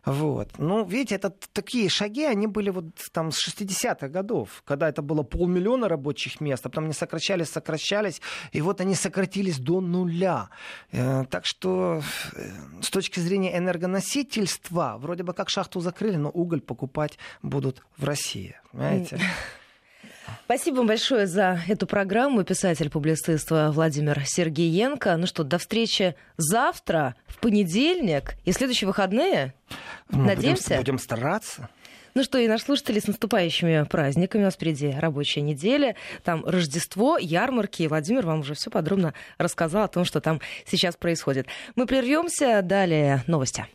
Вот. 0.06 0.58
Ну, 0.58 0.86
видите, 0.86 1.16
это 1.16 1.34
такие 1.54 1.90
шаги, 1.90 2.24
они 2.24 2.48
были 2.48 2.70
вот 2.70 2.86
там 3.12 3.32
с 3.32 3.48
60-х 3.48 4.08
годов, 4.08 4.64
когда 4.66 4.90
это 4.90 5.02
было 5.02 5.24
полмиллиона 5.24 5.88
рабочих 5.90 6.42
мест, 6.42 6.66
а 6.66 6.70
потом 6.70 6.86
они 6.86 6.94
сокращались, 6.94 7.50
сокращались, 7.50 8.22
и 8.52 8.62
вот 8.62 8.82
они 8.82 8.96
сократились 8.96 9.60
до 9.60 9.82
нуля. 9.82 10.50
Э, 10.92 11.26
так 11.30 11.46
что 11.46 12.02
э, 12.34 12.50
с 12.82 12.90
точки 12.90 13.20
зрения 13.20 13.58
энергоносительства, 13.58 14.98
вроде 15.00 15.24
бы 15.24 15.34
как 15.34 15.50
шахту 15.50 15.80
закрыли, 15.80 16.16
но 16.16 16.30
уголь 16.30 16.62
покупать 16.62 17.18
будут 17.42 17.84
в 17.98 18.04
России. 18.04 18.56
Понимаете? 18.72 19.20
Спасибо 20.46 20.78
вам 20.78 20.88
большое 20.88 21.28
за 21.28 21.60
эту 21.68 21.88
программу. 21.88 22.44
Писатель-публицист 22.44 23.50
Владимир 23.52 24.22
Сергеенко. 24.26 25.18
Ну 25.18 25.28
что, 25.28 25.44
до 25.44 25.58
встречи 25.58 26.16
завтра, 26.38 27.16
в 27.28 27.40
понедельник 27.40 28.36
и 28.46 28.52
следующие 28.52 28.88
выходные. 28.88 29.54
Ну, 30.10 30.24
Надеемся. 30.24 30.70
Будем, 30.70 30.80
будем 30.80 31.00
стараться. 31.00 31.70
Ну 32.18 32.24
что, 32.24 32.40
и 32.40 32.48
наши 32.48 32.66
слушатели 32.66 33.00
с 33.00 33.06
наступающими 33.06 33.84
праздниками. 33.84 34.42
У 34.42 34.46
нас 34.46 34.56
впереди 34.56 34.90
рабочая 34.90 35.42
неделя. 35.42 35.96
Там 36.24 36.44
Рождество, 36.46 37.20
ярмарки. 37.20 37.86
Владимир 37.88 38.26
вам 38.26 38.40
уже 38.40 38.56
все 38.56 38.72
подробно 38.72 39.14
рассказал 39.38 39.84
о 39.84 39.88
том, 39.88 40.04
что 40.04 40.20
там 40.20 40.42
сейчас 40.66 40.96
происходит. 40.96 41.46
Мы 41.76 41.86
прервемся. 41.86 42.62
Далее 42.64 43.24
новости. 43.28 43.68